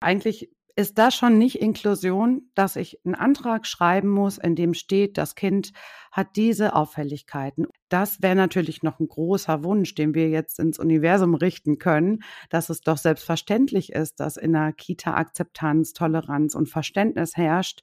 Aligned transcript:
Eigentlich 0.00 0.50
ist 0.76 0.96
das 0.96 1.14
schon 1.14 1.36
nicht 1.36 1.60
Inklusion, 1.60 2.50
dass 2.54 2.76
ich 2.76 2.98
einen 3.04 3.14
Antrag 3.14 3.66
schreiben 3.66 4.08
muss, 4.08 4.38
in 4.38 4.56
dem 4.56 4.72
steht, 4.72 5.18
das 5.18 5.34
Kind 5.34 5.72
hat 6.10 6.36
diese 6.36 6.74
Auffälligkeiten. 6.74 7.66
Das 7.90 8.22
wäre 8.22 8.34
natürlich 8.34 8.82
noch 8.82 8.98
ein 8.98 9.08
großer 9.08 9.62
Wunsch, 9.62 9.94
den 9.94 10.14
wir 10.14 10.30
jetzt 10.30 10.58
ins 10.58 10.78
Universum 10.78 11.34
richten 11.34 11.78
können, 11.78 12.20
dass 12.48 12.70
es 12.70 12.80
doch 12.80 12.96
selbstverständlich 12.96 13.92
ist, 13.92 14.20
dass 14.20 14.38
in 14.38 14.54
der 14.54 14.72
Kita 14.72 15.14
Akzeptanz, 15.14 15.92
Toleranz 15.92 16.54
und 16.54 16.70
Verständnis 16.70 17.36
herrscht, 17.36 17.80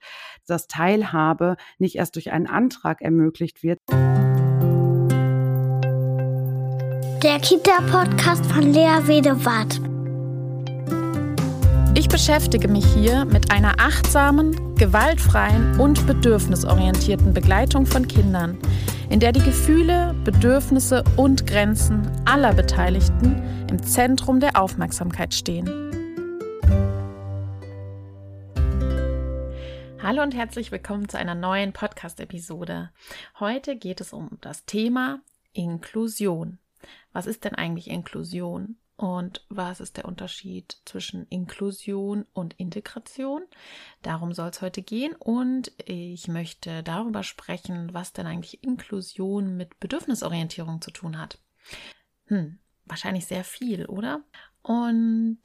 dass 0.48 0.68
Teilhabe 0.68 1.56
nicht 1.78 1.98
erst 1.98 2.16
durch 2.16 2.32
einen 2.32 2.48
Antrag 2.48 3.02
ermöglicht 3.04 3.62
wird. 3.62 3.80
Der 7.22 7.40
Kita-Podcast 7.40 8.46
von 8.48 8.64
Lea 8.74 9.06
Wedewart. 9.06 9.97
Ich 11.98 12.10
beschäftige 12.10 12.68
mich 12.68 12.86
hier 12.94 13.26
mit 13.26 13.50
einer 13.50 13.80
achtsamen, 13.80 14.76
gewaltfreien 14.76 15.80
und 15.80 16.06
bedürfnisorientierten 16.06 17.34
Begleitung 17.34 17.88
von 17.88 18.08
Kindern, 18.08 18.60
in 19.10 19.20
der 19.20 19.32
die 19.32 19.42
Gefühle, 19.42 20.14
Bedürfnisse 20.24 21.04
und 21.16 21.48
Grenzen 21.48 22.08
aller 22.26 22.54
Beteiligten 22.54 23.42
im 23.68 23.82
Zentrum 23.82 24.40
der 24.40 24.62
Aufmerksamkeit 24.62 25.34
stehen. 25.34 25.66
Hallo 30.00 30.22
und 30.22 30.36
herzlich 30.36 30.72
willkommen 30.72 31.10
zu 31.10 31.18
einer 31.18 31.34
neuen 31.34 31.74
Podcast-Episode. 31.74 32.92
Heute 33.40 33.76
geht 33.76 34.02
es 34.02 34.14
um 34.14 34.38
das 34.42 34.66
Thema 34.66 35.22
Inklusion. 35.52 36.60
Was 37.12 37.26
ist 37.26 37.44
denn 37.44 37.56
eigentlich 37.56 37.90
Inklusion? 37.90 38.76
Und 38.98 39.46
was 39.50 39.80
ist 39.80 39.98
der 39.98 40.06
Unterschied 40.06 40.78
zwischen 40.86 41.28
Inklusion 41.28 42.26
und 42.34 42.56
Integration? 42.56 43.44
Darum 44.02 44.34
soll 44.34 44.50
es 44.50 44.62
heute 44.62 44.82
gehen. 44.82 45.16
Und 45.16 45.72
ich 45.86 46.28
möchte 46.28 46.82
darüber 46.82 47.22
sprechen, 47.22 47.94
was 47.94 48.12
denn 48.14 48.26
eigentlich 48.26 48.64
Inklusion 48.64 49.56
mit 49.56 49.80
Bedürfnisorientierung 49.80 50.82
zu 50.82 50.90
tun 50.90 51.20
hat. 51.20 51.38
Hm, 52.26 52.58
wahrscheinlich 52.86 53.28
sehr 53.28 53.44
viel, 53.44 53.86
oder? 53.86 54.22
Und 54.64 55.38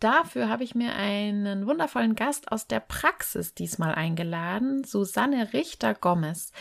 dafür 0.00 0.50
habe 0.50 0.64
ich 0.64 0.74
mir 0.74 0.94
einen 0.94 1.66
wundervollen 1.66 2.14
Gast 2.14 2.52
aus 2.52 2.66
der 2.66 2.80
Praxis 2.80 3.54
diesmal 3.54 3.94
eingeladen, 3.94 4.84
Susanne 4.84 5.54
Richter-Gomez. 5.54 6.52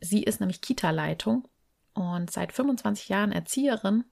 Sie 0.00 0.22
ist 0.22 0.40
nämlich 0.40 0.62
Kita-Leitung 0.62 1.46
und 1.92 2.30
seit 2.30 2.54
25 2.54 3.10
Jahren 3.10 3.32
Erzieherin 3.32 4.04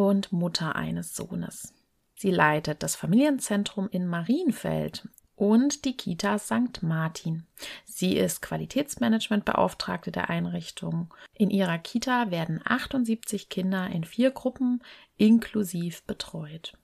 und 0.00 0.32
Mutter 0.32 0.76
eines 0.76 1.14
Sohnes. 1.14 1.74
Sie 2.14 2.30
leitet 2.30 2.82
das 2.82 2.96
Familienzentrum 2.96 3.86
in 3.90 4.06
Marienfeld 4.06 5.06
und 5.36 5.84
die 5.84 5.94
Kita 5.94 6.38
St. 6.38 6.82
Martin. 6.82 7.46
Sie 7.84 8.16
ist 8.16 8.40
Qualitätsmanagementbeauftragte 8.40 10.10
der 10.10 10.30
Einrichtung. 10.30 11.12
In 11.34 11.50
ihrer 11.50 11.76
Kita 11.76 12.30
werden 12.30 12.62
78 12.64 13.50
Kinder 13.50 13.88
in 13.88 14.04
vier 14.04 14.30
Gruppen 14.30 14.82
inklusiv 15.18 16.02
betreut. 16.04 16.78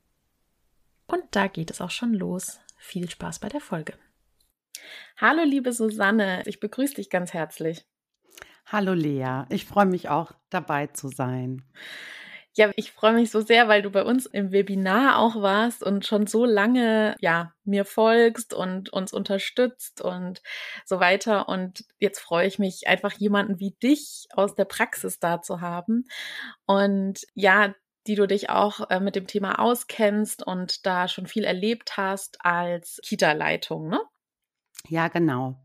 Und 1.06 1.22
da 1.30 1.46
geht 1.46 1.70
es 1.70 1.80
auch 1.80 1.90
schon 1.90 2.12
los. 2.12 2.60
Viel 2.76 3.08
Spaß 3.08 3.38
bei 3.38 3.48
der 3.48 3.60
Folge. 3.62 3.94
Hallo, 5.16 5.42
liebe 5.42 5.72
Susanne, 5.72 6.42
ich 6.44 6.60
begrüße 6.60 6.96
dich 6.96 7.08
ganz 7.08 7.32
herzlich. 7.32 7.86
Hallo 8.66 8.92
Lea, 8.92 9.44
ich 9.48 9.64
freue 9.64 9.86
mich 9.86 10.10
auch 10.10 10.32
dabei 10.50 10.88
zu 10.88 11.08
sein. 11.08 11.62
Ja, 12.56 12.70
ich 12.76 12.90
freue 12.90 13.12
mich 13.12 13.30
so 13.30 13.42
sehr, 13.42 13.68
weil 13.68 13.82
du 13.82 13.90
bei 13.90 14.02
uns 14.02 14.24
im 14.24 14.50
Webinar 14.50 15.18
auch 15.18 15.42
warst 15.42 15.82
und 15.82 16.06
schon 16.06 16.26
so 16.26 16.46
lange, 16.46 17.14
ja, 17.20 17.52
mir 17.64 17.84
folgst 17.84 18.54
und 18.54 18.90
uns 18.90 19.12
unterstützt 19.12 20.00
und 20.00 20.40
so 20.86 20.98
weiter. 20.98 21.50
Und 21.50 21.84
jetzt 21.98 22.18
freue 22.18 22.46
ich 22.46 22.58
mich 22.58 22.88
einfach 22.88 23.12
jemanden 23.12 23.60
wie 23.60 23.72
dich 23.82 24.26
aus 24.32 24.54
der 24.54 24.64
Praxis 24.64 25.18
da 25.18 25.42
zu 25.42 25.60
haben. 25.60 26.06
Und 26.64 27.26
ja, 27.34 27.74
die 28.06 28.14
du 28.14 28.26
dich 28.26 28.48
auch 28.48 28.88
äh, 28.88 29.00
mit 29.00 29.16
dem 29.16 29.26
Thema 29.26 29.58
auskennst 29.58 30.46
und 30.46 30.86
da 30.86 31.08
schon 31.08 31.26
viel 31.26 31.44
erlebt 31.44 31.98
hast 31.98 32.42
als 32.42 33.00
Kita-Leitung, 33.04 33.88
ne? 33.88 34.00
Ja, 34.88 35.08
genau. 35.08 35.60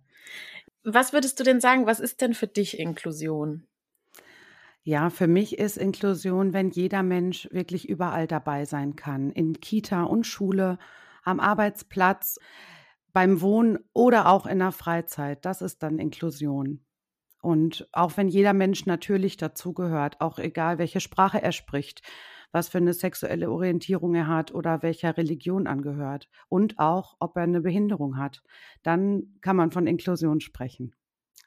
Was 0.84 1.14
würdest 1.14 1.40
du 1.40 1.46
denn 1.46 1.62
sagen, 1.62 1.86
was 1.86 2.02
ist 2.02 2.20
denn 2.20 2.34
für 2.34 2.48
dich 2.48 2.80
Inklusion? 2.80 3.68
Ja, 4.84 5.12
für 5.12 5.28
mich 5.28 5.60
ist 5.60 5.78
Inklusion, 5.78 6.54
wenn 6.54 6.72
jeder 6.72 7.04
Mensch 7.04 7.48
wirklich 7.52 7.88
überall 7.88 8.26
dabei 8.26 8.66
sein 8.66 8.96
kann, 8.96 9.30
in 9.30 9.60
Kita 9.60 10.04
und 10.04 10.26
Schule, 10.26 10.80
am 11.24 11.40
Arbeitsplatz, 11.40 12.40
beim 13.14 13.42
Wohnen 13.42 13.78
oder 13.94 14.28
auch 14.28 14.48
in 14.48 14.58
der 14.58 14.72
Freizeit. 14.72 15.46
Das 15.46 15.62
ist 15.62 15.84
dann 15.84 16.00
Inklusion. 16.00 16.84
Und 17.44 17.88
auch 17.92 18.18
wenn 18.18 18.28
jeder 18.28 18.54
Mensch 18.54 18.88
natürlich 18.88 19.38
dazugehört, 19.38 20.20
auch 20.20 20.40
egal 20.40 20.80
welche 20.80 21.00
Sprache 21.00 21.42
er 21.42 21.52
spricht, 21.52 22.02
was 22.52 22.68
für 22.70 22.80
eine 22.80 22.94
sexuelle 22.94 23.52
Orientierung 23.52 24.16
er 24.16 24.28
hat 24.28 24.54
oder 24.54 24.82
welcher 24.82 25.16
Religion 25.16 25.68
angehört 25.68 26.28
und 26.50 26.80
auch, 26.80 27.16
ob 27.20 27.38
er 27.38 27.44
eine 27.44 27.62
Behinderung 27.62 28.18
hat, 28.18 28.44
dann 28.84 29.38
kann 29.42 29.56
man 29.56 29.72
von 29.72 29.86
Inklusion 29.86 30.42
sprechen. 30.42 30.96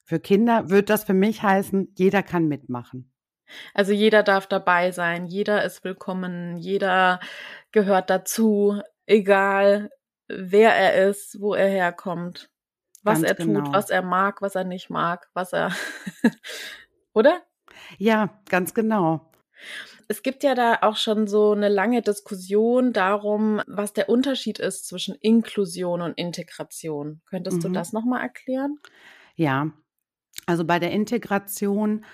Für 0.05 0.21
Kinder 0.21 0.71
wird 0.71 0.89
das 0.89 1.05
für 1.05 1.15
mich 1.15 1.43
heißen, 1.43 1.93
jeder 1.97 2.23
kann 2.23 2.47
mitmachen. 2.47 3.14
Also 3.75 3.93
jeder 3.93 4.23
darf 4.23 4.47
dabei 4.47 4.91
sein, 4.91 5.27
jeder 5.27 5.65
ist 5.65 5.85
willkommen, 5.85 6.57
jeder 6.57 7.21
gehört 7.73 8.11
dazu, 8.11 8.81
egal 9.07 9.91
wer 10.29 10.75
er 10.75 11.09
ist, 11.09 11.41
wo 11.41 11.55
er 11.55 11.69
herkommt, 11.69 12.51
was 13.03 13.23
Ganz 13.23 13.31
er 13.31 13.35
genau. 13.35 13.61
tut, 13.61 13.73
was 13.73 13.91
er 13.91 14.03
mag, 14.03 14.43
was 14.43 14.55
er 14.55 14.65
nicht 14.65 14.91
mag, 14.91 15.29
was 15.35 15.53
er, 15.53 15.75
oder? 17.13 17.43
Ja, 17.99 18.41
ganz 18.49 18.75
genau. 18.75 19.31
Es 20.09 20.23
gibt 20.23 20.43
ja 20.43 20.55
da 20.55 20.79
auch 20.83 20.97
schon 20.97 21.27
so 21.27 21.53
eine 21.53 21.69
lange 21.69 22.03
Diskussion 22.03 22.93
darum, 22.93 23.63
was 23.67 23.93
der 23.93 24.09
Unterschied 24.09 24.59
ist 24.59 24.87
zwischen 24.87 25.15
Inklusion 25.15 26.03
und 26.03 26.13
Integration. 26.19 27.23
Könntest 27.27 27.59
mhm. 27.59 27.63
du 27.63 27.69
das 27.71 27.93
nochmal 27.93 28.23
erklären? 28.23 28.79
Ja, 29.35 29.73
also 30.47 30.65
bei 30.65 30.79
der 30.79 30.91
Integration 30.91 32.05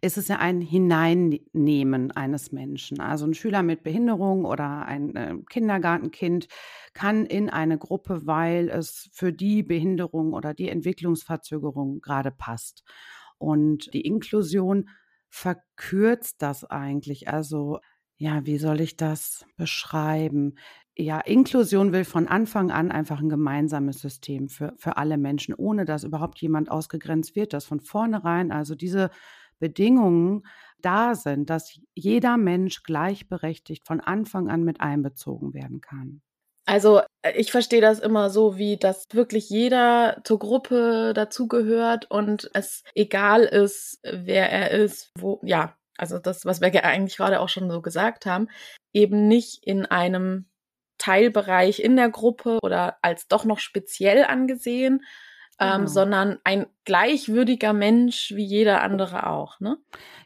ist 0.00 0.18
es 0.18 0.28
ja 0.28 0.38
ein 0.38 0.60
Hineinnehmen 0.60 2.12
eines 2.12 2.52
Menschen. 2.52 3.00
Also 3.00 3.26
ein 3.26 3.34
Schüler 3.34 3.62
mit 3.62 3.82
Behinderung 3.82 4.44
oder 4.44 4.86
ein 4.86 5.16
äh, 5.16 5.34
Kindergartenkind 5.48 6.48
kann 6.94 7.26
in 7.26 7.50
eine 7.50 7.78
Gruppe, 7.78 8.26
weil 8.26 8.68
es 8.68 9.08
für 9.12 9.32
die 9.32 9.62
Behinderung 9.62 10.32
oder 10.32 10.54
die 10.54 10.68
Entwicklungsverzögerung 10.68 12.00
gerade 12.00 12.30
passt. 12.30 12.84
Und 13.38 13.92
die 13.92 14.02
Inklusion 14.02 14.88
verkürzt 15.28 16.42
das 16.42 16.64
eigentlich. 16.64 17.28
Also 17.28 17.80
ja, 18.16 18.44
wie 18.46 18.58
soll 18.58 18.80
ich 18.80 18.96
das 18.96 19.46
beschreiben? 19.56 20.56
Ja, 20.96 21.20
Inklusion 21.20 21.92
will 21.92 22.04
von 22.04 22.26
Anfang 22.26 22.72
an 22.72 22.90
einfach 22.90 23.20
ein 23.20 23.28
gemeinsames 23.28 24.00
System 24.00 24.48
für, 24.48 24.74
für 24.76 24.96
alle 24.96 25.16
Menschen, 25.16 25.54
ohne 25.54 25.84
dass 25.84 26.02
überhaupt 26.02 26.40
jemand 26.40 26.70
ausgegrenzt 26.70 27.36
wird, 27.36 27.52
dass 27.52 27.64
von 27.64 27.80
vornherein 27.80 28.50
also 28.50 28.74
diese 28.74 29.10
Bedingungen 29.58 30.46
da 30.80 31.14
sind, 31.14 31.50
dass 31.50 31.78
jeder 31.94 32.36
Mensch 32.36 32.82
gleichberechtigt 32.82 33.86
von 33.86 34.00
Anfang 34.00 34.48
an 34.48 34.62
mit 34.64 34.80
einbezogen 34.80 35.54
werden 35.54 35.80
kann. 35.80 36.22
Also 36.68 37.00
äh, 37.22 37.32
ich 37.34 37.50
verstehe 37.50 37.80
das 37.80 37.98
immer 37.98 38.28
so, 38.28 38.58
wie 38.58 38.76
dass 38.76 39.06
wirklich 39.12 39.48
jeder 39.48 40.20
zur 40.24 40.38
Gruppe 40.38 41.12
dazugehört 41.14 42.10
und 42.10 42.50
es 42.52 42.84
egal 42.94 43.42
ist, 43.42 43.98
wer 44.02 44.50
er 44.50 44.70
ist, 44.70 45.10
wo, 45.18 45.40
ja, 45.42 45.76
also 45.96 46.18
das, 46.18 46.44
was 46.44 46.60
wir 46.60 46.84
eigentlich 46.84 47.16
gerade 47.16 47.40
auch 47.40 47.48
schon 47.48 47.70
so 47.70 47.80
gesagt 47.80 48.26
haben, 48.26 48.48
eben 48.92 49.28
nicht 49.28 49.66
in 49.66 49.86
einem 49.86 50.46
Teilbereich 50.98 51.80
in 51.80 51.96
der 51.96 52.10
Gruppe 52.10 52.58
oder 52.62 52.98
als 53.02 53.28
doch 53.28 53.44
noch 53.44 53.60
speziell 53.60 54.24
angesehen, 54.24 55.04
ähm, 55.60 55.78
genau. 55.78 55.86
sondern 55.86 56.38
ein 56.44 56.66
gleichwürdiger 56.84 57.72
Mensch 57.72 58.32
wie 58.34 58.44
jeder 58.44 58.82
andere 58.82 59.26
auch, 59.26 59.60
ne? 59.60 59.78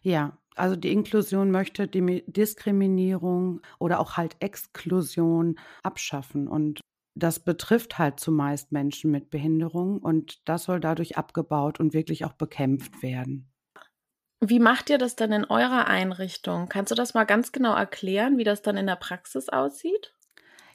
Ja, 0.03 0.37
also 0.55 0.77
die 0.77 0.93
Inklusion 0.93 1.51
möchte 1.51 1.89
die 1.89 2.25
Diskriminierung 2.27 3.61
oder 3.79 4.01
auch 4.01 4.17
halt 4.17 4.37
Exklusion 4.41 5.59
abschaffen 5.83 6.49
und 6.49 6.81
das 7.15 7.41
betrifft 7.41 7.99
halt 7.99 8.21
zumeist 8.21 8.73
Menschen 8.73 9.11
mit 9.11 9.31
Behinderung 9.31 9.99
und 9.99 10.49
das 10.49 10.65
soll 10.65 10.81
dadurch 10.81 11.17
abgebaut 11.17 11.79
und 11.79 11.93
wirklich 11.93 12.25
auch 12.25 12.33
bekämpft 12.33 13.03
werden. 13.03 13.51
Wie 14.41 14.59
macht 14.59 14.91
ihr 14.91 14.99
das 14.99 15.15
dann 15.15 15.31
in 15.31 15.45
eurer 15.45 15.87
Einrichtung? 15.87 16.69
Kannst 16.69 16.91
du 16.91 16.97
das 16.97 17.15
mal 17.15 17.25
ganz 17.25 17.53
genau 17.53 17.75
erklären, 17.77 18.39
wie 18.39 18.45
das 18.45 18.61
dann 18.61 18.77
in 18.77 18.87
der 18.87 18.97
Praxis 18.97 19.49
aussieht? 19.49 20.15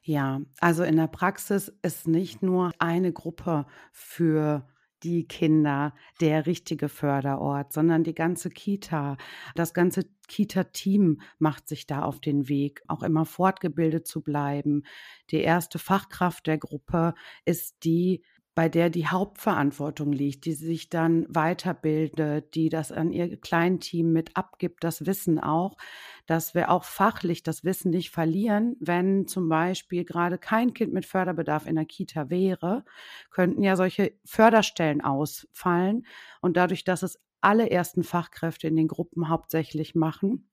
Ja, 0.08 0.40
also 0.62 0.84
in 0.84 0.96
der 0.96 1.08
Praxis 1.08 1.68
ist 1.82 2.08
nicht 2.08 2.42
nur 2.42 2.72
eine 2.80 3.12
Gruppe 3.12 3.66
für 3.92 4.66
die 5.04 5.28
Kinder 5.28 5.94
der 6.22 6.46
richtige 6.46 6.88
Förderort, 6.88 7.74
sondern 7.74 8.06
die 8.06 8.16
ganze 8.16 8.50
Kita, 8.50 9.18
das 9.54 9.74
ganze 9.74 10.06
Kita-Team 10.30 11.20
macht 11.40 11.68
sich 11.68 11.88
da 11.88 12.04
auf 12.04 12.22
den 12.22 12.48
Weg, 12.48 12.84
auch 12.88 13.04
immer 13.04 13.26
fortgebildet 13.26 14.08
zu 14.08 14.22
bleiben. 14.22 14.84
Die 15.30 15.42
erste 15.42 15.78
Fachkraft 15.78 16.48
der 16.48 16.58
Gruppe 16.58 17.14
ist 17.44 17.84
die, 17.84 18.24
bei 18.58 18.70
der 18.70 18.90
die 18.90 19.06
Hauptverantwortung 19.06 20.12
liegt, 20.12 20.46
die 20.46 20.54
sich 20.54 20.90
dann 20.90 21.28
weiterbildet, 21.30 22.56
die 22.56 22.70
das 22.70 22.92
an 22.92 23.12
ihr 23.12 23.40
Kleinteam 23.40 24.12
mit 24.12 24.36
abgibt, 24.36 24.84
das 24.84 25.06
Wissen 25.06 25.40
auch, 25.40 25.78
dass 26.26 26.56
wir 26.56 26.72
auch 26.72 26.84
fachlich 26.84 27.44
das 27.44 27.64
Wissen 27.64 27.92
nicht 27.92 28.10
verlieren. 28.10 28.76
Wenn 28.80 29.28
zum 29.28 29.48
Beispiel 29.48 30.06
gerade 30.06 30.40
kein 30.40 30.74
Kind 30.74 30.92
mit 30.92 31.06
Förderbedarf 31.06 31.68
in 31.68 31.76
der 31.76 31.86
Kita 31.86 32.32
wäre, 32.32 32.84
könnten 33.30 33.62
ja 33.62 33.76
solche 33.76 34.14
Förderstellen 34.26 35.02
ausfallen. 35.02 36.08
Und 36.42 36.58
dadurch, 36.58 36.84
dass 36.84 37.04
es 37.04 37.20
alle 37.42 37.70
ersten 37.70 38.04
Fachkräfte 38.04 38.68
in 38.68 38.76
den 38.76 38.88
Gruppen 38.88 39.30
hauptsächlich 39.30 39.94
machen, 39.94 40.50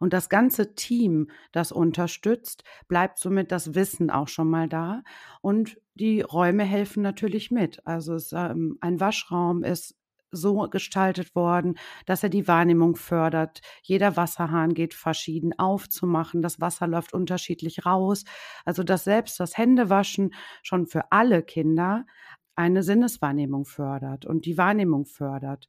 und 0.00 0.12
das 0.12 0.28
ganze 0.28 0.74
Team, 0.74 1.30
das 1.52 1.72
unterstützt, 1.72 2.64
bleibt 2.88 3.18
somit 3.18 3.52
das 3.52 3.74
Wissen 3.74 4.10
auch 4.10 4.28
schon 4.28 4.48
mal 4.48 4.68
da. 4.68 5.02
Und 5.40 5.78
die 5.94 6.20
Räume 6.20 6.64
helfen 6.64 7.02
natürlich 7.02 7.50
mit. 7.50 7.86
Also 7.86 8.14
es, 8.14 8.32
ähm, 8.32 8.78
ein 8.80 9.00
Waschraum 9.00 9.62
ist 9.64 9.96
so 10.30 10.68
gestaltet 10.68 11.34
worden, 11.34 11.78
dass 12.04 12.22
er 12.22 12.28
die 12.28 12.48
Wahrnehmung 12.48 12.96
fördert. 12.96 13.60
Jeder 13.82 14.16
Wasserhahn 14.16 14.74
geht 14.74 14.94
verschieden 14.94 15.58
aufzumachen. 15.58 16.42
Das 16.42 16.60
Wasser 16.60 16.86
läuft 16.86 17.12
unterschiedlich 17.12 17.86
raus. 17.86 18.24
Also 18.64 18.82
dass 18.82 19.04
selbst 19.04 19.40
das 19.40 19.56
Händewaschen 19.56 20.34
schon 20.62 20.86
für 20.86 21.12
alle 21.12 21.42
Kinder 21.42 22.04
eine 22.56 22.82
Sinneswahrnehmung 22.82 23.66
fördert 23.66 24.24
und 24.24 24.46
die 24.46 24.56
Wahrnehmung 24.56 25.04
fördert 25.04 25.68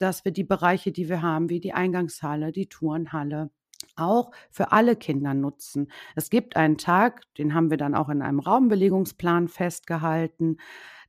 dass 0.00 0.24
wir 0.24 0.32
die 0.32 0.44
Bereiche, 0.44 0.92
die 0.92 1.08
wir 1.08 1.22
haben, 1.22 1.50
wie 1.50 1.60
die 1.60 1.74
Eingangshalle, 1.74 2.52
die 2.52 2.68
Turnhalle, 2.68 3.50
auch 3.96 4.30
für 4.50 4.72
alle 4.72 4.96
Kinder 4.96 5.34
nutzen. 5.34 5.90
Es 6.16 6.30
gibt 6.30 6.56
einen 6.56 6.78
Tag, 6.78 7.22
den 7.38 7.54
haben 7.54 7.70
wir 7.70 7.76
dann 7.76 7.94
auch 7.94 8.08
in 8.08 8.22
einem 8.22 8.40
Raumbelegungsplan 8.40 9.48
festgehalten. 9.48 10.58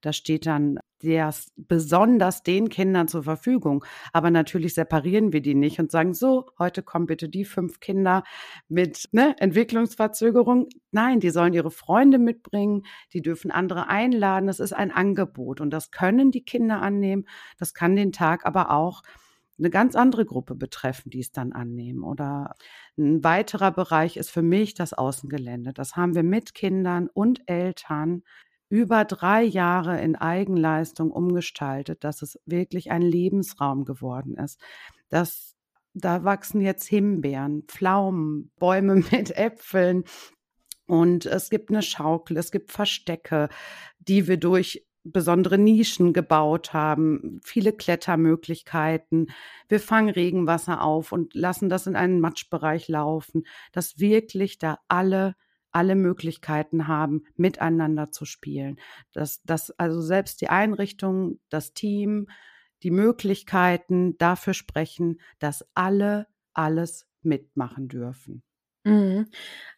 Da 0.02 0.14
steht 0.14 0.48
dann 0.48 0.80
der 1.04 1.34
besonders 1.56 2.44
den 2.44 2.70
Kindern 2.70 3.08
zur 3.08 3.24
Verfügung. 3.24 3.86
Aber 4.14 4.32
natürlich 4.32 4.74
separieren 4.74 5.34
wir 5.34 5.42
die 5.42 5.56
nicht 5.56 5.80
und 5.80 5.92
sagen, 5.92 6.14
so, 6.14 6.48
heute 6.60 6.84
kommen 6.84 7.06
bitte 7.06 7.30
die 7.30 7.46
fünf 7.46 7.80
Kinder 7.80 8.24
mit 8.68 9.10
ne, 9.12 9.36
Entwicklungsverzögerung. 9.40 10.68
Nein, 10.92 11.20
die 11.20 11.30
sollen 11.30 11.54
ihre 11.54 11.72
Freunde 11.72 12.18
mitbringen, 12.18 12.84
die 13.14 13.22
dürfen 13.22 13.52
andere 13.52 13.90
einladen. 13.90 14.48
Das 14.48 14.60
ist 14.60 14.74
ein 14.74 14.92
Angebot 14.92 15.62
und 15.62 15.72
das 15.72 15.92
können 15.92 16.32
die 16.32 16.44
Kinder 16.44 16.82
annehmen. 16.82 17.26
Das 17.58 17.74
kann 17.74 17.96
den 17.96 18.12
Tag 18.12 18.46
aber 18.46 18.72
auch 18.72 19.04
eine 19.62 19.70
ganz 19.70 19.96
andere 19.96 20.26
Gruppe 20.26 20.56
betreffen, 20.56 21.10
die 21.10 21.20
es 21.20 21.32
dann 21.32 21.54
annehmen. 21.54 22.04
Oder 22.04 22.56
ein 22.98 23.24
weiterer 23.24 23.72
Bereich 23.72 24.18
ist 24.18 24.32
für 24.32 24.42
mich 24.42 24.74
das 24.74 24.94
Außengelände. 24.94 25.72
Das 25.74 25.96
haben 25.96 26.16
wir 26.16 26.24
mit 26.24 26.54
Kindern 26.54 27.08
und 27.08 27.42
Eltern 27.48 28.24
über 28.70 29.06
drei 29.06 29.44
Jahre 29.44 30.02
in 30.02 30.16
Eigenleistung 30.16 31.12
umgestaltet, 31.12 32.04
dass 32.04 32.22
es 32.22 32.40
wirklich 32.46 32.90
ein 32.90 33.02
Lebensraum 33.02 33.86
geworden 33.86 34.36
ist. 34.36 34.60
Das, 35.10 35.56
da 35.94 36.24
wachsen 36.24 36.62
jetzt 36.62 36.88
Himbeeren, 36.88 37.64
Pflaumen, 37.68 38.52
Bäume 38.58 38.96
mit 39.12 39.38
Äpfeln. 39.38 40.06
Und 40.88 41.26
es 41.26 41.50
gibt 41.50 41.70
eine 41.70 41.84
Schaukel, 41.84 42.38
es 42.38 42.52
gibt 42.52 42.72
Verstecke, 42.72 43.50
die 44.00 44.28
wir 44.28 44.38
durch 44.38 44.86
besondere 45.04 45.58
Nischen 45.58 46.14
gebaut 46.14 46.74
haben, 46.74 47.40
viele 47.44 47.74
Klettermöglichkeiten. 47.74 49.32
Wir 49.68 49.80
fangen 49.80 50.10
Regenwasser 50.10 50.82
auf 50.84 51.12
und 51.12 51.34
lassen 51.34 51.70
das 51.70 51.88
in 51.88 51.96
einen 51.96 52.20
Matschbereich 52.20 52.88
laufen, 52.88 53.44
dass 53.72 54.00
wirklich 54.00 54.58
da 54.58 54.80
alle 54.88 55.36
alle 55.74 55.96
Möglichkeiten 55.96 56.88
haben, 56.88 57.24
miteinander 57.36 58.12
zu 58.12 58.26
spielen. 58.26 58.78
Dass, 59.14 59.42
dass 59.44 59.72
also 59.80 60.02
selbst 60.02 60.42
die 60.42 60.50
Einrichtung, 60.50 61.40
das 61.50 61.74
Team, 61.74 62.28
die 62.84 62.92
Möglichkeiten 62.92 64.18
dafür 64.18 64.54
sprechen, 64.54 65.22
dass 65.40 65.66
alle 65.74 66.28
alles 66.54 67.08
mitmachen 67.22 67.88
dürfen. 67.88 68.44
Mhm. 68.84 69.28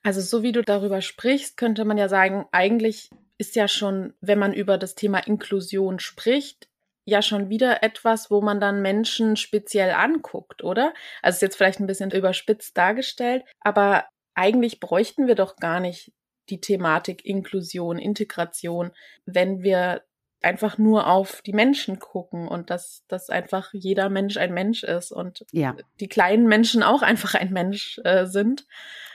Also 0.02 0.22
so 0.22 0.44
wie 0.44 0.54
du 0.54 0.64
darüber 0.64 1.02
sprichst, 1.02 1.58
könnte 1.58 1.86
man 1.86 1.98
ja 1.98 2.08
sagen, 2.08 2.46
eigentlich 2.52 3.10
ist 3.38 3.56
ja 3.56 3.68
schon, 3.68 4.14
wenn 4.22 4.40
man 4.40 4.54
über 4.54 4.78
das 4.78 4.96
Thema 4.96 5.20
Inklusion 5.20 6.00
spricht, 6.00 6.68
ja 7.06 7.22
schon 7.22 7.50
wieder 7.50 7.84
etwas, 7.84 8.32
wo 8.32 8.42
man 8.42 8.60
dann 8.60 8.82
Menschen 8.82 9.36
speziell 9.36 9.92
anguckt, 9.92 10.64
oder? 10.64 10.94
Also 11.22 11.38
ist 11.38 11.42
jetzt 11.42 11.56
vielleicht 11.58 11.80
ein 11.80 11.88
bisschen 11.88 12.12
überspitzt 12.12 12.78
dargestellt, 12.78 13.44
aber 13.60 14.06
eigentlich 14.36 14.80
bräuchten 14.80 15.28
wir 15.28 15.36
doch 15.36 15.58
gar 15.58 15.80
nicht 15.80 16.14
die 16.50 16.62
Thematik 16.62 17.26
Inklusion, 17.26 17.98
Integration, 17.98 18.92
wenn 19.26 19.64
wir 19.64 20.04
einfach 20.44 20.78
nur 20.78 21.08
auf 21.08 21.42
die 21.42 21.54
Menschen 21.54 22.00
gucken 22.00 22.48
und 22.48 22.70
dass, 22.70 23.04
dass 23.08 23.30
einfach 23.30 23.70
jeder 23.74 24.10
Mensch 24.10 24.38
ein 24.38 24.54
Mensch 24.54 24.84
ist 24.84 25.12
und 25.12 25.46
ja. 25.52 25.76
die 26.00 26.08
kleinen 26.08 26.48
Menschen 26.48 26.84
auch 26.84 27.02
einfach 27.02 27.34
ein 27.36 27.52
Mensch 27.52 28.00
äh, 28.04 28.26
sind. 28.26 28.66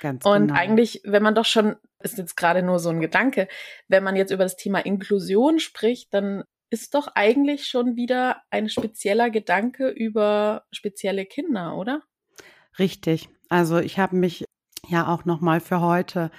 Ganz 0.00 0.24
und 0.24 0.48
genau. 0.48 0.58
eigentlich, 0.58 1.02
wenn 1.04 1.22
man 1.22 1.34
doch 1.34 1.44
schon, 1.44 1.76
ist 2.00 2.18
jetzt 2.18 2.36
gerade 2.36 2.62
nur 2.62 2.78
so 2.78 2.90
ein 2.90 3.00
Gedanke, 3.00 3.48
wenn 3.88 4.04
man 4.04 4.16
jetzt 4.16 4.30
über 4.30 4.44
das 4.44 4.56
Thema 4.56 4.78
Inklusion 4.78 5.58
spricht, 5.58 6.14
dann 6.14 6.44
ist 6.70 6.94
doch 6.94 7.08
eigentlich 7.14 7.66
schon 7.66 7.96
wieder 7.96 8.42
ein 8.50 8.68
spezieller 8.68 9.30
Gedanke 9.30 9.88
über 9.88 10.64
spezielle 10.70 11.24
Kinder, 11.24 11.76
oder? 11.76 12.02
Richtig. 12.78 13.28
Also 13.48 13.78
ich 13.78 13.98
habe 13.98 14.16
mich 14.16 14.44
ja 14.86 15.12
auch 15.12 15.24
nochmal 15.24 15.60
für 15.60 15.80
heute 15.80 16.30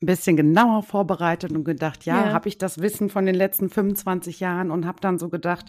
ein 0.00 0.06
bisschen 0.06 0.36
genauer 0.36 0.82
vorbereitet 0.82 1.52
und 1.52 1.64
gedacht, 1.64 2.04
ja, 2.04 2.26
ja. 2.26 2.32
habe 2.32 2.48
ich 2.48 2.58
das 2.58 2.80
Wissen 2.80 3.08
von 3.08 3.26
den 3.26 3.34
letzten 3.34 3.68
25 3.68 4.40
Jahren 4.40 4.70
und 4.70 4.86
habe 4.86 5.00
dann 5.00 5.18
so 5.18 5.28
gedacht, 5.28 5.66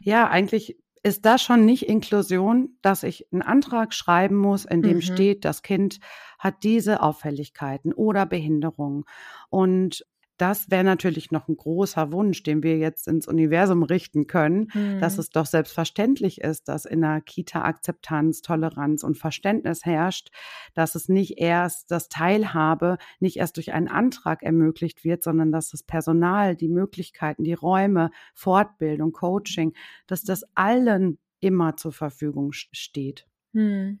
ja, 0.00 0.28
eigentlich 0.28 0.78
ist 1.02 1.24
das 1.24 1.42
schon 1.42 1.64
nicht 1.64 1.88
Inklusion, 1.88 2.76
dass 2.82 3.04
ich 3.04 3.26
einen 3.32 3.42
Antrag 3.42 3.94
schreiben 3.94 4.36
muss, 4.36 4.64
in 4.64 4.82
dem 4.82 4.96
mhm. 4.96 5.02
steht, 5.02 5.44
das 5.44 5.62
Kind 5.62 6.00
hat 6.38 6.64
diese 6.64 7.02
Auffälligkeiten 7.02 7.92
oder 7.92 8.26
Behinderungen. 8.26 9.04
Und 9.48 10.04
das 10.38 10.70
wäre 10.70 10.84
natürlich 10.84 11.30
noch 11.30 11.48
ein 11.48 11.56
großer 11.56 12.12
Wunsch, 12.12 12.42
den 12.42 12.62
wir 12.62 12.78
jetzt 12.78 13.08
ins 13.08 13.26
Universum 13.26 13.82
richten 13.82 14.26
können, 14.26 14.68
mhm. 14.72 15.00
dass 15.00 15.18
es 15.18 15.30
doch 15.30 15.46
selbstverständlich 15.46 16.40
ist, 16.40 16.68
dass 16.68 16.84
in 16.84 17.00
der 17.00 17.20
Kita 17.20 17.62
Akzeptanz, 17.62 18.40
Toleranz 18.40 19.02
und 19.02 19.18
Verständnis 19.18 19.84
herrscht, 19.84 20.30
dass 20.74 20.94
es 20.94 21.08
nicht 21.08 21.38
erst 21.38 21.90
das 21.90 22.08
Teilhabe 22.08 22.98
nicht 23.20 23.36
erst 23.36 23.56
durch 23.56 23.72
einen 23.72 23.88
Antrag 23.88 24.42
ermöglicht 24.42 25.04
wird, 25.04 25.22
sondern 25.22 25.52
dass 25.52 25.70
das 25.70 25.82
Personal, 25.82 26.56
die 26.56 26.68
Möglichkeiten, 26.68 27.44
die 27.44 27.54
Räume, 27.54 28.10
Fortbildung, 28.34 29.12
Coaching, 29.12 29.74
dass 30.06 30.22
das 30.22 30.44
allen 30.54 31.18
immer 31.40 31.76
zur 31.76 31.92
Verfügung 31.92 32.52
steht. 32.52 33.26
Mhm. 33.52 34.00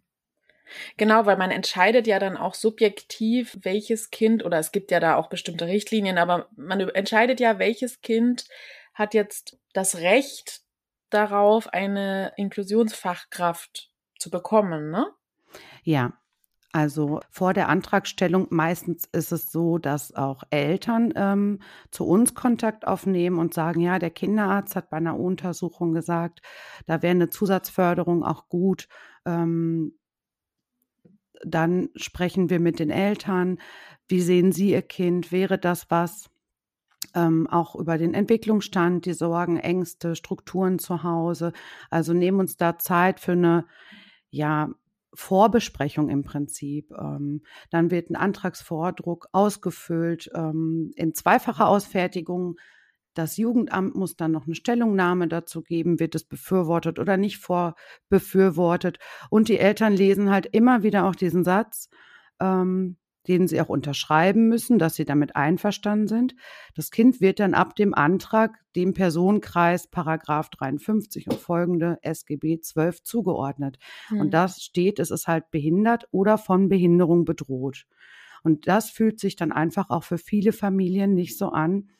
Genau, 0.96 1.26
weil 1.26 1.36
man 1.36 1.50
entscheidet 1.50 2.06
ja 2.06 2.18
dann 2.18 2.36
auch 2.36 2.54
subjektiv, 2.54 3.58
welches 3.62 4.10
Kind, 4.10 4.44
oder 4.44 4.58
es 4.58 4.72
gibt 4.72 4.90
ja 4.90 5.00
da 5.00 5.16
auch 5.16 5.28
bestimmte 5.28 5.66
Richtlinien, 5.66 6.18
aber 6.18 6.48
man 6.56 6.80
entscheidet 6.80 7.40
ja, 7.40 7.58
welches 7.58 8.00
Kind 8.00 8.46
hat 8.94 9.14
jetzt 9.14 9.58
das 9.72 9.96
Recht 9.96 10.62
darauf, 11.10 11.68
eine 11.68 12.32
Inklusionsfachkraft 12.36 13.90
zu 14.18 14.30
bekommen, 14.30 14.90
ne? 14.90 15.06
Ja, 15.82 16.12
also 16.72 17.20
vor 17.30 17.54
der 17.54 17.68
Antragstellung 17.70 18.46
meistens 18.50 19.06
ist 19.12 19.32
es 19.32 19.50
so, 19.50 19.78
dass 19.78 20.14
auch 20.14 20.42
Eltern 20.50 21.14
ähm, 21.16 21.60
zu 21.90 22.06
uns 22.06 22.34
Kontakt 22.34 22.86
aufnehmen 22.86 23.38
und 23.38 23.54
sagen, 23.54 23.80
ja, 23.80 23.98
der 23.98 24.10
Kinderarzt 24.10 24.76
hat 24.76 24.90
bei 24.90 24.98
einer 24.98 25.18
Untersuchung 25.18 25.92
gesagt, 25.92 26.42
da 26.86 27.00
wäre 27.00 27.12
eine 27.12 27.30
Zusatzförderung 27.30 28.22
auch 28.22 28.48
gut. 28.50 28.88
Ähm, 29.24 29.98
dann 31.44 31.88
sprechen 31.96 32.50
wir 32.50 32.60
mit 32.60 32.78
den 32.78 32.90
Eltern. 32.90 33.58
Wie 34.08 34.20
sehen 34.20 34.52
Sie 34.52 34.70
Ihr 34.70 34.82
Kind? 34.82 35.32
Wäre 35.32 35.58
das 35.58 35.90
was? 35.90 36.30
Ähm, 37.14 37.46
auch 37.46 37.74
über 37.74 37.96
den 37.98 38.14
Entwicklungsstand, 38.14 39.06
die 39.06 39.12
Sorgen, 39.12 39.56
Ängste, 39.56 40.14
Strukturen 40.16 40.78
zu 40.78 41.02
Hause. 41.02 41.52
Also 41.90 42.12
nehmen 42.12 42.40
uns 42.40 42.56
da 42.56 42.78
Zeit 42.78 43.20
für 43.20 43.32
eine, 43.32 43.66
ja, 44.30 44.70
Vorbesprechung 45.14 46.10
im 46.10 46.22
Prinzip. 46.22 46.92
Ähm, 46.92 47.42
dann 47.70 47.90
wird 47.90 48.10
ein 48.10 48.16
Antragsvordruck 48.16 49.28
ausgefüllt 49.32 50.30
ähm, 50.34 50.92
in 50.94 51.14
zweifacher 51.14 51.66
Ausfertigung 51.66 52.56
das 53.18 53.36
Jugendamt 53.36 53.96
muss 53.96 54.16
dann 54.16 54.30
noch 54.30 54.46
eine 54.46 54.54
Stellungnahme 54.54 55.26
dazu 55.26 55.62
geben, 55.62 55.98
wird 55.98 56.14
es 56.14 56.22
befürwortet 56.22 56.98
oder 57.00 57.16
nicht 57.16 57.38
vorbefürwortet. 57.38 58.98
Und 59.28 59.48
die 59.48 59.58
Eltern 59.58 59.92
lesen 59.92 60.30
halt 60.30 60.46
immer 60.46 60.84
wieder 60.84 61.04
auch 61.04 61.16
diesen 61.16 61.42
Satz, 61.42 61.90
ähm, 62.38 62.96
den 63.26 63.48
sie 63.48 63.60
auch 63.60 63.68
unterschreiben 63.68 64.48
müssen, 64.48 64.78
dass 64.78 64.94
sie 64.94 65.04
damit 65.04 65.34
einverstanden 65.34 66.06
sind. 66.06 66.36
Das 66.74 66.90
Kind 66.90 67.20
wird 67.20 67.40
dann 67.40 67.54
ab 67.54 67.74
dem 67.74 67.92
Antrag 67.92 68.58
dem 68.76 68.94
Personenkreis 68.94 69.88
Paragraph 69.88 70.48
53 70.50 71.28
und 71.28 71.40
folgende 71.40 71.98
SGB 72.02 72.60
12 72.60 73.02
zugeordnet. 73.02 73.78
Mhm. 74.10 74.20
Und 74.20 74.30
das 74.30 74.62
steht, 74.62 75.00
es 75.00 75.10
ist 75.10 75.26
halt 75.26 75.50
behindert 75.50 76.06
oder 76.12 76.38
von 76.38 76.68
Behinderung 76.68 77.24
bedroht. 77.24 77.86
Und 78.44 78.68
das 78.68 78.90
fühlt 78.90 79.18
sich 79.18 79.34
dann 79.34 79.50
einfach 79.50 79.90
auch 79.90 80.04
für 80.04 80.18
viele 80.18 80.52
Familien 80.52 81.14
nicht 81.14 81.36
so 81.36 81.48
an, 81.48 81.90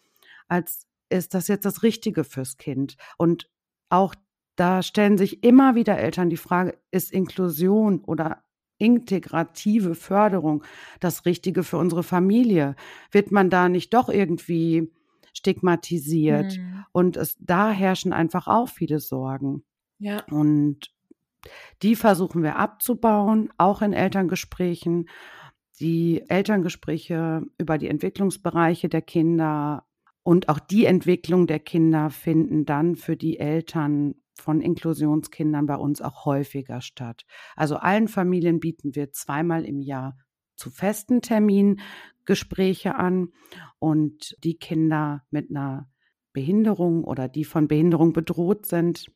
als 0.46 0.87
ist 1.10 1.34
das 1.34 1.48
jetzt 1.48 1.64
das 1.64 1.82
Richtige 1.82 2.24
fürs 2.24 2.56
Kind. 2.56 2.96
Und 3.16 3.50
auch 3.88 4.14
da 4.56 4.82
stellen 4.82 5.18
sich 5.18 5.44
immer 5.44 5.74
wieder 5.74 5.98
Eltern 5.98 6.30
die 6.30 6.36
Frage, 6.36 6.78
ist 6.90 7.12
Inklusion 7.12 8.00
oder 8.00 8.42
integrative 8.78 9.94
Förderung 9.94 10.64
das 11.00 11.26
Richtige 11.26 11.62
für 11.64 11.78
unsere 11.78 12.02
Familie? 12.02 12.76
Wird 13.10 13.30
man 13.30 13.50
da 13.50 13.68
nicht 13.68 13.94
doch 13.94 14.08
irgendwie 14.08 14.92
stigmatisiert? 15.32 16.58
Mhm. 16.58 16.84
Und 16.92 17.16
es, 17.16 17.36
da 17.40 17.70
herrschen 17.70 18.12
einfach 18.12 18.46
auch 18.46 18.68
viele 18.68 19.00
Sorgen. 19.00 19.64
Ja. 19.98 20.24
Und 20.30 20.92
die 21.82 21.96
versuchen 21.96 22.42
wir 22.42 22.56
abzubauen, 22.56 23.50
auch 23.58 23.82
in 23.82 23.92
Elterngesprächen. 23.92 25.08
Die 25.80 26.28
Elterngespräche 26.28 27.42
über 27.58 27.78
die 27.78 27.88
Entwicklungsbereiche 27.88 28.88
der 28.88 29.02
Kinder 29.02 29.87
und 30.28 30.50
auch 30.50 30.58
die 30.58 30.84
Entwicklung 30.84 31.46
der 31.46 31.58
Kinder 31.58 32.10
finden 32.10 32.66
dann 32.66 32.96
für 32.96 33.16
die 33.16 33.38
Eltern 33.38 34.14
von 34.34 34.60
Inklusionskindern 34.60 35.64
bei 35.64 35.76
uns 35.76 36.02
auch 36.02 36.26
häufiger 36.26 36.82
statt. 36.82 37.24
Also 37.56 37.76
allen 37.76 38.08
Familien 38.08 38.60
bieten 38.60 38.94
wir 38.94 39.10
zweimal 39.10 39.64
im 39.64 39.80
Jahr 39.80 40.18
zu 40.54 40.68
festen 40.68 41.22
Terminen 41.22 41.80
Gespräche 42.26 42.96
an 42.96 43.28
und 43.78 44.36
die 44.44 44.58
Kinder 44.58 45.22
mit 45.30 45.48
einer 45.48 45.88
Behinderung 46.34 47.04
oder 47.04 47.26
die 47.26 47.44
von 47.44 47.66
Behinderung 47.66 48.12
bedroht 48.12 48.66
sind, 48.66 49.06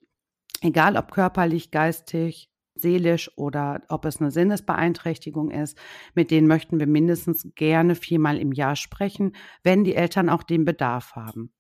egal 0.63 0.97
ob 0.97 1.13
körperlich, 1.13 1.71
geistig, 1.71 2.49
seelisch 2.75 3.31
oder 3.37 3.83
ob 3.89 4.05
es 4.05 4.21
eine 4.21 4.31
Sinnesbeeinträchtigung 4.31 5.51
ist, 5.51 5.79
mit 6.15 6.31
denen 6.31 6.47
möchten 6.47 6.79
wir 6.79 6.87
mindestens 6.87 7.49
gerne 7.55 7.95
viermal 7.95 8.39
im 8.39 8.53
Jahr 8.53 8.77
sprechen, 8.77 9.37
wenn 9.63 9.85
die 9.85 9.95
Eltern 9.95 10.29
auch 10.29 10.43
den 10.43 10.65
Bedarf 10.65 11.13
haben. 11.15 11.53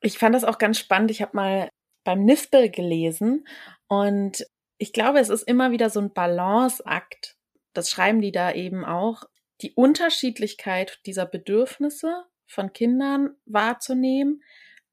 Ich 0.00 0.18
fand 0.18 0.34
das 0.34 0.44
auch 0.44 0.58
ganz 0.58 0.78
spannend. 0.78 1.10
Ich 1.10 1.22
habe 1.22 1.36
mal 1.36 1.68
beim 2.04 2.24
Nispel 2.24 2.70
gelesen 2.70 3.46
und 3.86 4.44
ich 4.78 4.92
glaube, 4.92 5.20
es 5.20 5.28
ist 5.28 5.42
immer 5.42 5.70
wieder 5.70 5.90
so 5.90 6.00
ein 6.00 6.12
Balanceakt. 6.12 7.36
Das 7.72 7.90
schreiben 7.90 8.20
die 8.20 8.32
da 8.32 8.52
eben 8.52 8.84
auch, 8.84 9.24
die 9.60 9.72
Unterschiedlichkeit 9.74 11.00
dieser 11.06 11.24
Bedürfnisse 11.24 12.24
von 12.46 12.72
Kindern 12.72 13.36
wahrzunehmen, 13.46 14.42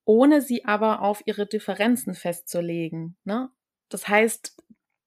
ohne 0.06 0.42
sie 0.42 0.66
aber 0.66 1.02
auf 1.02 1.24
ihre 1.26 1.48
Differenzen 1.48 2.14
festzulegen. 2.14 3.18
Ne? 3.24 3.50
Das 3.90 4.08
heißt, 4.08 4.56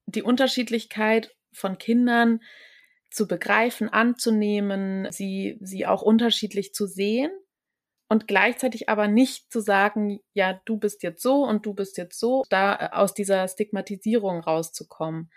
die 0.07 0.23
Unterschiedlichkeit 0.23 1.35
von 1.53 1.79
Kindern 1.79 2.41
zu 3.11 3.29
begreifen, 3.29 3.89
anzunehmen, 3.89 5.09
sie, 5.11 5.59
sie 5.61 5.87
auch 5.87 6.03
unterschiedlich 6.03 6.73
zu 6.73 6.87
sehen 6.87 7.31
und 8.09 8.27
gleichzeitig 8.27 8.89
aber 8.89 9.09
nicht 9.09 9.51
zu 9.51 9.61
sagen, 9.61 10.21
ja, 10.35 10.61
du 10.65 10.77
bist 10.77 11.03
jetzt 11.03 11.23
so 11.23 11.45
und 11.45 11.67
du 11.67 11.75
bist 11.75 11.97
jetzt 11.99 12.19
so, 12.19 12.43
da 12.51 12.75
äh, 12.75 12.89
aus 12.93 13.15
dieser 13.15 13.47
Stigmatisierung 13.49 14.41
rauszukommen. 14.41 15.31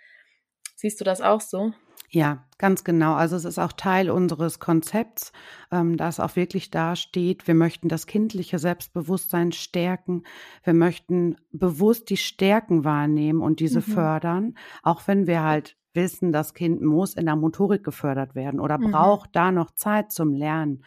Siehst 0.76 1.00
du 1.00 1.06
das 1.06 1.22
auch 1.22 1.42
so? 1.42 1.74
Ja, 2.10 2.46
ganz 2.58 2.84
genau. 2.84 3.14
Also 3.14 3.36
es 3.36 3.46
ist 3.46 3.60
auch 3.60 3.74
Teil 3.74 4.10
unseres 4.10 4.60
Konzepts, 4.60 5.32
ähm, 5.72 5.98
dass 5.98 6.20
auch 6.20 6.36
wirklich 6.36 6.72
da 6.72 6.96
steht, 6.96 7.48
wir 7.48 7.56
möchten 7.56 7.90
das 7.90 8.08
kindliche 8.08 8.60
Selbstbewusstsein 8.60 9.52
stärken. 9.52 10.24
Wir 10.64 10.74
möchten 10.74 11.36
bewusst 11.52 12.10
die 12.10 12.18
Stärken 12.18 12.84
wahrnehmen 12.84 13.42
und 13.42 13.60
diese 13.60 13.80
mhm. 13.80 13.84
fördern, 13.84 14.58
auch 14.84 15.08
wenn 15.08 15.28
wir 15.28 15.44
halt 15.44 15.78
wissen, 15.94 16.32
das 16.32 16.54
Kind 16.54 16.82
muss 16.82 17.14
in 17.14 17.26
der 17.26 17.36
Motorik 17.36 17.84
gefördert 17.84 18.36
werden 18.36 18.60
oder 18.60 18.78
mhm. 18.78 18.92
braucht 18.92 19.36
da 19.36 19.52
noch 19.52 19.72
Zeit 19.72 20.12
zum 20.12 20.34
Lernen. 20.34 20.84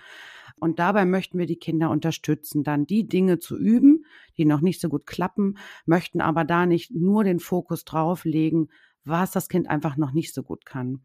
Und 0.61 0.79
dabei 0.79 1.05
möchten 1.05 1.39
wir 1.39 1.47
die 1.47 1.59
Kinder 1.59 1.91
unterstützen, 1.91 2.65
dann 2.65 2.85
die 2.85 3.07
Dinge 3.07 3.39
zu 3.39 3.57
üben, 3.57 4.05
die 4.37 4.45
noch 4.45 4.61
nicht 4.61 4.81
so 4.81 4.89
gut 4.89 5.07
klappen, 5.07 5.57
möchten 5.87 6.21
aber 6.21 6.45
da 6.45 6.67
nicht 6.67 6.93
nur 6.93 7.25
den 7.25 7.39
Fokus 7.39 7.85
drauf 7.85 8.25
legen, 8.25 8.69
was 9.09 9.31
das 9.31 9.49
Kind 9.49 9.69
einfach 9.69 9.97
noch 9.97 10.13
nicht 10.13 10.35
so 10.35 10.43
gut 10.43 10.65
kann. 10.65 11.03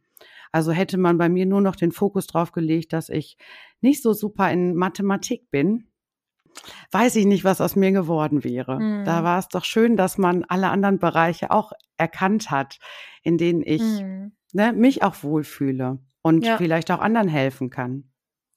Also 0.52 0.72
hätte 0.72 0.98
man 0.98 1.18
bei 1.18 1.30
mir 1.30 1.46
nur 1.46 1.62
noch 1.62 1.76
den 1.76 1.92
Fokus 1.92 2.28
drauf 2.28 2.52
gelegt, 2.52 2.94
dass 2.94 3.10
ich 3.10 3.38
nicht 3.82 4.02
so 4.02 4.14
super 4.14 4.52
in 4.52 4.76
Mathematik 4.76 5.50
bin, 5.50 5.88
weiß 6.92 7.16
ich 7.16 7.26
nicht, 7.26 7.44
was 7.44 7.62
aus 7.62 7.76
mir 7.76 7.92
geworden 7.92 8.44
wäre. 8.44 8.80
Mhm. 8.80 9.06
Da 9.06 9.24
war 9.24 9.40
es 9.40 9.48
doch 9.48 9.66
schön, 9.66 9.98
dass 9.98 10.18
man 10.18 10.44
alle 10.46 10.70
anderen 10.70 11.00
Bereiche 11.00 11.52
auch 11.52 11.74
erkannt 11.98 12.52
hat, 12.52 12.80
in 13.24 13.38
denen 13.38 13.64
ich 13.64 13.82
mhm. 13.82 14.34
ne, 14.54 14.74
mich 14.74 15.04
auch 15.04 15.24
wohlfühle 15.24 16.00
und 16.22 16.46
ja. 16.46 16.58
vielleicht 16.58 16.92
auch 16.92 17.00
anderen 17.00 17.28
helfen 17.28 17.70
kann. 17.70 18.10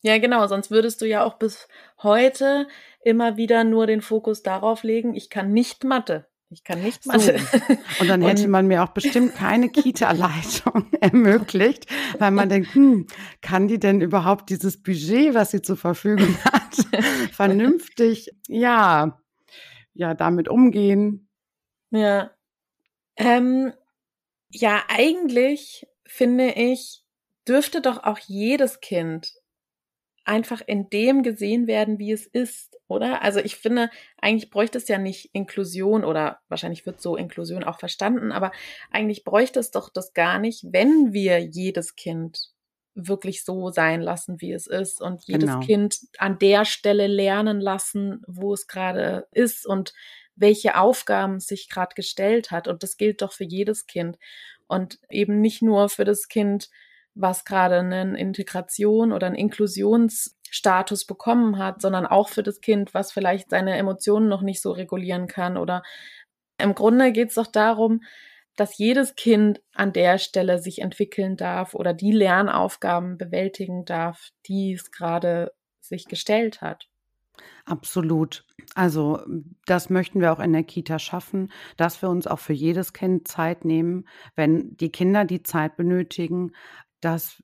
Ja, 0.02 0.18
genau, 0.18 0.46
sonst 0.46 0.70
würdest 0.70 1.00
du 1.00 1.06
ja 1.06 1.24
auch 1.24 1.34
bis 1.34 1.68
heute 2.02 2.68
immer 3.00 3.36
wieder 3.36 3.64
nur 3.64 3.86
den 3.86 4.02
Fokus 4.02 4.42
darauf 4.42 4.82
legen, 4.82 5.14
ich 5.14 5.30
kann 5.30 5.52
nicht 5.52 5.84
Mathe. 5.84 6.26
Ich 6.48 6.62
kann 6.62 6.80
nicht 6.80 7.06
Mathe. 7.06 7.38
So. 7.38 7.58
Und 8.00 8.08
dann 8.08 8.22
hätte 8.22 8.46
man 8.46 8.68
mir 8.68 8.84
auch 8.84 8.90
bestimmt 8.90 9.34
keine 9.34 9.68
Kita-Leitung 9.68 10.86
ermöglicht, 11.00 11.86
weil 12.18 12.30
man 12.30 12.48
denkt, 12.48 12.72
hm, 12.74 13.06
kann 13.40 13.66
die 13.66 13.80
denn 13.80 14.00
überhaupt 14.00 14.48
dieses 14.50 14.80
Budget, 14.80 15.34
was 15.34 15.50
sie 15.50 15.62
zur 15.62 15.76
Verfügung 15.76 16.36
hat, 16.44 17.32
vernünftig, 17.32 18.30
ja, 18.46 19.20
ja, 19.92 20.14
damit 20.14 20.48
umgehen? 20.48 21.28
Ja. 21.90 22.30
Ähm, 23.16 23.72
ja, 24.50 24.84
eigentlich 24.88 25.86
finde 26.06 26.52
ich, 26.52 27.02
dürfte 27.48 27.80
doch 27.80 28.04
auch 28.04 28.18
jedes 28.18 28.80
Kind 28.80 29.32
einfach 30.26 30.60
in 30.66 30.90
dem 30.90 31.22
gesehen 31.22 31.66
werden, 31.66 31.98
wie 31.98 32.12
es 32.12 32.26
ist, 32.26 32.76
oder? 32.88 33.22
Also 33.22 33.38
ich 33.40 33.56
finde, 33.56 33.90
eigentlich 34.20 34.50
bräuchte 34.50 34.78
es 34.78 34.88
ja 34.88 34.98
nicht 34.98 35.30
Inklusion 35.32 36.04
oder 36.04 36.40
wahrscheinlich 36.48 36.84
wird 36.84 37.00
so 37.00 37.16
Inklusion 37.16 37.64
auch 37.64 37.78
verstanden, 37.78 38.32
aber 38.32 38.52
eigentlich 38.90 39.24
bräuchte 39.24 39.60
es 39.60 39.70
doch 39.70 39.88
das 39.88 40.14
gar 40.14 40.38
nicht, 40.38 40.64
wenn 40.72 41.12
wir 41.12 41.38
jedes 41.38 41.94
Kind 41.94 42.50
wirklich 42.94 43.44
so 43.44 43.70
sein 43.70 44.00
lassen, 44.00 44.40
wie 44.40 44.52
es 44.52 44.66
ist 44.66 45.00
und 45.00 45.22
jedes 45.26 45.50
genau. 45.50 45.60
Kind 45.60 45.98
an 46.18 46.38
der 46.38 46.64
Stelle 46.64 47.06
lernen 47.06 47.60
lassen, 47.60 48.22
wo 48.26 48.54
es 48.54 48.66
gerade 48.66 49.28
ist 49.32 49.66
und 49.66 49.92
welche 50.34 50.76
Aufgaben 50.76 51.38
sich 51.38 51.68
gerade 51.68 51.94
gestellt 51.94 52.50
hat. 52.50 52.68
Und 52.68 52.82
das 52.82 52.96
gilt 52.96 53.22
doch 53.22 53.32
für 53.32 53.44
jedes 53.44 53.86
Kind 53.86 54.18
und 54.66 54.98
eben 55.10 55.40
nicht 55.40 55.62
nur 55.62 55.88
für 55.88 56.04
das 56.04 56.28
Kind, 56.28 56.68
was 57.16 57.44
gerade 57.44 57.78
einen 57.78 58.14
Integration 58.14 59.12
oder 59.12 59.26
einen 59.26 59.36
Inklusionsstatus 59.36 61.06
bekommen 61.06 61.58
hat, 61.58 61.80
sondern 61.80 62.06
auch 62.06 62.28
für 62.28 62.42
das 62.42 62.60
Kind, 62.60 62.94
was 62.94 63.10
vielleicht 63.10 63.50
seine 63.50 63.76
Emotionen 63.76 64.28
noch 64.28 64.42
nicht 64.42 64.62
so 64.62 64.70
regulieren 64.70 65.26
kann. 65.26 65.56
Oder 65.56 65.82
im 66.58 66.74
Grunde 66.74 67.12
geht 67.12 67.30
es 67.30 67.34
doch 67.34 67.46
darum, 67.46 68.02
dass 68.54 68.78
jedes 68.78 69.16
Kind 69.16 69.60
an 69.74 69.92
der 69.92 70.18
Stelle 70.18 70.58
sich 70.58 70.80
entwickeln 70.80 71.36
darf 71.36 71.74
oder 71.74 71.92
die 71.92 72.12
Lernaufgaben 72.12 73.18
bewältigen 73.18 73.84
darf, 73.84 74.30
die 74.46 74.72
es 74.72 74.90
gerade 74.90 75.52
sich 75.80 76.06
gestellt 76.06 76.60
hat. 76.60 76.88
Absolut. 77.64 78.44
Also 78.74 79.20
das 79.66 79.90
möchten 79.90 80.20
wir 80.20 80.32
auch 80.32 80.40
in 80.40 80.52
der 80.52 80.64
Kita 80.64 80.98
schaffen, 80.98 81.52
dass 81.76 82.00
wir 82.00 82.08
uns 82.08 82.26
auch 82.26 82.38
für 82.38 82.52
jedes 82.52 82.92
Kind 82.92 83.28
Zeit 83.28 83.64
nehmen, 83.64 84.06
wenn 84.34 84.76
die 84.76 84.90
Kinder 84.90 85.24
die 85.24 85.42
Zeit 85.42 85.76
benötigen, 85.76 86.52
dass 87.00 87.42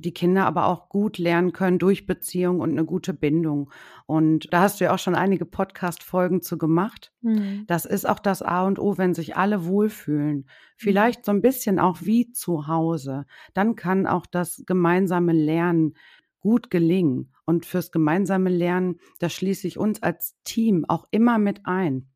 die 0.00 0.14
Kinder 0.14 0.46
aber 0.46 0.66
auch 0.66 0.88
gut 0.88 1.18
lernen 1.18 1.52
können 1.52 1.78
durch 1.78 2.06
Beziehung 2.06 2.60
und 2.60 2.70
eine 2.70 2.84
gute 2.84 3.14
Bindung. 3.14 3.70
Und 4.06 4.52
da 4.52 4.62
hast 4.62 4.80
du 4.80 4.84
ja 4.84 4.94
auch 4.94 4.98
schon 4.98 5.14
einige 5.14 5.44
Podcast-Folgen 5.44 6.42
zu 6.42 6.58
gemacht. 6.58 7.12
Mhm. 7.20 7.64
Das 7.66 7.84
ist 7.84 8.08
auch 8.08 8.18
das 8.18 8.42
A 8.42 8.66
und 8.66 8.78
O, 8.78 8.98
wenn 8.98 9.14
sich 9.14 9.36
alle 9.36 9.66
wohlfühlen. 9.66 10.36
Mhm. 10.36 10.44
Vielleicht 10.76 11.24
so 11.24 11.32
ein 11.32 11.42
bisschen 11.42 11.78
auch 11.78 11.98
wie 12.02 12.32
zu 12.32 12.66
Hause. 12.66 13.26
Dann 13.54 13.76
kann 13.76 14.06
auch 14.06 14.26
das 14.26 14.62
gemeinsame 14.66 15.32
Lernen 15.32 15.94
gut 16.40 16.70
gelingen. 16.70 17.32
Und 17.44 17.66
fürs 17.66 17.92
gemeinsame 17.92 18.50
Lernen, 18.50 18.98
da 19.18 19.28
schließe 19.28 19.66
ich 19.66 19.78
uns 19.78 20.02
als 20.02 20.36
Team 20.44 20.84
auch 20.88 21.06
immer 21.10 21.38
mit 21.38 21.66
ein. 21.66 22.08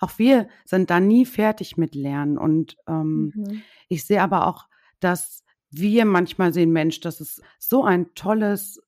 Auch 0.00 0.18
wir 0.18 0.48
sind 0.64 0.90
da 0.90 0.98
nie 0.98 1.26
fertig 1.26 1.76
mit 1.76 1.94
Lernen. 1.94 2.38
Und 2.38 2.76
ähm, 2.88 3.32
mhm. 3.34 3.62
ich 3.88 4.04
sehe 4.04 4.22
aber 4.22 4.46
auch, 4.46 4.66
dass 4.98 5.44
wir 5.72 6.04
manchmal 6.04 6.52
sehen, 6.52 6.70
Mensch, 6.70 7.00
das 7.00 7.20
ist 7.20 7.42
so 7.58 7.84
ein 7.84 8.14
tolles, 8.14 8.80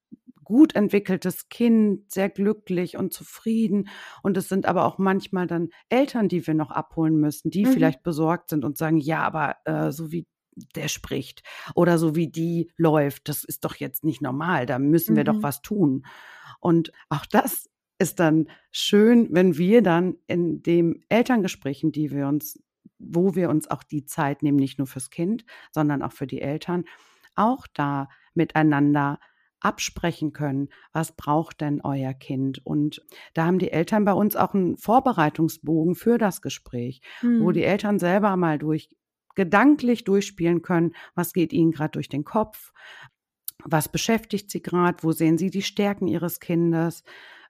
gut 0.44 0.74
entwickeltes 0.74 1.48
Kind, 1.48 2.12
sehr 2.12 2.28
glücklich 2.28 2.96
und 2.96 3.12
zufrieden. 3.12 3.88
Und 4.22 4.36
es 4.36 4.48
sind 4.48 4.66
aber 4.66 4.84
auch 4.84 4.98
manchmal 4.98 5.46
dann 5.46 5.70
Eltern, 5.88 6.28
die 6.28 6.46
wir 6.46 6.54
noch 6.54 6.70
abholen 6.70 7.16
müssen, 7.16 7.50
die 7.50 7.64
mhm. 7.64 7.72
vielleicht 7.72 8.02
besorgt 8.02 8.50
sind 8.50 8.64
und 8.64 8.76
sagen, 8.76 8.98
ja, 8.98 9.22
aber 9.22 9.56
äh, 9.64 9.90
so 9.90 10.12
wie 10.12 10.26
der 10.76 10.88
spricht 10.88 11.42
oder 11.74 11.98
so 11.98 12.14
wie 12.14 12.30
die 12.30 12.70
läuft, 12.76 13.28
das 13.28 13.42
ist 13.42 13.64
doch 13.64 13.74
jetzt 13.74 14.04
nicht 14.04 14.22
normal, 14.22 14.66
da 14.66 14.78
müssen 14.78 15.16
wir 15.16 15.24
mhm. 15.24 15.26
doch 15.26 15.42
was 15.42 15.62
tun. 15.62 16.04
Und 16.60 16.92
auch 17.08 17.26
das 17.26 17.68
ist 17.98 18.20
dann 18.20 18.48
schön, 18.70 19.28
wenn 19.30 19.56
wir 19.56 19.82
dann 19.82 20.16
in 20.26 20.62
dem 20.62 21.02
Elterngesprächen, 21.08 21.92
die 21.92 22.10
wir 22.10 22.28
uns, 22.28 22.62
wo 22.98 23.34
wir 23.34 23.50
uns 23.50 23.70
auch 23.70 23.82
die 23.82 24.04
Zeit 24.04 24.42
nehmen, 24.42 24.58
nicht 24.58 24.78
nur 24.78 24.86
fürs 24.86 25.10
Kind, 25.10 25.44
sondern 25.72 26.02
auch 26.02 26.12
für 26.12 26.26
die 26.26 26.40
Eltern, 26.40 26.84
auch 27.34 27.66
da 27.72 28.08
miteinander 28.34 29.18
absprechen 29.60 30.32
können, 30.32 30.68
was 30.92 31.12
braucht 31.12 31.62
denn 31.62 31.80
euer 31.82 32.12
Kind? 32.12 32.64
Und 32.64 33.04
da 33.32 33.46
haben 33.46 33.58
die 33.58 33.70
Eltern 33.70 34.04
bei 34.04 34.12
uns 34.12 34.36
auch 34.36 34.52
einen 34.52 34.76
Vorbereitungsbogen 34.76 35.94
für 35.94 36.18
das 36.18 36.42
Gespräch, 36.42 37.00
hm. 37.20 37.42
wo 37.42 37.50
die 37.50 37.64
Eltern 37.64 37.98
selber 37.98 38.36
mal 38.36 38.58
durch 38.58 38.90
gedanklich 39.34 40.04
durchspielen 40.04 40.62
können, 40.62 40.94
was 41.14 41.32
geht 41.32 41.52
ihnen 41.52 41.72
gerade 41.72 41.92
durch 41.92 42.08
den 42.08 42.24
Kopf, 42.24 42.72
was 43.64 43.88
beschäftigt 43.88 44.50
sie 44.50 44.62
gerade, 44.62 45.02
wo 45.02 45.12
sehen 45.12 45.38
sie 45.38 45.50
die 45.50 45.62
Stärken 45.62 46.06
ihres 46.06 46.40
Kindes, 46.40 47.02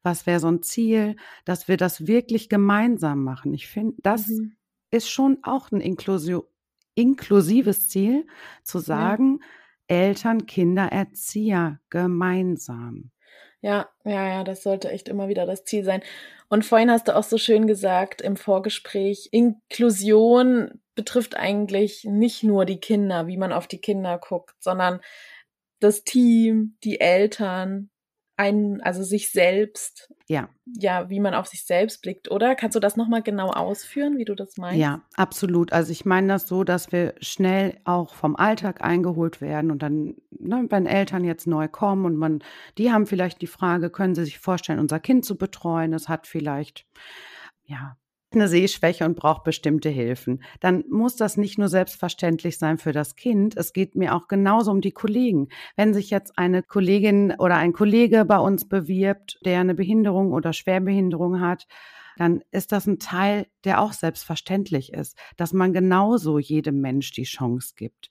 was 0.02 0.26
wäre 0.26 0.40
so 0.40 0.48
ein 0.48 0.62
Ziel, 0.62 1.16
dass 1.44 1.66
wir 1.66 1.76
das 1.76 2.06
wirklich 2.06 2.48
gemeinsam 2.48 3.24
machen. 3.24 3.52
Ich 3.54 3.66
finde, 3.66 3.96
das 4.02 4.28
mhm. 4.28 4.56
Ist 4.94 5.10
schon 5.10 5.38
auch 5.42 5.70
ein 5.70 5.80
Inklusio 5.80 6.48
inklusives 6.96 7.88
Ziel, 7.88 8.26
zu 8.62 8.78
sagen, 8.78 9.40
ja 9.40 9.46
Eltern, 9.86 10.46
Kinder, 10.46 10.86
Erzieher 10.86 11.80
gemeinsam. 11.90 13.10
Ja, 13.60 13.88
ja, 14.04 14.28
ja, 14.28 14.44
das 14.44 14.62
sollte 14.62 14.90
echt 14.90 15.08
immer 15.08 15.28
wieder 15.28 15.46
das 15.46 15.64
Ziel 15.64 15.84
sein. 15.84 16.02
Und 16.48 16.64
vorhin 16.64 16.90
hast 16.90 17.08
du 17.08 17.16
auch 17.16 17.22
so 17.22 17.38
schön 17.38 17.66
gesagt 17.66 18.20
im 18.20 18.36
Vorgespräch, 18.36 19.30
Inklusion 19.32 20.82
betrifft 20.94 21.36
eigentlich 21.36 22.04
nicht 22.04 22.44
nur 22.44 22.66
die 22.66 22.78
Kinder, 22.78 23.26
wie 23.26 23.36
man 23.36 23.52
auf 23.52 23.66
die 23.66 23.80
Kinder 23.80 24.18
guckt, 24.18 24.54
sondern 24.60 25.00
das 25.80 26.04
Team, 26.04 26.76
die 26.84 27.00
Eltern, 27.00 27.90
einen, 28.36 28.80
also 28.80 29.02
sich 29.02 29.30
selbst. 29.30 30.12
Ja. 30.26 30.48
Ja, 30.66 31.10
wie 31.10 31.20
man 31.20 31.34
auf 31.34 31.46
sich 31.46 31.64
selbst 31.64 32.02
blickt, 32.02 32.30
oder? 32.30 32.54
Kannst 32.54 32.74
du 32.74 32.80
das 32.80 32.96
nochmal 32.96 33.22
genau 33.22 33.50
ausführen, 33.50 34.16
wie 34.16 34.24
du 34.24 34.34
das 34.34 34.56
meinst? 34.56 34.80
Ja, 34.80 35.02
absolut. 35.16 35.72
Also 35.72 35.92
ich 35.92 36.04
meine 36.04 36.28
das 36.28 36.48
so, 36.48 36.64
dass 36.64 36.90
wir 36.90 37.14
schnell 37.20 37.78
auch 37.84 38.14
vom 38.14 38.34
Alltag 38.34 38.82
eingeholt 38.82 39.40
werden 39.40 39.70
und 39.70 39.82
dann, 39.82 40.14
ne, 40.30 40.66
wenn 40.70 40.86
Eltern 40.86 41.24
jetzt 41.24 41.46
neu 41.46 41.68
kommen 41.68 42.06
und 42.06 42.16
man, 42.16 42.42
die 42.78 42.90
haben 42.90 43.06
vielleicht 43.06 43.42
die 43.42 43.46
Frage, 43.46 43.90
können 43.90 44.14
sie 44.14 44.24
sich 44.24 44.38
vorstellen, 44.38 44.78
unser 44.78 44.98
Kind 44.98 45.24
zu 45.24 45.36
betreuen? 45.36 45.92
Es 45.92 46.08
hat 46.08 46.26
vielleicht, 46.26 46.86
ja, 47.66 47.96
eine 48.34 48.48
Sehschwäche 48.48 49.04
und 49.04 49.16
braucht 49.16 49.44
bestimmte 49.44 49.88
Hilfen, 49.88 50.42
dann 50.60 50.84
muss 50.88 51.16
das 51.16 51.36
nicht 51.36 51.58
nur 51.58 51.68
selbstverständlich 51.68 52.58
sein 52.58 52.78
für 52.78 52.92
das 52.92 53.16
Kind, 53.16 53.56
es 53.56 53.72
geht 53.72 53.94
mir 53.94 54.14
auch 54.14 54.28
genauso 54.28 54.70
um 54.70 54.80
die 54.80 54.92
Kollegen. 54.92 55.48
Wenn 55.76 55.94
sich 55.94 56.10
jetzt 56.10 56.38
eine 56.38 56.62
Kollegin 56.62 57.34
oder 57.38 57.56
ein 57.56 57.72
Kollege 57.72 58.24
bei 58.24 58.38
uns 58.38 58.68
bewirbt, 58.68 59.38
der 59.44 59.60
eine 59.60 59.74
Behinderung 59.74 60.32
oder 60.32 60.52
Schwerbehinderung 60.52 61.40
hat, 61.40 61.66
dann 62.16 62.42
ist 62.50 62.72
das 62.72 62.86
ein 62.86 62.98
Teil, 62.98 63.46
der 63.64 63.80
auch 63.80 63.92
selbstverständlich 63.92 64.92
ist, 64.92 65.18
dass 65.36 65.52
man 65.52 65.72
genauso 65.72 66.38
jedem 66.38 66.80
Mensch 66.80 67.12
die 67.12 67.24
Chance 67.24 67.74
gibt. 67.76 68.08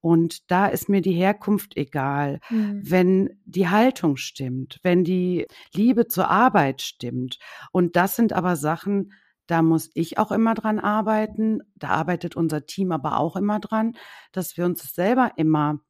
Und 0.00 0.50
da 0.50 0.66
ist 0.66 0.88
mir 0.88 1.00
die 1.00 1.12
Herkunft 1.12 1.76
egal, 1.76 2.40
mhm. 2.50 2.80
wenn 2.84 3.40
die 3.44 3.68
Haltung 3.68 4.16
stimmt, 4.16 4.78
wenn 4.82 5.02
die 5.02 5.46
Liebe 5.74 6.06
zur 6.06 6.30
Arbeit 6.30 6.82
stimmt. 6.82 7.38
Und 7.72 7.96
das 7.96 8.14
sind 8.14 8.32
aber 8.32 8.56
Sachen, 8.56 9.12
da 9.48 9.62
muss 9.62 9.90
ich 9.94 10.18
auch 10.18 10.30
immer 10.30 10.54
dran 10.54 10.78
arbeiten. 10.78 11.60
Da 11.74 11.88
arbeitet 11.88 12.36
unser 12.36 12.66
Team 12.66 12.92
aber 12.92 13.18
auch 13.18 13.34
immer 13.34 13.58
dran, 13.58 13.96
dass 14.30 14.56
wir 14.56 14.64
uns 14.64 14.94
selber 14.94 15.32
immer 15.36 15.80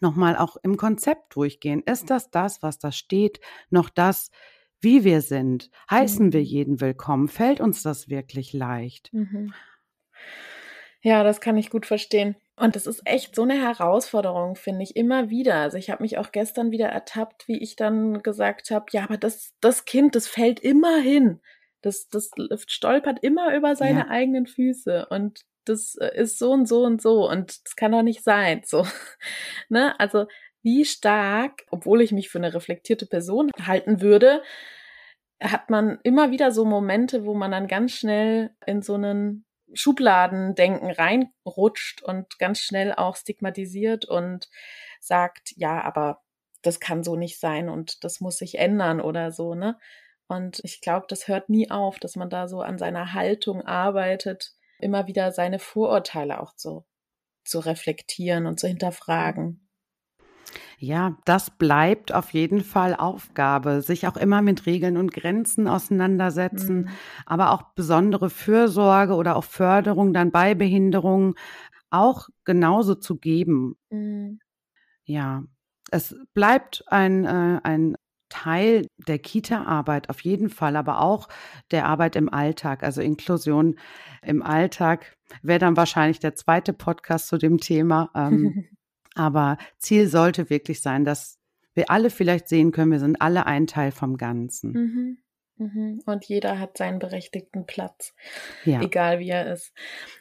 nochmal 0.00 0.36
auch 0.36 0.56
im 0.62 0.76
Konzept 0.76 1.36
durchgehen. 1.36 1.82
Ist 1.84 2.10
das 2.10 2.30
das, 2.30 2.62
was 2.62 2.78
da 2.78 2.90
steht, 2.90 3.40
noch 3.70 3.90
das, 3.90 4.30
wie 4.80 5.04
wir 5.04 5.20
sind? 5.20 5.70
Heißen 5.90 6.26
mhm. 6.26 6.32
wir 6.32 6.42
jeden 6.42 6.80
willkommen? 6.80 7.28
Fällt 7.28 7.60
uns 7.60 7.82
das 7.82 8.08
wirklich 8.08 8.52
leicht? 8.52 9.12
Mhm. 9.12 9.52
Ja, 11.00 11.22
das 11.22 11.40
kann 11.40 11.56
ich 11.56 11.70
gut 11.70 11.86
verstehen. 11.86 12.36
Und 12.56 12.74
das 12.74 12.86
ist 12.86 13.02
echt 13.04 13.36
so 13.36 13.42
eine 13.42 13.54
Herausforderung, 13.54 14.56
finde 14.56 14.82
ich, 14.82 14.96
immer 14.96 15.30
wieder. 15.30 15.56
Also 15.56 15.76
ich 15.76 15.90
habe 15.90 16.02
mich 16.02 16.18
auch 16.18 16.32
gestern 16.32 16.72
wieder 16.72 16.88
ertappt, 16.88 17.46
wie 17.46 17.62
ich 17.62 17.76
dann 17.76 18.22
gesagt 18.22 18.70
habe, 18.70 18.86
ja, 18.90 19.04
aber 19.04 19.16
das, 19.16 19.54
das 19.60 19.84
Kind, 19.84 20.16
das 20.16 20.26
fällt 20.26 20.58
immer 20.58 20.98
hin. 20.98 21.40
Das, 21.82 22.08
das 22.08 22.30
stolpert 22.66 23.20
immer 23.22 23.54
über 23.54 23.76
seine 23.76 24.00
ja. 24.00 24.08
eigenen 24.08 24.46
Füße 24.46 25.06
und 25.10 25.42
das 25.64 25.94
äh, 25.96 26.16
ist 26.16 26.38
so 26.38 26.52
und 26.52 26.66
so 26.66 26.84
und 26.84 27.00
so 27.00 27.28
und 27.28 27.64
das 27.64 27.76
kann 27.76 27.92
doch 27.92 28.02
nicht 28.02 28.24
sein. 28.24 28.62
So, 28.64 28.86
ne? 29.68 29.98
Also 30.00 30.26
wie 30.62 30.84
stark, 30.84 31.64
obwohl 31.70 32.02
ich 32.02 32.12
mich 32.12 32.28
für 32.28 32.38
eine 32.38 32.54
reflektierte 32.54 33.06
Person 33.06 33.50
halten 33.64 34.00
würde, 34.00 34.42
hat 35.40 35.70
man 35.70 35.98
immer 36.02 36.30
wieder 36.30 36.50
so 36.50 36.64
Momente, 36.64 37.24
wo 37.24 37.34
man 37.34 37.52
dann 37.52 37.68
ganz 37.68 37.92
schnell 37.92 38.50
in 38.66 38.82
so 38.82 38.94
einen 38.94 39.44
Schubladendenken 39.72 40.90
reinrutscht 40.90 42.02
und 42.02 42.38
ganz 42.38 42.60
schnell 42.60 42.92
auch 42.92 43.16
stigmatisiert 43.16 44.04
und 44.04 44.48
sagt, 45.00 45.52
ja, 45.56 45.82
aber 45.82 46.22
das 46.62 46.80
kann 46.80 47.04
so 47.04 47.16
nicht 47.16 47.38
sein 47.38 47.68
und 47.68 48.02
das 48.02 48.20
muss 48.20 48.38
sich 48.38 48.58
ändern 48.58 49.00
oder 49.00 49.30
so, 49.30 49.54
ne? 49.54 49.78
Und 50.28 50.60
ich 50.62 50.80
glaube, 50.80 51.06
das 51.08 51.26
hört 51.26 51.48
nie 51.48 51.70
auf, 51.70 51.98
dass 51.98 52.14
man 52.14 52.30
da 52.30 52.48
so 52.48 52.60
an 52.60 52.78
seiner 52.78 53.14
Haltung 53.14 53.62
arbeitet, 53.62 54.52
immer 54.78 55.06
wieder 55.06 55.32
seine 55.32 55.58
Vorurteile 55.58 56.40
auch 56.40 56.52
so 56.56 56.84
zu 57.44 57.58
reflektieren 57.60 58.46
und 58.46 58.60
zu 58.60 58.68
hinterfragen. 58.68 59.68
Ja, 60.78 61.16
das 61.24 61.50
bleibt 61.50 62.14
auf 62.14 62.32
jeden 62.32 62.62
Fall 62.62 62.94
Aufgabe, 62.94 63.82
sich 63.82 64.06
auch 64.06 64.16
immer 64.16 64.42
mit 64.42 64.66
Regeln 64.66 64.96
und 64.96 65.12
Grenzen 65.12 65.66
auseinandersetzen, 65.66 66.82
mhm. 66.82 66.88
aber 67.26 67.52
auch 67.52 67.62
besondere 67.74 68.30
Fürsorge 68.30 69.14
oder 69.14 69.36
auch 69.36 69.44
Förderung 69.44 70.12
dann 70.12 70.30
bei 70.30 70.54
Behinderungen 70.54 71.34
auch 71.90 72.28
genauso 72.44 72.94
zu 72.94 73.16
geben. 73.16 73.76
Mhm. 73.90 74.38
Ja, 75.04 75.42
es 75.90 76.14
bleibt 76.34 76.84
ein, 76.86 77.24
äh, 77.24 77.60
ein 77.64 77.96
Teil 78.28 78.86
der 79.06 79.18
Kita-Arbeit 79.18 80.10
auf 80.10 80.20
jeden 80.20 80.50
Fall, 80.50 80.76
aber 80.76 81.00
auch 81.00 81.28
der 81.70 81.86
Arbeit 81.86 82.16
im 82.16 82.32
Alltag. 82.32 82.82
Also 82.82 83.00
Inklusion 83.00 83.78
im 84.22 84.42
Alltag 84.42 85.16
wäre 85.42 85.58
dann 85.58 85.76
wahrscheinlich 85.76 86.20
der 86.20 86.34
zweite 86.34 86.72
Podcast 86.72 87.28
zu 87.28 87.38
dem 87.38 87.58
Thema. 87.58 88.10
Ähm, 88.14 88.64
aber 89.14 89.58
Ziel 89.78 90.08
sollte 90.08 90.50
wirklich 90.50 90.80
sein, 90.80 91.04
dass 91.04 91.38
wir 91.74 91.90
alle 91.90 92.10
vielleicht 92.10 92.48
sehen 92.48 92.72
können, 92.72 92.90
wir 92.90 92.98
sind 92.98 93.20
alle 93.20 93.46
ein 93.46 93.66
Teil 93.66 93.92
vom 93.92 94.16
Ganzen. 94.16 94.72
Mhm. 94.72 95.18
Mhm. 95.58 96.02
Und 96.06 96.24
jeder 96.24 96.58
hat 96.58 96.78
seinen 96.78 96.98
berechtigten 96.98 97.66
Platz, 97.66 98.14
ja. 98.64 98.80
egal 98.80 99.18
wie 99.18 99.30
er 99.30 99.52
ist. 99.52 99.72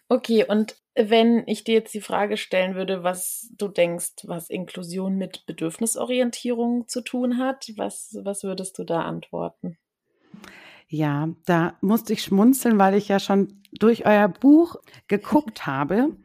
Okay, 0.10 0.45
und 0.45 0.76
wenn 0.95 1.43
ich 1.45 1.63
dir 1.63 1.76
jetzt 1.76 1.93
die 1.93 2.02
Frage 2.02 2.38
stellen 2.38 2.73
würde, 2.73 3.04
was 3.04 3.52
du 3.56 3.67
denkst, 3.67 4.23
was 4.23 4.50
Inklusion 4.50 5.15
mit 5.15 5.45
Bedürfnisorientierung 5.45 6.88
zu 6.88 7.02
tun 7.02 7.38
hat, 7.38 7.71
was, 7.78 8.17
was 8.23 8.43
würdest 8.43 8.80
du 8.80 8.84
da 8.84 9.02
antworten? 9.02 9.78
Ja, 10.89 11.30
da 11.45 11.78
musste 11.82 12.13
ich 12.13 12.23
schmunzeln, 12.23 12.80
weil 12.80 12.95
ich 12.95 13.10
ja 13.10 13.19
schon 13.19 13.62
durch 13.73 14.06
euer 14.06 14.28
Buch 14.28 14.78
geguckt 15.08 15.67
habe 15.67 16.15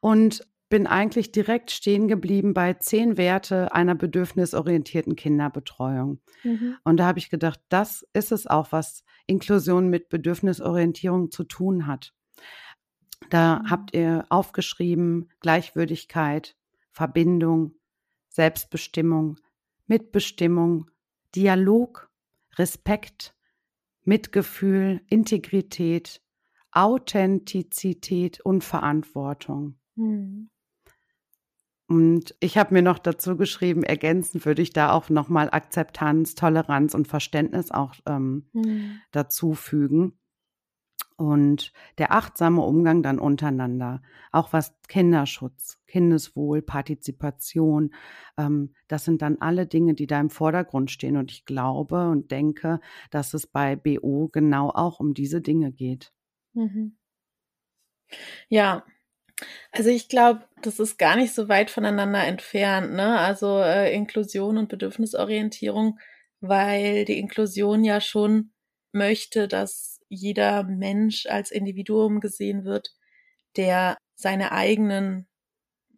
und 0.00 0.47
bin 0.68 0.86
eigentlich 0.86 1.32
direkt 1.32 1.70
stehen 1.70 2.08
geblieben 2.08 2.52
bei 2.52 2.74
zehn 2.74 3.16
Werte 3.16 3.72
einer 3.72 3.94
bedürfnisorientierten 3.94 5.16
Kinderbetreuung. 5.16 6.20
Mhm. 6.42 6.76
Und 6.84 6.98
da 6.98 7.06
habe 7.06 7.18
ich 7.18 7.30
gedacht, 7.30 7.60
das 7.68 8.06
ist 8.12 8.32
es 8.32 8.46
auch, 8.46 8.72
was 8.72 9.04
Inklusion 9.26 9.88
mit 9.88 10.08
Bedürfnisorientierung 10.08 11.30
zu 11.30 11.44
tun 11.44 11.86
hat. 11.86 12.12
Da 13.30 13.60
mhm. 13.60 13.70
habt 13.70 13.94
ihr 13.94 14.26
aufgeschrieben 14.28 15.30
Gleichwürdigkeit, 15.40 16.56
Verbindung, 16.92 17.74
Selbstbestimmung, 18.28 19.36
Mitbestimmung, 19.86 20.90
Dialog, 21.34 22.10
Respekt, 22.56 23.34
Mitgefühl, 24.04 25.00
Integrität, 25.08 26.22
Authentizität 26.72 28.40
und 28.40 28.64
Verantwortung. 28.64 29.78
Mhm. 29.96 30.50
Und 31.88 32.34
ich 32.40 32.58
habe 32.58 32.74
mir 32.74 32.82
noch 32.82 32.98
dazu 32.98 33.36
geschrieben, 33.38 33.82
ergänzend 33.82 34.44
würde 34.44 34.60
ich 34.60 34.74
da 34.74 34.92
auch 34.92 35.08
nochmal 35.08 35.48
Akzeptanz, 35.50 36.34
Toleranz 36.34 36.94
und 36.94 37.08
Verständnis 37.08 37.70
auch 37.70 37.94
ähm, 38.06 38.50
mhm. 38.52 39.00
dazu 39.10 39.54
fügen. 39.54 40.18
Und 41.16 41.72
der 41.96 42.12
achtsame 42.12 42.60
Umgang 42.60 43.02
dann 43.02 43.18
untereinander, 43.18 44.02
auch 44.30 44.52
was 44.52 44.76
Kinderschutz, 44.86 45.80
Kindeswohl, 45.86 46.60
Partizipation, 46.60 47.94
ähm, 48.36 48.74
das 48.86 49.04
sind 49.04 49.22
dann 49.22 49.38
alle 49.40 49.66
Dinge, 49.66 49.94
die 49.94 50.06
da 50.06 50.20
im 50.20 50.30
Vordergrund 50.30 50.90
stehen. 50.90 51.16
Und 51.16 51.32
ich 51.32 51.46
glaube 51.46 52.10
und 52.10 52.30
denke, 52.30 52.80
dass 53.10 53.32
es 53.32 53.46
bei 53.46 53.76
BO 53.76 54.28
genau 54.30 54.70
auch 54.70 55.00
um 55.00 55.14
diese 55.14 55.40
Dinge 55.40 55.72
geht. 55.72 56.12
Mhm. 56.52 56.98
Ja, 58.48 58.84
Also 59.72 59.90
ich 59.90 60.08
glaube, 60.08 60.44
das 60.62 60.78
ist 60.80 60.98
gar 60.98 61.16
nicht 61.16 61.34
so 61.34 61.48
weit 61.48 61.70
voneinander 61.70 62.24
entfernt, 62.24 62.92
ne? 62.94 63.18
Also 63.18 63.60
äh, 63.60 63.94
Inklusion 63.94 64.58
und 64.58 64.68
Bedürfnisorientierung, 64.68 65.98
weil 66.40 67.04
die 67.04 67.18
Inklusion 67.18 67.84
ja 67.84 68.00
schon 68.00 68.52
möchte, 68.92 69.48
dass 69.48 70.00
jeder 70.08 70.64
Mensch 70.64 71.26
als 71.26 71.50
Individuum 71.50 72.20
gesehen 72.20 72.64
wird, 72.64 72.94
der 73.56 73.98
seine 74.16 74.52
eigenen, 74.52 75.28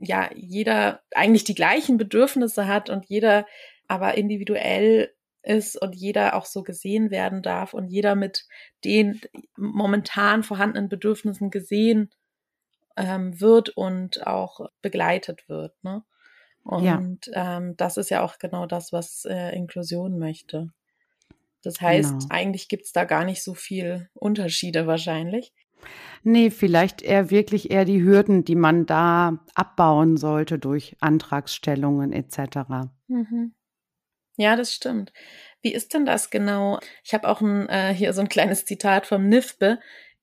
ja, 0.01 0.31
jeder 0.35 1.03
eigentlich 1.15 1.45
die 1.45 1.55
gleichen 1.55 1.99
Bedürfnisse 1.99 2.67
hat 2.67 2.91
und 2.91 3.07
jeder 3.07 3.47
aber 3.89 4.17
individuell 4.17 5.15
ist 5.43 5.81
und 5.81 5.95
jeder 5.97 6.35
auch 6.37 6.47
so 6.47 6.63
gesehen 6.63 7.11
werden 7.11 7.43
darf 7.43 7.75
und 7.75 7.89
jeder 7.89 8.15
mit 8.15 8.47
den 8.85 9.21
momentan 9.57 10.43
vorhandenen 10.43 10.89
Bedürfnissen 10.89 11.51
gesehen 11.51 12.11
ähm, 12.97 13.41
wird 13.41 13.71
und 13.71 14.27
auch 14.27 14.69
begleitet 14.83 15.49
wird. 15.49 15.73
Ne? 15.83 16.03
Und 16.65 17.27
ja. 17.27 17.57
ähm, 17.57 17.77
das 17.77 17.97
ist 17.97 18.11
ja 18.11 18.23
auch 18.23 18.39
genau 18.39 18.67
das, 18.67 18.93
was 18.93 19.25
äh, 19.25 19.55
Inklusion 19.57 20.19
möchte. 20.19 20.73
Das 21.63 21.81
heißt, 21.81 22.11
genau. 22.11 22.27
eigentlich 22.31 22.69
gibt 22.69 22.87
es 22.87 22.93
da 22.93 23.05
gar 23.05 23.25
nicht 23.25 23.43
so 23.43 23.55
viel 23.55 24.09
Unterschiede 24.15 24.87
wahrscheinlich. 24.87 25.53
Nee, 26.23 26.51
vielleicht 26.51 27.03
eher 27.03 27.31
wirklich 27.31 27.71
eher 27.71 27.85
die 27.85 28.03
Hürden, 28.03 28.45
die 28.45 28.55
man 28.55 28.87
da 28.87 29.39
abbauen 29.55 30.17
sollte 30.17 30.59
durch 30.59 30.97
Antragsstellungen 31.01 32.13
etc. 32.13 32.91
Mhm. 33.09 33.55
Ja, 34.37 34.57
das 34.57 34.75
stimmt. 34.75 35.13
Wie 35.63 35.73
ist 35.73 35.93
denn 35.93 36.07
das 36.07 36.31
genau? 36.31 36.81
Ich 37.05 37.13
habe 37.15 37.29
auch 37.29 37.41
ein, 37.41 37.69
äh, 37.69 37.95
hier 37.95 38.13
so 38.13 38.21
ein 38.21 38.29
kleines 38.29 38.65
Zitat 38.65 39.07
vom 39.07 39.29
NIFBE. 39.29 39.79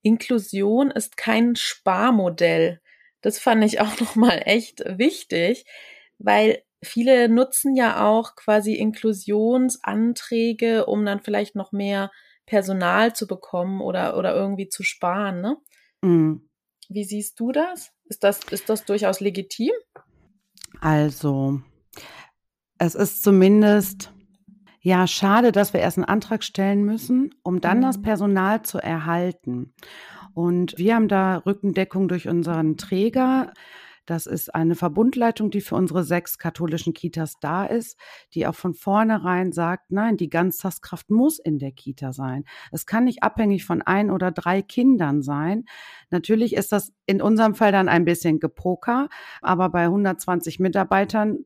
Inklusion 0.07 0.89
ist 0.89 1.17
kein 1.17 1.57
Sparmodell. 1.57 2.79
Das 3.21 3.37
fand 3.39 3.63
ich 3.63 3.79
auch 3.81 3.99
nochmal 4.15 4.41
echt 4.45 4.83
wichtig, 4.85 5.65
weil 6.17 6.63
viele 6.81 7.29
nutzen 7.29 7.75
ja 7.75 8.07
auch 8.07 8.35
quasi 8.35 8.75
Inklusionsanträge, 8.75 10.85
um 10.85 11.03
dann 11.05 11.19
vielleicht 11.19 11.55
noch 11.55 11.71
mehr 11.71 12.11
Personal 12.45 13.13
zu 13.13 13.27
bekommen 13.27 13.81
oder, 13.81 14.17
oder 14.17 14.33
irgendwie 14.33 14.69
zu 14.69 14.83
sparen, 14.83 15.41
ne? 15.41 15.57
Mhm. 16.01 16.49
Wie 16.87 17.03
siehst 17.03 17.37
du 17.39 17.51
das? 17.51 17.91
Ist 18.05 18.23
das, 18.23 18.39
ist 18.49 18.69
das 18.69 18.85
durchaus 18.85 19.19
legitim? 19.19 19.73
Also, 20.79 21.59
es 22.77 22.95
ist 22.95 23.23
zumindest 23.23 24.13
ja 24.87 25.05
schade, 25.05 25.51
dass 25.51 25.73
wir 25.73 25.81
erst 25.81 25.97
einen 25.97 26.05
Antrag 26.05 26.45
stellen 26.45 26.85
müssen, 26.85 27.35
um 27.43 27.59
dann 27.59 27.79
mhm. 27.79 27.81
das 27.81 28.01
Personal 28.01 28.61
zu 28.61 28.77
erhalten. 28.77 29.73
Und 30.33 30.75
wir 30.77 30.95
haben 30.95 31.09
da 31.09 31.39
Rückendeckung 31.39 32.07
durch 32.07 32.29
unseren 32.29 32.77
Träger. 32.77 33.51
Das 34.05 34.25
ist 34.27 34.55
eine 34.55 34.75
Verbundleitung, 34.75 35.51
die 35.51 35.59
für 35.59 35.75
unsere 35.75 36.05
sechs 36.05 36.37
katholischen 36.37 36.93
Kitas 36.93 37.33
da 37.41 37.65
ist, 37.65 37.99
die 38.33 38.47
auch 38.47 38.55
von 38.55 38.73
vornherein 38.73 39.51
sagt, 39.51 39.91
nein, 39.91 40.15
die 40.15 40.29
Ganztagskraft 40.29 41.09
muss 41.09 41.37
in 41.37 41.59
der 41.59 41.73
Kita 41.73 42.13
sein. 42.13 42.45
Es 42.71 42.85
kann 42.85 43.03
nicht 43.03 43.23
abhängig 43.23 43.65
von 43.65 43.81
ein 43.81 44.09
oder 44.09 44.31
drei 44.31 44.61
Kindern 44.61 45.21
sein. 45.21 45.65
Natürlich 46.11 46.55
ist 46.55 46.71
das 46.71 46.93
in 47.05 47.21
unserem 47.21 47.55
Fall 47.55 47.73
dann 47.73 47.89
ein 47.89 48.05
bisschen 48.05 48.39
Gepoker, 48.39 49.09
aber 49.41 49.67
bei 49.67 49.83
120 49.83 50.59
Mitarbeitern 50.59 51.39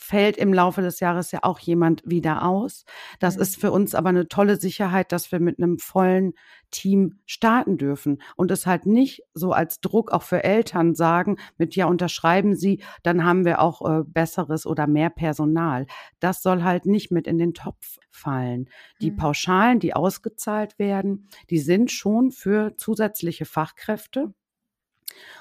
fällt 0.00 0.38
im 0.38 0.54
Laufe 0.54 0.80
des 0.80 0.98
Jahres 0.98 1.30
ja 1.30 1.40
auch 1.42 1.58
jemand 1.58 2.02
wieder 2.06 2.44
aus. 2.44 2.84
Das 3.18 3.36
mhm. 3.36 3.42
ist 3.42 3.60
für 3.60 3.70
uns 3.70 3.94
aber 3.94 4.08
eine 4.08 4.28
tolle 4.28 4.56
Sicherheit, 4.56 5.12
dass 5.12 5.30
wir 5.30 5.40
mit 5.40 5.58
einem 5.58 5.78
vollen 5.78 6.32
Team 6.70 7.20
starten 7.26 7.76
dürfen 7.76 8.22
und 8.36 8.50
es 8.50 8.66
halt 8.66 8.86
nicht 8.86 9.22
so 9.34 9.52
als 9.52 9.80
Druck 9.80 10.10
auch 10.10 10.22
für 10.22 10.42
Eltern 10.42 10.94
sagen, 10.94 11.36
mit 11.58 11.76
ja 11.76 11.84
unterschreiben 11.86 12.56
Sie, 12.56 12.82
dann 13.02 13.24
haben 13.24 13.44
wir 13.44 13.60
auch 13.60 13.82
äh, 13.82 14.02
besseres 14.04 14.66
oder 14.66 14.86
mehr 14.86 15.10
Personal. 15.10 15.86
Das 16.18 16.42
soll 16.42 16.62
halt 16.62 16.86
nicht 16.86 17.10
mit 17.10 17.26
in 17.26 17.36
den 17.36 17.52
Topf 17.52 17.98
fallen. 18.10 18.70
Die 19.02 19.10
mhm. 19.10 19.16
Pauschalen, 19.16 19.80
die 19.80 19.94
ausgezahlt 19.94 20.78
werden, 20.78 21.28
die 21.50 21.58
sind 21.58 21.90
schon 21.90 22.30
für 22.30 22.74
zusätzliche 22.78 23.44
Fachkräfte 23.44 24.32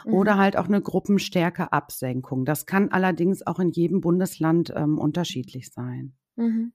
oder 0.06 0.36
mhm. 0.36 0.39
halt 0.39 0.58
auch 0.58 0.65
eine 0.65 0.82
Gruppenstärke-Absenkung. 0.82 2.46
Das 2.46 2.65
kann 2.65 2.89
allerdings 2.92 3.46
auch 3.46 3.60
in 3.60 3.70
jedem 3.70 4.02
Bundesland 4.02 4.74
ähm, 4.76 4.98
unterschiedlich 4.98 5.72
sein. 5.72 6.13
Mhm. 6.36 6.74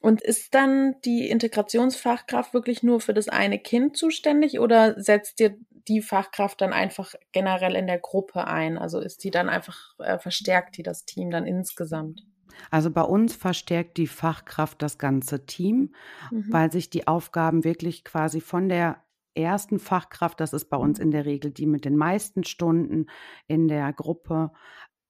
Und 0.00 0.20
ist 0.20 0.54
dann 0.54 0.96
die 1.04 1.28
Integrationsfachkraft 1.28 2.52
wirklich 2.52 2.82
nur 2.82 3.00
für 3.00 3.14
das 3.14 3.28
eine 3.28 3.58
Kind 3.58 3.96
zuständig 3.96 4.60
oder 4.60 5.00
setzt 5.00 5.40
ihr 5.40 5.56
die 5.88 6.02
Fachkraft 6.02 6.60
dann 6.60 6.72
einfach 6.72 7.14
generell 7.32 7.74
in 7.74 7.86
der 7.86 7.98
Gruppe 7.98 8.46
ein? 8.46 8.78
Also 8.78 9.00
ist 9.00 9.24
die 9.24 9.30
dann 9.30 9.48
einfach, 9.48 9.94
äh, 9.98 10.18
verstärkt 10.18 10.76
die 10.76 10.82
das 10.82 11.04
Team 11.04 11.30
dann 11.30 11.46
insgesamt? 11.46 12.22
Also 12.70 12.90
bei 12.90 13.02
uns 13.02 13.34
verstärkt 13.34 13.96
die 13.96 14.06
Fachkraft 14.06 14.80
das 14.82 14.98
ganze 14.98 15.46
Team, 15.46 15.94
mhm. 16.30 16.46
weil 16.50 16.70
sich 16.70 16.90
die 16.90 17.06
Aufgaben 17.06 17.64
wirklich 17.64 18.04
quasi 18.04 18.40
von 18.40 18.68
der 18.68 19.03
ersten 19.34 19.78
Fachkraft, 19.78 20.40
das 20.40 20.52
ist 20.52 20.66
bei 20.70 20.76
uns 20.76 20.98
in 20.98 21.10
der 21.10 21.24
Regel 21.24 21.50
die 21.50 21.66
mit 21.66 21.84
den 21.84 21.96
meisten 21.96 22.44
Stunden 22.44 23.06
in 23.46 23.68
der 23.68 23.92
Gruppe, 23.92 24.52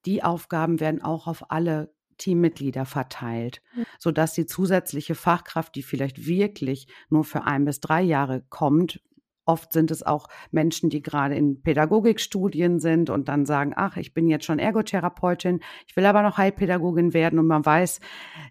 die 0.06 0.22
Aufgaben 0.22 0.80
werden 0.80 1.02
auch 1.02 1.26
auf 1.26 1.50
alle 1.50 1.94
Teammitglieder 2.18 2.84
verteilt, 2.84 3.62
sodass 3.98 4.34
die 4.34 4.46
zusätzliche 4.46 5.14
Fachkraft, 5.14 5.74
die 5.74 5.82
vielleicht 5.82 6.26
wirklich 6.26 6.86
nur 7.08 7.24
für 7.24 7.44
ein 7.44 7.64
bis 7.64 7.80
drei 7.80 8.02
Jahre 8.02 8.42
kommt, 8.48 9.00
Oft 9.46 9.72
sind 9.72 9.90
es 9.90 10.02
auch 10.02 10.28
Menschen, 10.52 10.88
die 10.88 11.02
gerade 11.02 11.34
in 11.34 11.60
Pädagogikstudien 11.62 12.80
sind 12.80 13.10
und 13.10 13.28
dann 13.28 13.44
sagen, 13.44 13.72
ach, 13.76 13.98
ich 13.98 14.14
bin 14.14 14.28
jetzt 14.28 14.46
schon 14.46 14.58
Ergotherapeutin, 14.58 15.60
ich 15.86 15.96
will 15.96 16.06
aber 16.06 16.22
noch 16.22 16.38
Heilpädagogin 16.38 17.12
werden 17.12 17.38
und 17.38 17.46
man 17.46 17.64
weiß, 17.64 18.00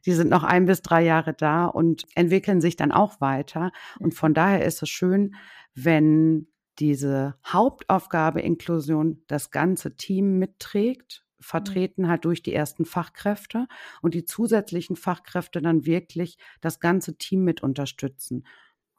die 0.06 0.14
sind 0.14 0.30
noch 0.30 0.44
ein 0.44 0.66
bis 0.66 0.84
drei 0.84 1.04
Jahre 1.04 1.34
da 1.34 1.66
und 1.66 2.04
entwickeln 2.14 2.62
sich 2.62 2.76
dann 2.76 2.92
auch 2.92 3.20
weiter. 3.22 3.72
Und 4.00 4.14
von 4.14 4.36
daher 4.36 4.64
ist 4.66 4.84
es 4.84 4.90
schön, 4.90 5.34
wenn 5.76 6.48
diese 6.80 7.36
Hauptaufgabe 7.46 8.42
Inklusion 8.42 9.24
das 9.28 9.52
ganze 9.52 9.96
Team 9.96 10.40
mitträgt, 10.40 11.24
vertreten 11.40 12.08
halt 12.08 12.26
durch 12.26 12.42
die 12.42 12.54
ersten 12.54 12.86
Fachkräfte 12.86 13.68
und 14.02 14.14
die 14.14 14.26
zusätzlichen 14.26 14.96
Fachkräfte 14.96 15.62
dann 15.62 15.86
wirklich 15.86 16.38
das 16.62 16.80
ganze 16.80 17.18
Team 17.18 17.44
mit 17.44 17.62
unterstützen. 17.62 18.46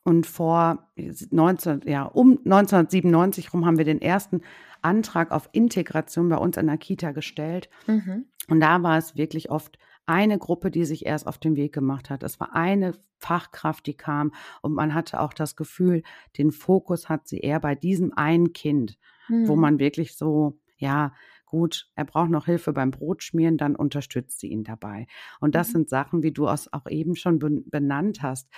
Und 0.05 0.27
vor 0.27 0.91
19, 0.97 1.83
ja, 1.87 2.05
um 2.05 2.33
1997 2.45 3.55
rum 3.55 3.65
haben 3.65 3.79
wir 3.79 3.87
den 3.87 4.03
ersten 4.03 4.43
Antrag 4.83 5.33
auf 5.33 5.49
Integration 5.53 6.29
bei 6.29 6.37
uns 6.37 6.59
in 6.59 6.67
der 6.67 6.77
Kita 6.77 7.13
gestellt. 7.13 7.71
Mhm. 7.87 8.27
Und 8.49 8.61
da 8.61 8.83
war 8.83 8.99
es 8.99 9.17
wirklich 9.17 9.51
oft 9.51 9.79
eine 10.07 10.39
Gruppe, 10.39 10.71
die 10.71 10.85
sich 10.85 11.07
erst 11.07 11.27
auf 11.27 11.39
den 11.39 11.57
Weg 11.57 11.73
gemacht 11.73 12.11
hat. 12.11 12.23
Es 12.23 12.39
war 12.41 12.55
eine 12.55 12.93
Fachkraft, 13.19 13.87
die 13.87 13.97
kam 13.97 14.33
und 14.63 14.75
man 14.75 14.95
hatte 14.95 15.21
auch 15.21 15.33
das 15.33 15.57
Gefühl, 15.57 16.03
den 16.37 16.51
Fokus 16.51 17.09
hat 17.09 17.27
sie 17.27 17.39
eher 17.39 17.61
bei 17.61 17.75
diesem 17.75 18.13
einen 18.13 18.53
Kind, 18.53 18.99
mhm. 19.29 19.49
wo 19.49 19.57
man 19.57 19.79
wirklich 19.79 20.17
so, 20.17 20.59
ja, 20.77 21.13
gut, 21.47 21.89
er 21.95 22.05
braucht 22.05 22.31
noch 22.31 22.47
Hilfe 22.47 22.73
beim 22.73 22.91
Brotschmieren, 22.91 23.57
dann 23.57 23.77
unterstützt 23.77 24.41
sie 24.41 24.49
ihn 24.49 24.65
dabei. 24.65 25.07
Und 25.41 25.55
das 25.55 25.69
mhm. 25.69 25.73
sind 25.73 25.89
Sachen, 25.89 26.23
wie 26.23 26.33
du 26.33 26.49
es 26.49 26.73
auch 26.73 26.87
eben 26.89 27.17
schon 27.17 27.39
benannt 27.39 28.23
hast. 28.23 28.49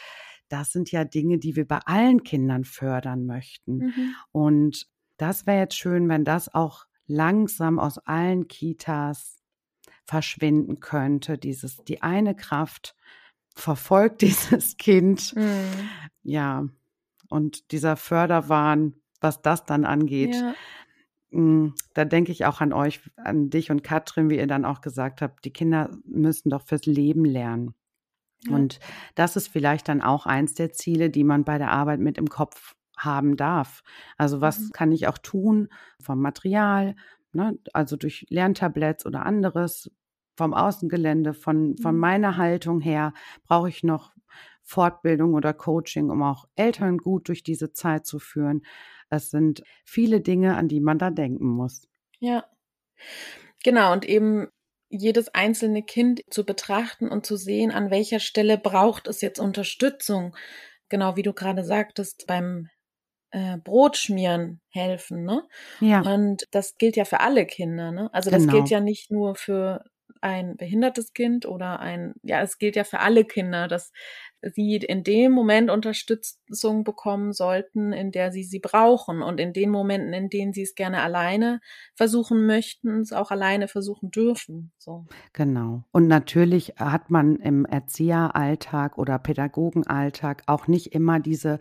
Das 0.49 0.73
sind 0.73 0.91
ja 0.91 1.05
Dinge, 1.05 1.39
die 1.39 1.57
wir 1.57 1.67
bei 1.67 1.79
allen 1.85 2.23
Kindern 2.23 2.65
fördern 2.65 3.27
möchten. 3.27 3.79
Mhm. 3.79 4.15
Und 4.33 4.87
das 5.17 5.47
wäre 5.47 5.59
jetzt 5.59 5.77
schön, 5.77 6.09
wenn 6.09 6.25
das 6.25 6.53
auch 6.55 6.87
langsam 7.07 7.79
aus 7.79 7.99
allen 7.99 8.49
Kitas 8.49 9.36
verschwinden 10.07 10.81
könnte. 10.81 11.39
Dieses, 11.39 11.77
die 11.85 12.03
eine 12.03 12.35
Kraft 12.35 12.95
verfolgt 13.55 14.21
dieses 14.23 14.77
Kind. 14.77 15.35
Mhm. 15.37 15.89
Ja, 16.23 16.67
und 17.29 17.73
dieser 17.73 17.97
Förderwahn, 17.97 18.95
was 19.21 19.43
das 19.43 19.65
dann 19.65 19.85
angeht, 19.85 20.35
ja. 20.35 20.55
Hm, 21.37 21.75
da 21.93 22.05
denke 22.05 22.33
ich 22.33 22.45
auch 22.45 22.61
an 22.61 22.73
euch, 22.73 23.01
an 23.17 23.51
dich 23.51 23.71
und 23.71 23.83
Katrin, 23.83 24.31
wie 24.31 24.37
ihr 24.37 24.47
dann 24.47 24.65
auch 24.65 24.81
gesagt 24.81 25.23
habt, 25.23 25.45
die 25.45 25.53
Kinder 25.53 25.91
müssen 26.05 26.51
doch 26.51 26.63
fürs 26.63 26.87
Leben 26.87 27.25
lernen. 27.25 27.75
Ja. 28.47 28.55
Und 28.55 28.81
das 29.17 29.37
ist 29.37 29.49
vielleicht 29.49 29.89
dann 29.89 30.03
auch 30.03 30.27
eins 30.27 30.55
der 30.55 30.73
Ziele, 30.73 31.11
die 31.11 31.25
man 31.25 31.45
bei 31.45 31.59
der 31.59 31.73
Arbeit 31.73 32.01
mit 32.01 32.17
im 32.17 32.29
Kopf 32.29 32.75
haben 32.97 33.37
darf. 33.37 33.83
Also 34.17 34.41
was 34.41 34.61
mhm. 34.61 34.71
kann 34.73 34.93
ich 34.93 35.09
auch 35.09 35.19
tun 35.19 35.69
vom 36.01 36.21
Material, 36.21 36.97
ne? 37.37 37.59
also 37.73 37.97
durch 37.97 38.27
Lerntabletts 38.29 39.07
oder 39.07 39.25
anderes, 39.25 39.91
vom 40.37 40.53
Außengelände, 40.53 41.33
von, 41.35 41.77
von 41.79 41.95
mhm. 41.95 42.01
meiner 42.01 42.37
Haltung 42.37 42.81
her, 42.81 43.15
brauche 43.47 43.69
ich 43.69 43.83
noch 43.83 44.13
Fortbildung 44.63 45.35
oder 45.35 45.55
Coaching, 45.55 46.11
um 46.11 46.23
auch 46.23 46.47
Eltern 46.57 46.99
gut 46.99 47.29
durch 47.29 47.43
diese 47.43 47.73
Zeit 47.73 48.05
zu 48.05 48.19
führen. 48.19 48.63
Es 49.09 49.31
sind 49.31 49.63
viele 49.85 50.21
Dinge, 50.21 50.57
an 50.57 50.69
die 50.69 50.81
man 50.81 50.99
da 50.99 51.11
denken 51.11 51.47
muss. 51.47 51.89
Ja, 52.19 52.45
genau. 53.63 53.93
Und 53.93 54.05
eben 54.05 54.49
jedes 54.89 55.29
einzelne 55.29 55.83
Kind 55.83 56.23
zu 56.31 56.45
betrachten 56.45 57.09
und 57.09 57.27
zu 57.27 57.37
sehen, 57.37 57.71
an 57.71 57.91
welcher 57.91 58.21
Stelle 58.21 58.59
braucht 58.59 59.09
es 59.09 59.21
jetzt 59.21 59.39
Unterstützung. 59.39 60.37
Genau 60.89 61.17
wie 61.17 61.23
du 61.23 61.33
gerade 61.33 61.65
sagtest, 61.65 62.27
beim 62.27 62.69
äh, 63.31 63.59
Brot 63.59 63.97
schmieren 63.97 64.61
helfen, 64.71 65.25
ne? 65.25 65.43
Ja. 65.81 66.01
Und 66.03 66.45
das 66.51 66.77
gilt 66.79 66.97
ja 66.97 67.05
für 67.05 67.21
alle 67.21 67.47
Kinder, 67.47 67.93
ne? 67.93 68.09
Also 68.13 68.31
das 68.31 68.43
gilt 68.43 68.67
Genau. 68.67 68.67
ja 68.67 68.81
nicht 68.81 69.11
nur 69.11 69.35
für 69.37 69.85
ein 70.23 70.57
behindertes 70.57 71.13
Kind 71.13 71.47
oder 71.47 71.79
ein, 71.81 72.15
ja, 72.23 72.41
es 72.41 72.59
gilt 72.59 72.75
ja 72.77 72.85
für 72.85 73.01
alle 73.01 73.25
Kinder, 73.25 73.69
dass 73.69 73.93
sie 74.43 74.77
in 74.77 75.03
dem 75.05 75.33
Moment 75.33 75.71
Unterstützung 75.71 76.85
bekommen 76.85 77.33
sollten, 77.33 77.93
in 77.93 78.13
der 78.13 78.33
sie 78.33 78.45
sie 78.45 78.61
brauchen 78.61 79.23
und 79.23 79.39
in 79.41 79.53
den 79.53 79.71
Momenten, 79.71 80.13
in 80.13 80.29
denen 80.31 80.53
sie 80.53 80.63
es 80.63 80.75
gerne 80.75 81.03
alleine 81.03 81.61
versuchen 81.95 82.47
möchten, 82.47 83.01
es 83.01 83.13
auch 83.13 83.31
alleine 83.31 83.69
versuchen 83.69 84.11
dürfen. 84.11 84.73
So. 84.79 85.07
Genau. 85.33 85.85
Und 85.93 86.07
natürlich 86.09 86.75
hat 86.79 87.11
man 87.11 87.37
im 87.37 87.65
Erzieheralltag 87.65 88.99
oder 88.99 89.19
Pädagogenalltag 89.19 90.43
auch 90.47 90.67
nicht 90.67 90.95
immer 90.95 91.21
diese 91.21 91.59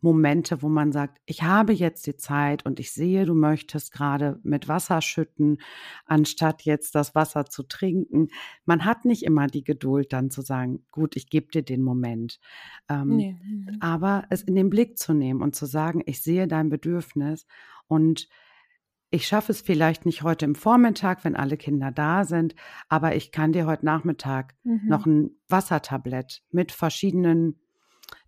Momente, 0.00 0.62
wo 0.62 0.68
man 0.68 0.92
sagt, 0.92 1.18
ich 1.26 1.42
habe 1.42 1.72
jetzt 1.72 2.06
die 2.06 2.16
Zeit 2.16 2.64
und 2.66 2.80
ich 2.80 2.92
sehe, 2.92 3.26
du 3.26 3.34
möchtest 3.34 3.92
gerade 3.92 4.40
mit 4.42 4.68
Wasser 4.68 5.02
schütten, 5.02 5.58
anstatt 6.06 6.62
jetzt 6.62 6.94
das 6.94 7.14
Wasser 7.14 7.46
zu 7.46 7.62
trinken. 7.64 8.28
Man 8.64 8.84
hat 8.84 9.04
nicht 9.04 9.22
immer 9.24 9.46
die 9.46 9.64
Geduld, 9.64 10.12
dann 10.12 10.30
zu 10.30 10.42
sagen, 10.42 10.84
gut, 10.90 11.16
ich 11.16 11.28
gebe 11.30 11.48
dir 11.50 11.62
den 11.62 11.82
Moment. 11.82 12.40
Ähm, 12.88 13.16
Nee. 13.18 13.36
Mhm. 13.42 13.76
aber 13.80 14.24
es 14.30 14.42
in 14.42 14.54
den 14.54 14.70
Blick 14.70 14.98
zu 14.98 15.12
nehmen 15.14 15.42
und 15.42 15.54
zu 15.56 15.66
sagen, 15.66 16.02
ich 16.06 16.22
sehe 16.22 16.46
dein 16.48 16.68
Bedürfnis 16.70 17.46
und 17.88 18.28
ich 19.12 19.26
schaffe 19.26 19.50
es 19.52 19.60
vielleicht 19.60 20.06
nicht 20.06 20.22
heute 20.22 20.44
im 20.44 20.54
Vormittag, 20.54 21.24
wenn 21.24 21.34
alle 21.36 21.56
Kinder 21.56 21.90
da 21.90 22.24
sind, 22.24 22.54
aber 22.88 23.16
ich 23.16 23.32
kann 23.32 23.52
dir 23.52 23.66
heute 23.66 23.84
Nachmittag 23.84 24.54
Mhm. 24.64 24.80
noch 24.88 25.04
ein 25.06 25.30
Wassertablett 25.48 26.42
mit 26.52 26.70
verschiedenen 26.72 27.60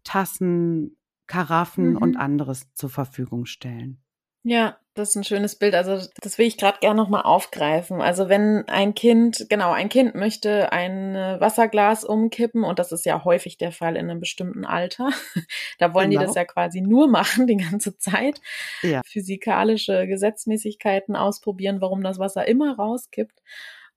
Tassen, 0.05 0.97
Karaffen 1.33 1.97
und 1.97 2.11
Mhm. 2.13 2.17
anderes 2.21 2.73
zur 2.75 2.91
Verfügung 2.91 3.47
stellen. 3.47 3.99
Ja, 4.45 4.77
das 4.95 5.11
ist 5.11 5.17
ein 5.17 5.25
schönes 5.25 5.57
Bild. 5.57 5.75
Also 5.77 6.05
das 6.21 6.37
will 6.37 6.47
ich 6.47 6.59
gerade 6.59 6.79
gerne 6.81 7.01
nochmal 7.01 7.23
aufgreifen. 7.23 8.03
Also 8.03 8.29
wenn 8.29 8.69
ein 8.69 8.93
Kind, 8.95 9.47
genau, 9.49 9.71
ein 9.71 9.89
Kind 9.89 10.17
möchte 10.17 10.73
ein 10.73 11.15
äh, 11.15 11.41
Wasserglas 11.41 12.05
umkippen 12.05 12.65
und 12.65 12.81
das 12.81 12.91
ist 12.91 13.07
ja 13.07 13.23
häufig 13.25 13.57
der 13.57 13.71
Fall 13.71 13.95
in 13.97 14.11
einem 14.11 14.19
bestimmten 14.19 14.65
Alter, 14.65 15.11
da 15.79 15.95
wollen 15.95 16.11
die 16.11 16.17
das 16.17 16.35
Genau. 16.35 16.41
ja 16.41 16.45
quasi 16.45 16.81
nur 16.81 17.09
machen 17.09 17.47
die 17.47 17.57
ganze 17.57 17.97
Zeit. 17.99 18.41
Ja. 18.83 19.01
Physikalische 19.07 20.07
Gesetzmäßigkeiten 20.09 21.15
ausprobieren, 21.17 21.81
warum 21.81 22.03
das 22.03 22.19
Wasser 22.19 22.47
immer 22.49 22.75
rauskippt. 22.77 23.41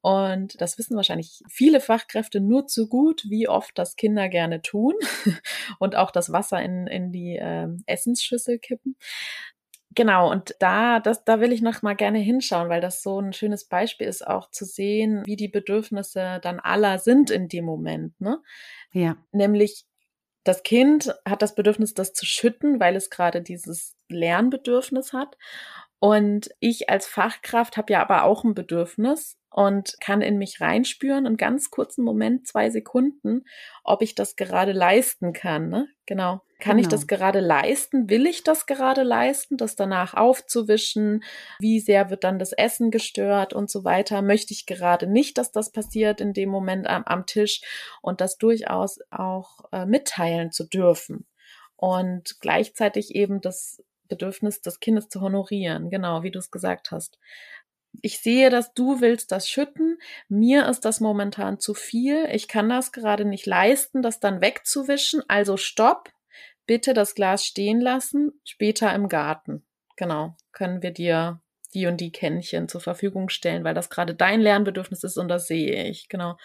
Und 0.05 0.61
das 0.61 0.77
wissen 0.77 0.95
wahrscheinlich 0.95 1.41
viele 1.49 1.81
Fachkräfte 1.81 2.39
nur 2.39 2.67
zu 2.67 2.87
gut, 2.87 3.23
wie 3.27 3.47
oft 3.47 3.75
das 3.75 3.95
Kinder 3.95 4.29
gerne 4.29 4.61
tun 4.61 4.93
und 5.79 5.95
auch 5.95 6.11
das 6.11 6.31
Wasser 6.31 6.61
in, 6.61 6.85
in 6.85 7.11
die 7.11 7.39
ähm, 7.41 7.81
Essensschüssel 7.87 8.59
kippen. 8.59 8.97
Genau, 9.95 10.29
und 10.29 10.53
da, 10.59 10.99
das, 10.99 11.23
da 11.23 11.39
will 11.39 11.51
ich 11.51 11.63
noch 11.63 11.81
mal 11.81 11.95
gerne 11.95 12.19
hinschauen, 12.19 12.69
weil 12.69 12.81
das 12.81 13.01
so 13.01 13.19
ein 13.19 13.33
schönes 13.33 13.67
Beispiel 13.67 14.05
ist, 14.05 14.27
auch 14.27 14.51
zu 14.51 14.63
sehen, 14.63 15.23
wie 15.25 15.37
die 15.37 15.47
Bedürfnisse 15.47 16.39
dann 16.43 16.59
aller 16.59 16.99
sind 16.99 17.31
in 17.31 17.47
dem 17.47 17.65
Moment. 17.65 18.21
Ne? 18.21 18.43
Ja, 18.91 19.17
Nämlich 19.31 19.85
das 20.43 20.61
Kind 20.61 21.15
hat 21.27 21.41
das 21.41 21.55
Bedürfnis, 21.55 21.95
das 21.95 22.13
zu 22.13 22.27
schütten, 22.27 22.79
weil 22.79 22.95
es 22.95 23.09
gerade 23.09 23.41
dieses 23.41 23.95
Lernbedürfnis 24.09 25.13
hat. 25.13 25.35
Und 25.97 26.51
ich 26.59 26.91
als 26.91 27.07
Fachkraft 27.07 27.77
habe 27.77 27.93
ja 27.93 28.01
aber 28.01 28.25
auch 28.25 28.43
ein 28.43 28.53
Bedürfnis 28.53 29.39
und 29.55 29.95
kann 30.01 30.21
in 30.21 30.37
mich 30.37 30.59
reinspüren, 30.59 31.25
einen 31.25 31.37
ganz 31.37 31.71
kurzen 31.71 32.03
Moment, 32.03 32.45
zwei 32.45 32.69
Sekunden, 32.69 33.45
ob 33.85 34.01
ich 34.01 34.13
das 34.13 34.35
gerade 34.35 34.73
leisten 34.73 35.31
kann. 35.31 35.69
Ne? 35.69 35.87
Genau. 36.05 36.41
Kann 36.59 36.77
ich 36.77 36.87
Genau. 36.87 36.97
das 36.97 37.07
gerade 37.07 37.39
leisten? 37.39 38.09
Will 38.09 38.25
ich 38.25 38.43
das 38.43 38.65
gerade 38.65 39.03
leisten, 39.03 39.55
das 39.55 39.77
danach 39.77 40.13
aufzuwischen? 40.13 41.23
Wie 41.57 41.79
sehr 41.79 42.09
wird 42.09 42.25
dann 42.25 42.37
das 42.37 42.51
Essen 42.51 42.91
gestört 42.91 43.53
und 43.53 43.69
so 43.69 43.85
weiter? 43.85 44.21
Möchte 44.21 44.53
ich 44.53 44.65
gerade 44.65 45.07
nicht, 45.07 45.37
dass 45.37 45.53
das 45.53 45.71
passiert 45.71 46.19
in 46.19 46.33
dem 46.33 46.49
Moment 46.49 46.85
am, 46.87 47.03
am 47.05 47.25
Tisch 47.25 47.61
und 48.01 48.19
das 48.19 48.37
durchaus 48.37 48.99
auch 49.09 49.59
äh, 49.71 49.85
mitteilen 49.85 50.51
zu 50.51 50.65
dürfen 50.67 51.27
und 51.77 52.41
gleichzeitig 52.41 53.15
eben 53.15 53.39
das 53.39 53.81
Bedürfnis 54.09 54.61
des 54.61 54.79
Kindes 54.79 55.09
zu 55.09 55.21
honorieren, 55.21 55.89
genau 55.89 56.23
wie 56.23 56.31
du 56.31 56.39
es 56.39 56.51
gesagt 56.51 56.91
hast. 56.91 57.17
Ich 58.01 58.19
sehe, 58.19 58.49
dass 58.49 58.73
du 58.73 59.01
willst 59.01 59.31
das 59.31 59.49
schütten. 59.49 59.97
Mir 60.27 60.67
ist 60.67 60.85
das 60.85 60.99
momentan 60.99 61.59
zu 61.59 61.73
viel. 61.73 62.27
Ich 62.31 62.47
kann 62.47 62.69
das 62.69 62.91
gerade 62.91 63.25
nicht 63.25 63.45
leisten, 63.45 64.01
das 64.01 64.19
dann 64.19 64.41
wegzuwischen. 64.41 65.21
Also 65.27 65.57
stopp. 65.57 66.11
Bitte 66.65 66.93
das 66.93 67.15
Glas 67.15 67.45
stehen 67.45 67.79
lassen. 67.79 68.39
Später 68.43 68.93
im 68.93 69.07
Garten. 69.07 69.65
Genau. 69.95 70.35
Können 70.51 70.81
wir 70.81 70.91
dir 70.91 71.41
die 71.73 71.87
und 71.87 71.99
die 71.99 72.11
Kännchen 72.11 72.67
zur 72.69 72.81
Verfügung 72.81 73.29
stellen, 73.29 73.63
weil 73.63 73.73
das 73.73 73.89
gerade 73.89 74.15
dein 74.15 74.41
Lernbedürfnis 74.41 75.03
ist 75.03 75.17
und 75.17 75.27
das 75.27 75.45
sehe 75.45 75.83
ich. 75.85 76.07
Genau. 76.07 76.37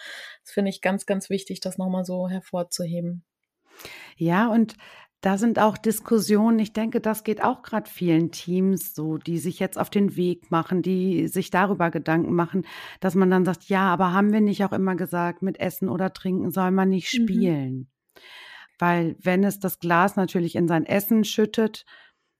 Das 0.43 0.53
finde 0.53 0.69
ich 0.69 0.81
ganz, 0.81 1.05
ganz 1.05 1.29
wichtig, 1.29 1.61
das 1.61 1.77
nochmal 1.77 2.05
so 2.05 2.27
hervorzuheben. 2.27 3.23
ja, 4.17 4.47
und 4.47 4.75
da 5.21 5.37
sind 5.37 5.59
auch 5.59 5.77
Diskussionen. 5.77 6.57
Ich 6.59 6.73
denke, 6.73 6.99
das 6.99 7.23
geht 7.23 7.43
auch 7.43 7.61
gerade 7.61 7.89
vielen 7.89 8.31
Teams 8.31 8.95
so, 8.95 9.17
die 9.17 9.37
sich 9.37 9.59
jetzt 9.59 9.77
auf 9.77 9.91
den 9.91 10.15
Weg 10.15 10.49
machen, 10.49 10.81
die 10.81 11.27
sich 11.27 11.51
darüber 11.51 11.91
Gedanken 11.91 12.33
machen, 12.33 12.65
dass 12.99 13.13
man 13.13 13.29
dann 13.29 13.45
sagt, 13.45 13.65
ja, 13.65 13.81
aber 13.93 14.13
haben 14.13 14.33
wir 14.33 14.41
nicht 14.41 14.65
auch 14.65 14.71
immer 14.71 14.95
gesagt, 14.95 15.43
mit 15.43 15.59
Essen 15.59 15.89
oder 15.89 16.11
Trinken 16.11 16.51
soll 16.51 16.71
man 16.71 16.89
nicht 16.89 17.13
Mhm. 17.13 17.23
spielen? 17.23 17.91
Weil 18.79 19.15
wenn 19.21 19.43
es 19.43 19.59
das 19.59 19.77
Glas 19.79 20.15
natürlich 20.15 20.55
in 20.55 20.67
sein 20.67 20.87
Essen 20.87 21.23
schüttet, 21.23 21.85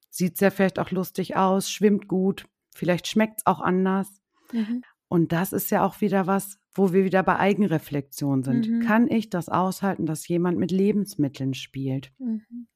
sieht 0.09 0.33
es 0.33 0.39
ja 0.39 0.49
vielleicht 0.49 0.79
auch 0.79 0.89
lustig 0.89 1.35
aus, 1.35 1.69
schwimmt 1.69 2.07
gut, 2.07 2.45
vielleicht 2.73 3.07
schmeckt 3.07 3.39
es 3.39 3.45
auch 3.45 3.61
anders. 3.61 4.09
Mhm. 4.51 4.83
Und 5.07 5.31
das 5.33 5.53
ist 5.53 5.69
ja 5.69 5.85
auch 5.85 6.01
wieder 6.01 6.25
was, 6.25 6.57
wo 6.73 6.93
wir 6.93 7.03
wieder 7.05 7.23
bei 7.23 7.37
Eigenreflexion 7.37 8.43
sind. 8.43 8.69
Mhm. 8.69 8.79
Kann 8.81 9.07
ich 9.09 9.29
das 9.29 9.49
aushalten, 9.49 10.05
dass 10.05 10.27
jemand 10.27 10.57
mit 10.57 10.71
Lebensmitteln 10.71 11.53
spielt? 11.53 12.11
Mhm. 12.19 12.67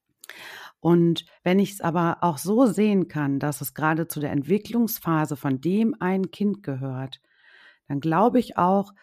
Und 0.80 1.26
wenn 1.44 1.60
ich 1.60 1.72
es 1.72 1.82
aber 1.82 2.18
auch 2.22 2.38
so 2.38 2.66
sehen 2.66 3.08
kann, 3.08 3.40
dass 3.40 3.62
es 3.62 3.74
gerade 3.74 4.08
zu 4.08 4.20
der 4.20 4.32
Entwicklungsphase 4.32 5.36
von 5.36 5.62
dem 5.62 5.96
ein 6.00 6.32
Kind 6.32 6.64
gehört, 6.64 7.22
dann 7.88 8.00
glaube 8.00 8.40
ich 8.40 8.58
auch, 8.58 8.94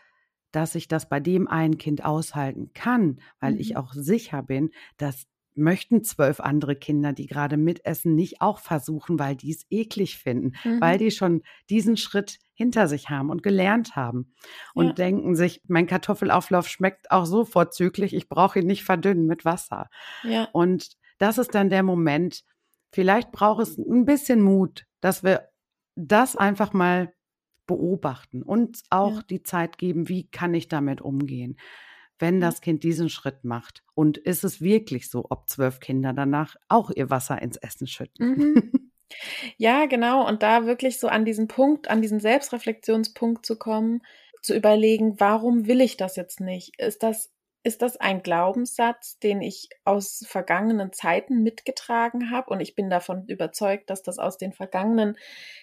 dass 0.52 0.74
ich 0.74 0.87
das 0.88 1.09
bei 1.09 1.18
dem 1.20 1.48
einen 1.48 1.78
Kind 1.78 2.05
aushalten 2.05 2.72
kann, 2.74 3.20
weil 3.40 3.59
ich 3.61 3.70
Mhm. 3.70 3.76
auch 3.76 3.92
sicher 3.94 4.42
bin, 4.42 4.70
dass 4.98 5.24
möchten 5.55 6.05
zwölf 6.05 6.41
andere 6.41 6.77
Kinder, 6.77 7.12
die 7.12 7.27
gerade 7.27 7.57
mitessen, 7.57 8.15
nicht 8.15 8.41
auch 8.41 8.59
versuchen, 8.59 9.19
weil 9.19 9.37
die 9.37 9.51
es 9.51 9.67
eklig 9.71 10.19
finden, 10.19 10.53
weil 10.79 10.97
Mhm. 10.97 10.99
die 10.99 11.11
schon 11.11 11.43
diesen 11.71 11.97
Schritt 11.97 12.38
hinter 12.55 12.88
sich 12.88 13.11
haben 13.11 13.31
und 13.31 13.43
gelernt 13.43 13.97
haben 13.97 14.35
und 14.75 14.99
Ja. 14.99 14.99
denken 14.99 15.35
sich, 15.37 15.62
mein 15.67 15.87
Kartoffelauflauf 15.87 16.69
schmeckt 16.69 17.11
auch 17.11 17.27
so 17.27 17.45
vorzüglich, 17.45 18.15
ich 18.15 18.29
brauche 18.29 18.61
ihn 18.61 18.67
nicht 18.67 18.85
verdünnen 18.85 19.27
mit 19.27 19.45
Wasser. 19.45 19.88
Ja. 20.23 20.53
Und 20.53 20.93
das 21.19 21.38
ist 21.38 21.55
dann 21.55 21.71
der 21.71 21.83
Moment, 21.83 22.45
vielleicht 22.93 23.33
braucht 23.33 23.62
es 23.62 23.79
ein 23.79 24.05
bisschen 24.05 24.43
Mut, 24.43 24.85
dass 25.01 25.23
wir 25.23 25.49
das 25.97 26.37
einfach 26.37 26.73
mal 26.73 27.12
beobachten 27.67 28.43
und 28.43 28.83
auch 28.91 29.12
Ja. 29.12 29.23
die 29.23 29.43
Zeit 29.43 29.79
geben, 29.79 30.09
wie 30.09 30.29
kann 30.29 30.53
ich 30.55 30.69
damit 30.69 31.01
umgehen, 31.01 31.57
wenn 32.22 32.40
Ja. 32.40 32.40
das 32.40 32.62
Kind 32.62 32.85
diesen 32.85 33.11
Schritt 33.11 33.44
macht. 33.44 33.82
Und 33.94 34.16
ist 34.16 34.44
es 34.44 34.62
wirklich 34.62 35.11
so, 35.11 35.26
ob 35.28 35.50
zwölf 35.50 35.80
Kinder 35.80 36.14
danach 36.14 36.56
auch 36.68 36.90
ihr 36.90 37.11
Wasser 37.11 37.42
ins 37.42 37.58
Essen 37.58 37.87
schütten? 37.87 38.26
Mhm. 38.26 38.72
Ja, 39.58 39.85
genau. 39.85 40.26
Und 40.26 40.42
da 40.42 40.64
wirklich 40.64 40.98
so 40.98 41.06
an 41.08 41.26
diesen 41.26 41.46
Punkt, 41.46 41.88
an 41.90 42.00
diesen 42.00 42.18
Selbstreflexionspunkt 42.18 43.44
zu 43.44 43.58
kommen, 43.58 44.00
zu 44.40 44.54
überlegen, 44.56 45.20
warum 45.20 45.66
will 45.66 45.82
ich 45.82 45.98
das 45.98 46.16
jetzt 46.16 46.40
nicht? 46.40 46.80
Ist 46.80 47.02
das, 47.02 47.30
ist 47.64 47.83
das 47.83 47.96
ein 47.96 48.22
Glaubenssatz, 48.22 49.18
den 49.20 49.40
ich 49.40 49.68
aus 49.85 50.25
vergangenen 50.27 50.92
Zeiten 50.92 51.42
mitgetragen 51.42 52.31
habe? 52.31 52.51
Und 52.51 52.61
ich 52.61 52.75
bin 52.75 52.90
davon 52.90 53.25
überzeugt, 53.29 53.88
dass 53.88 54.03
das 54.03 54.18
aus 54.18 54.37
den 54.37 54.53
vergangenen 54.53 55.16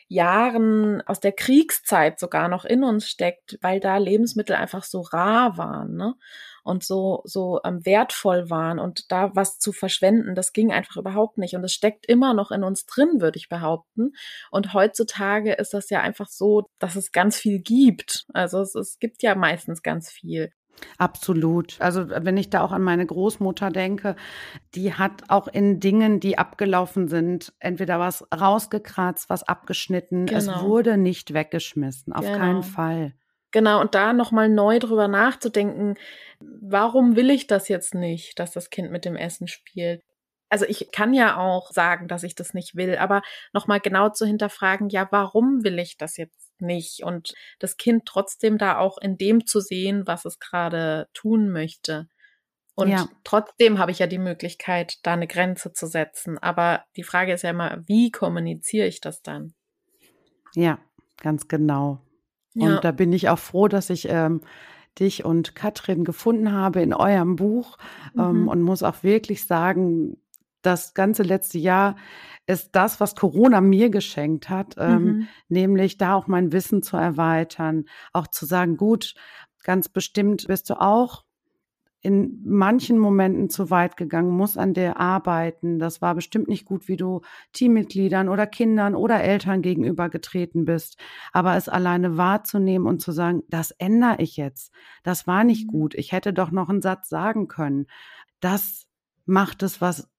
Jahren, 0.08 1.02
aus 1.02 1.20
der 1.20 1.34
Kriegszeit 1.34 2.20
sogar 2.20 2.48
noch 2.48 2.64
in 2.66 2.84
uns 2.84 3.10
steckt, 3.10 3.58
weil 3.62 3.80
da 3.80 3.98
Lebensmittel 3.98 4.56
einfach 4.56 4.84
so 4.84 5.02
rar 5.02 5.58
waren, 5.58 5.96
ne? 5.96 6.16
Und 6.64 6.84
so, 6.84 7.22
so 7.26 7.60
ähm, 7.64 7.86
wertvoll 7.86 8.50
waren 8.50 8.80
und 8.80 9.12
da 9.12 9.36
was 9.36 9.60
zu 9.60 9.72
verschwenden, 9.72 10.36
das 10.36 10.54
ging 10.54 10.72
einfach 10.72 10.98
überhaupt 10.98 11.38
nicht. 11.38 11.56
Und 11.56 11.64
es 11.64 11.74
steckt 11.74 12.06
immer 12.06 12.34
noch 12.34 12.52
in 12.52 12.64
uns 12.64 12.86
drin, 12.86 13.22
würde 13.22 13.38
ich 13.38 13.50
behaupten. 13.50 14.14
Und 14.52 14.74
heutzutage 14.74 15.54
ist 15.54 15.74
das 15.74 15.90
ja 15.90 16.02
einfach 16.02 16.28
so, 16.28 16.68
dass 16.80 16.96
es 16.96 17.12
ganz 17.12 17.38
viel 17.38 17.60
gibt. 17.60 18.26
Also 18.34 18.62
es, 18.62 18.76
es 18.76 19.00
gibt 19.00 19.24
ja 19.24 19.36
meistens 19.36 19.82
ganz 19.84 20.12
viel. 20.12 20.52
Absolut. 20.98 21.80
Also 21.80 22.10
wenn 22.10 22.38
ich 22.38 22.50
da 22.50 22.62
auch 22.62 22.72
an 22.72 22.82
meine 22.82 23.06
Großmutter 23.06 23.70
denke, 23.70 24.16
die 24.76 24.94
hat 24.94 25.24
auch 25.28 25.48
in 25.48 25.80
Dingen, 25.80 26.20
die 26.20 26.38
abgelaufen 26.38 27.08
sind, 27.08 27.54
entweder 27.60 28.00
was 28.00 28.26
rausgekratzt, 28.34 29.30
was 29.30 29.44
abgeschnitten. 29.44 30.28
Es 30.28 30.46
Genau. 30.46 30.64
wurde 30.64 30.98
nicht 30.98 31.34
weggeschmissen, 31.34 32.14
auf 32.14 32.26
Genau. 32.26 32.38
keinen 32.38 32.64
Fall. 32.64 33.14
Genau, 33.52 33.82
und 33.82 33.96
da 33.96 34.14
nochmal 34.14 34.48
neu 34.48 34.80
drüber 34.80 35.08
nachzudenken, 35.08 35.96
warum 36.40 37.16
will 37.16 37.30
ich 37.30 37.48
das 37.48 37.68
jetzt 37.68 37.96
nicht, 37.96 38.38
dass 38.40 38.52
das 38.52 38.70
Kind 38.70 38.92
mit 38.92 39.06
dem 39.06 39.16
Essen 39.16 39.48
spielt? 39.48 40.04
also 40.52 40.66
ich 40.68 40.90
kann 40.92 41.14
ja 41.14 41.38
auch 41.38 41.72
sagen, 41.72 42.08
dass 42.08 42.24
ich 42.24 42.34
das 42.34 42.56
nicht 42.56 42.76
will, 42.76 42.98
aber 42.98 43.22
nochmal 43.54 43.80
genau 43.80 44.10
zu 44.10 44.26
hinterfragen, 44.26 44.90
ja, 44.90 45.08
warum 45.12 45.64
will 45.64 45.78
ich 45.78 45.98
das 45.98 46.18
jetzt 46.18 46.49
nicht? 46.62 47.04
Und 47.04 47.34
das 47.60 47.78
Kind 47.78 48.06
trotzdem 48.06 48.58
da 48.58 48.78
auch 48.78 48.98
in 48.98 49.18
dem 49.18 49.46
zu 49.46 49.60
sehen, 49.60 50.06
was 50.06 50.26
es 50.26 50.40
gerade 50.40 51.08
tun 51.14 51.50
möchte. 51.50 52.08
Und 52.76 52.90
ja. 52.90 53.10
trotzdem 53.26 53.78
habe 53.78 53.92
ich 53.92 54.00
ja 54.00 54.08
die 54.08 54.18
Möglichkeit, 54.18 55.00
da 55.04 55.14
eine 55.14 55.28
Grenze 55.28 55.74
zu 55.74 55.86
setzen. 55.86 56.38
Aber 56.38 56.86
die 56.96 57.04
Frage 57.04 57.34
ist 57.34 57.42
ja 57.42 57.50
immer, 57.50 57.82
wie 57.88 58.10
kommuniziere 58.10 58.88
ich 58.88 59.02
das 59.02 59.22
dann? 59.22 59.54
Ja, 60.56 60.80
ganz 61.18 61.48
genau. 61.50 62.00
Ja. 62.54 62.76
Und 62.76 62.84
da 62.86 62.92
bin 62.92 63.12
ich 63.12 63.28
auch 63.30 63.40
froh, 63.40 63.68
dass 63.68 63.90
ich 63.90 64.08
ähm, 64.10 64.42
dich 64.98 65.26
und 65.26 65.56
Katrin 65.56 66.04
gefunden 66.04 66.52
habe 66.52 66.82
in 66.82 66.94
eurem 66.94 67.36
Buch 67.36 67.78
ähm, 68.18 68.44
mhm. 68.44 68.48
und 68.48 68.62
muss 68.62 68.84
auch 68.84 69.04
wirklich 69.04 69.46
sagen, 69.46 70.18
das 70.62 70.94
ganze 70.94 71.24
letzte 71.24 71.58
Jahr 71.58 71.96
ist 72.48 72.70
das, 72.74 73.00
was 73.00 73.16
Corona 73.16 73.62
mir 73.62 73.90
geschenkt 73.90 74.50
hat, 74.50 74.76
ähm, 74.78 75.04
mhm. 75.04 75.28
nämlich 75.50 75.98
da 75.98 76.16
auch 76.16 76.28
mein 76.28 76.52
Wissen 76.52 76.82
zu 76.82 76.98
erweitern, 76.98 77.86
auch 78.12 78.28
zu 78.28 78.46
sagen, 78.46 78.76
gut, 78.76 79.14
ganz 79.64 79.90
bestimmt 79.90 80.48
bist 80.48 80.70
du 80.70 80.82
auch 80.82 81.24
in 82.02 82.42
manchen 82.46 82.98
Momenten 82.98 83.50
zu 83.50 83.70
weit 83.70 83.98
gegangen, 83.98 84.32
muss 84.32 84.58
an 84.58 84.74
der 84.74 85.00
arbeiten. 85.00 85.80
Das 85.80 86.02
war 86.02 86.16
bestimmt 86.16 86.48
nicht 86.48 86.64
gut, 86.64 86.88
wie 86.88 86.96
du 86.96 87.22
Teammitgliedern 87.52 88.30
oder 88.30 88.48
Kindern 88.48 88.96
oder 88.96 89.22
Eltern 89.22 89.62
gegenüber 89.62 90.08
getreten 90.10 90.64
bist. 90.64 90.98
Aber 91.34 91.58
es 91.58 91.68
alleine 91.68 92.16
wahrzunehmen 92.16 92.88
und 92.88 93.02
zu 93.02 93.12
sagen, 93.12 93.44
das 93.50 93.72
ändere 93.72 94.16
ich 94.20 94.38
jetzt. 94.38 94.72
Das 95.04 95.28
war 95.28 95.44
nicht 95.44 95.68
mhm. 95.68 95.72
gut. 95.72 95.96
Ich 95.96 96.14
hätte 96.14 96.32
doch 96.32 96.52
noch 96.52 96.70
einen 96.70 96.82
Satz 96.82 97.10
sagen 97.10 97.50
können. 97.50 97.88
Das 98.40 98.88
macht 99.26 99.62
es, 99.62 99.82
was 99.82 100.10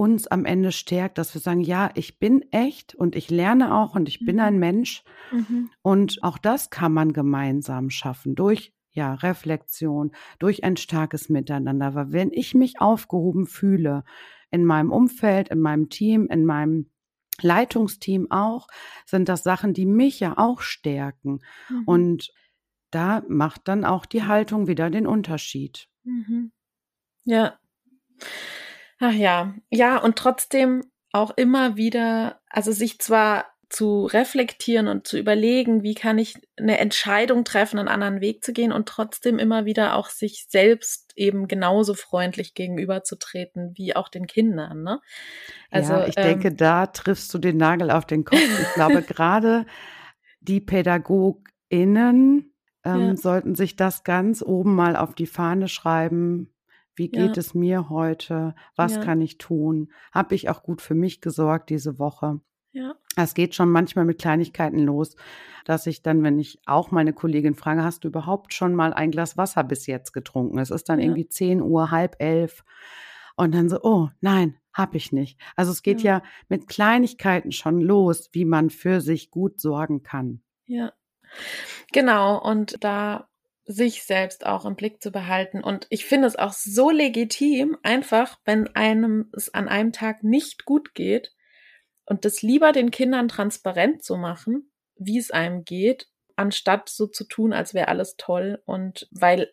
uns 0.00 0.26
am 0.26 0.46
Ende 0.46 0.72
stärkt, 0.72 1.18
dass 1.18 1.34
wir 1.34 1.42
sagen, 1.42 1.60
ja, 1.60 1.90
ich 1.94 2.18
bin 2.18 2.40
echt 2.52 2.94
und 2.94 3.14
ich 3.14 3.28
lerne 3.28 3.74
auch 3.74 3.94
und 3.94 4.08
ich 4.08 4.24
bin 4.24 4.36
mhm. 4.36 4.42
ein 4.42 4.58
Mensch. 4.58 5.04
Mhm. 5.30 5.70
Und 5.82 6.22
auch 6.22 6.38
das 6.38 6.70
kann 6.70 6.94
man 6.94 7.12
gemeinsam 7.12 7.90
schaffen 7.90 8.34
durch 8.34 8.72
ja, 8.92 9.12
Reflexion, 9.12 10.12
durch 10.38 10.64
ein 10.64 10.78
starkes 10.78 11.28
Miteinander. 11.28 11.94
Weil 11.94 12.12
wenn 12.12 12.32
ich 12.32 12.54
mich 12.54 12.80
aufgehoben 12.80 13.46
fühle, 13.46 14.04
in 14.50 14.64
meinem 14.64 14.90
Umfeld, 14.90 15.50
in 15.50 15.60
meinem 15.60 15.90
Team, 15.90 16.28
in 16.30 16.46
meinem 16.46 16.88
Leitungsteam 17.42 18.30
auch, 18.30 18.68
sind 19.04 19.28
das 19.28 19.42
Sachen, 19.42 19.74
die 19.74 19.84
mich 19.84 20.18
ja 20.18 20.38
auch 20.38 20.62
stärken. 20.62 21.40
Mhm. 21.68 21.82
Und 21.84 22.32
da 22.90 23.22
macht 23.28 23.68
dann 23.68 23.84
auch 23.84 24.06
die 24.06 24.24
Haltung 24.24 24.66
wieder 24.66 24.88
den 24.88 25.06
Unterschied. 25.06 25.88
Mhm. 26.04 26.52
Ja. 27.24 27.58
Ach 29.00 29.12
ja, 29.12 29.54
ja, 29.70 29.98
und 29.98 30.16
trotzdem 30.16 30.84
auch 31.12 31.30
immer 31.36 31.76
wieder, 31.76 32.40
also 32.48 32.70
sich 32.70 33.00
zwar 33.00 33.46
zu 33.70 34.06
reflektieren 34.06 34.88
und 34.88 35.06
zu 35.06 35.16
überlegen, 35.16 35.82
wie 35.82 35.94
kann 35.94 36.18
ich 36.18 36.34
eine 36.58 36.78
Entscheidung 36.78 37.44
treffen, 37.44 37.78
einen 37.78 37.88
anderen 37.88 38.20
Weg 38.20 38.44
zu 38.44 38.52
gehen 38.52 38.72
und 38.72 38.88
trotzdem 38.88 39.38
immer 39.38 39.64
wieder 39.64 39.94
auch 39.94 40.08
sich 40.08 40.46
selbst 40.48 41.12
eben 41.14 41.46
genauso 41.46 41.94
freundlich 41.94 42.54
gegenüberzutreten 42.54 43.72
wie 43.76 43.94
auch 43.94 44.08
den 44.08 44.26
Kindern. 44.26 44.82
Ne? 44.82 45.00
Also 45.70 45.92
ja, 45.92 46.06
ich 46.08 46.16
ähm, 46.18 46.24
denke, 46.24 46.52
da 46.52 46.86
triffst 46.86 47.32
du 47.32 47.38
den 47.38 47.56
Nagel 47.56 47.92
auf 47.92 48.06
den 48.06 48.24
Kopf. 48.24 48.40
Ich 48.40 48.74
glaube, 48.74 49.02
gerade 49.06 49.66
die 50.40 50.60
PädagogInnen 50.60 52.52
ähm, 52.84 53.00
ja. 53.00 53.16
sollten 53.16 53.54
sich 53.54 53.76
das 53.76 54.02
ganz 54.02 54.42
oben 54.42 54.74
mal 54.74 54.96
auf 54.96 55.14
die 55.14 55.26
Fahne 55.26 55.68
schreiben. 55.68 56.52
Wie 57.00 57.08
geht 57.08 57.36
ja. 57.36 57.40
es 57.40 57.54
mir 57.54 57.88
heute? 57.88 58.54
Was 58.76 58.96
ja. 58.96 59.00
kann 59.02 59.22
ich 59.22 59.38
tun? 59.38 59.90
Habe 60.12 60.34
ich 60.34 60.50
auch 60.50 60.62
gut 60.62 60.82
für 60.82 60.94
mich 60.94 61.22
gesorgt 61.22 61.70
diese 61.70 61.98
Woche? 61.98 62.42
Ja. 62.72 62.94
Es 63.16 63.32
geht 63.32 63.54
schon 63.54 63.70
manchmal 63.70 64.04
mit 64.04 64.18
Kleinigkeiten 64.18 64.80
los, 64.80 65.16
dass 65.64 65.86
ich 65.86 66.02
dann, 66.02 66.22
wenn 66.22 66.38
ich 66.38 66.60
auch 66.66 66.90
meine 66.90 67.14
Kollegin 67.14 67.54
frage, 67.54 67.84
hast 67.84 68.04
du 68.04 68.08
überhaupt 68.08 68.52
schon 68.52 68.74
mal 68.74 68.92
ein 68.92 69.12
Glas 69.12 69.38
Wasser 69.38 69.64
bis 69.64 69.86
jetzt 69.86 70.12
getrunken? 70.12 70.58
Es 70.58 70.70
ist 70.70 70.90
dann 70.90 70.98
ja. 70.98 71.06
irgendwie 71.06 71.26
10 71.26 71.62
Uhr, 71.62 71.90
halb 71.90 72.16
elf. 72.18 72.64
Und 73.34 73.54
dann 73.54 73.70
so, 73.70 73.80
oh 73.82 74.10
nein, 74.20 74.58
hab 74.74 74.94
ich 74.94 75.10
nicht. 75.10 75.40
Also 75.56 75.72
es 75.72 75.82
geht 75.82 76.02
ja. 76.02 76.18
ja 76.18 76.22
mit 76.50 76.68
Kleinigkeiten 76.68 77.50
schon 77.50 77.80
los, 77.80 78.28
wie 78.32 78.44
man 78.44 78.68
für 78.68 79.00
sich 79.00 79.30
gut 79.30 79.58
sorgen 79.58 80.02
kann. 80.02 80.42
Ja, 80.66 80.92
genau. 81.92 82.38
Und 82.38 82.84
da 82.84 83.29
sich 83.70 84.02
selbst 84.02 84.46
auch 84.46 84.64
im 84.64 84.74
Blick 84.74 85.00
zu 85.00 85.12
behalten. 85.12 85.62
Und 85.62 85.86
ich 85.90 86.04
finde 86.04 86.26
es 86.26 86.36
auch 86.36 86.52
so 86.52 86.90
legitim, 86.90 87.76
einfach, 87.82 88.38
wenn 88.44 88.68
einem 88.74 89.30
es 89.32 89.52
an 89.54 89.68
einem 89.68 89.92
Tag 89.92 90.24
nicht 90.24 90.64
gut 90.64 90.94
geht, 90.94 91.32
und 92.10 92.24
das 92.24 92.42
lieber 92.42 92.72
den 92.72 92.90
Kindern 92.90 93.28
transparent 93.28 94.02
zu 94.02 94.16
machen, 94.16 94.72
wie 94.96 95.16
es 95.16 95.30
einem 95.30 95.64
geht, 95.64 96.08
anstatt 96.34 96.88
so 96.88 97.06
zu 97.06 97.22
tun, 97.22 97.52
als 97.52 97.72
wäre 97.72 97.86
alles 97.86 98.16
toll. 98.16 98.60
Und 98.66 99.06
weil 99.12 99.52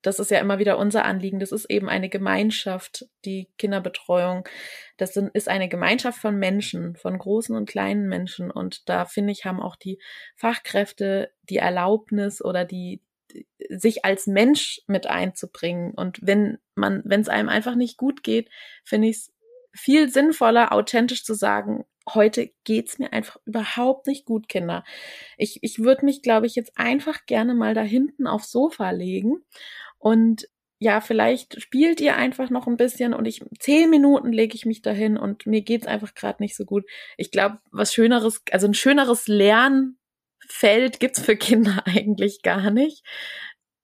das 0.00 0.18
ist 0.18 0.30
ja 0.30 0.38
immer 0.38 0.58
wieder 0.58 0.78
unser 0.78 1.04
Anliegen. 1.04 1.38
Das 1.38 1.52
ist 1.52 1.68
eben 1.68 1.88
eine 1.88 2.08
Gemeinschaft, 2.08 3.06
die 3.26 3.50
Kinderbetreuung. 3.58 4.48
Das 4.96 5.16
ist 5.16 5.48
eine 5.48 5.68
Gemeinschaft 5.68 6.18
von 6.18 6.38
Menschen, 6.38 6.96
von 6.96 7.18
großen 7.18 7.54
und 7.54 7.68
kleinen 7.68 8.08
Menschen. 8.08 8.50
Und 8.50 8.88
da 8.88 9.04
finde 9.04 9.32
ich, 9.32 9.44
haben 9.44 9.60
auch 9.60 9.76
die 9.76 10.00
Fachkräfte 10.34 11.30
die 11.42 11.58
Erlaubnis 11.58 12.42
oder 12.42 12.64
die, 12.64 13.02
sich 13.68 14.04
als 14.04 14.26
Mensch 14.26 14.80
mit 14.86 15.06
einzubringen. 15.06 15.92
Und 15.94 16.18
wenn 16.22 16.58
man, 16.74 17.02
wenn 17.04 17.20
es 17.20 17.28
einem 17.28 17.48
einfach 17.48 17.74
nicht 17.74 17.96
gut 17.96 18.22
geht, 18.22 18.50
finde 18.84 19.08
ich 19.08 19.16
es 19.16 19.32
viel 19.74 20.08
sinnvoller, 20.10 20.72
authentisch 20.72 21.24
zu 21.24 21.34
sagen, 21.34 21.84
heute 22.14 22.50
geht's 22.64 22.98
mir 22.98 23.12
einfach 23.12 23.38
überhaupt 23.44 24.06
nicht 24.06 24.24
gut, 24.24 24.48
Kinder. 24.48 24.84
Ich, 25.36 25.58
ich 25.62 25.78
würde 25.78 26.04
mich, 26.04 26.22
glaube 26.22 26.46
ich, 26.46 26.54
jetzt 26.54 26.72
einfach 26.76 27.26
gerne 27.26 27.54
mal 27.54 27.74
da 27.74 27.82
hinten 27.82 28.26
aufs 28.26 28.50
Sofa 28.50 28.90
legen 28.90 29.44
und 29.98 30.48
ja, 30.80 31.00
vielleicht 31.00 31.60
spielt 31.60 32.00
ihr 32.00 32.16
einfach 32.16 32.50
noch 32.50 32.68
ein 32.68 32.76
bisschen 32.76 33.12
und 33.12 33.26
ich 33.26 33.42
zehn 33.58 33.90
Minuten 33.90 34.32
lege 34.32 34.54
ich 34.54 34.64
mich 34.64 34.80
dahin 34.80 35.16
und 35.16 35.44
mir 35.44 35.62
geht's 35.62 35.88
einfach 35.88 36.14
gerade 36.14 36.40
nicht 36.40 36.54
so 36.54 36.64
gut. 36.64 36.84
Ich 37.16 37.32
glaube, 37.32 37.58
was 37.72 37.92
schöneres, 37.92 38.42
also 38.52 38.68
ein 38.68 38.74
schöneres 38.74 39.26
Lernfeld 40.48 41.00
gibt's 41.00 41.20
für 41.20 41.36
Kinder 41.36 41.82
eigentlich 41.86 42.42
gar 42.42 42.70
nicht. 42.70 43.04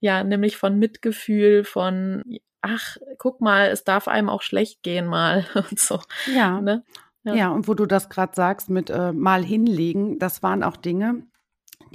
Ja, 0.00 0.22
nämlich 0.22 0.56
von 0.56 0.78
Mitgefühl, 0.78 1.64
von 1.64 2.22
ach, 2.60 2.96
guck 3.18 3.40
mal, 3.40 3.68
es 3.68 3.84
darf 3.84 4.08
einem 4.08 4.28
auch 4.28 4.42
schlecht 4.42 4.82
gehen 4.82 5.06
mal 5.06 5.46
und 5.70 5.78
so. 5.78 6.00
Ja. 6.34 6.60
Ne? 6.60 6.84
Ja. 7.24 7.34
ja, 7.34 7.48
und 7.50 7.68
wo 7.68 7.74
du 7.74 7.86
das 7.86 8.10
gerade 8.10 8.34
sagst 8.34 8.68
mit 8.68 8.90
äh, 8.90 9.12
mal 9.12 9.42
hinlegen, 9.42 10.18
das 10.18 10.42
waren 10.42 10.62
auch 10.62 10.76
Dinge, 10.76 11.26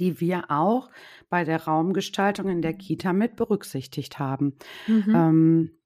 die 0.00 0.20
wir 0.20 0.50
auch 0.50 0.90
bei 1.28 1.44
der 1.44 1.64
Raumgestaltung 1.64 2.48
in 2.48 2.62
der 2.62 2.74
Kita 2.74 3.12
mit 3.12 3.36
berücksichtigt 3.36 4.18
haben. 4.18 4.56
Mhm. 4.88 5.14
Ähm, 5.14 5.79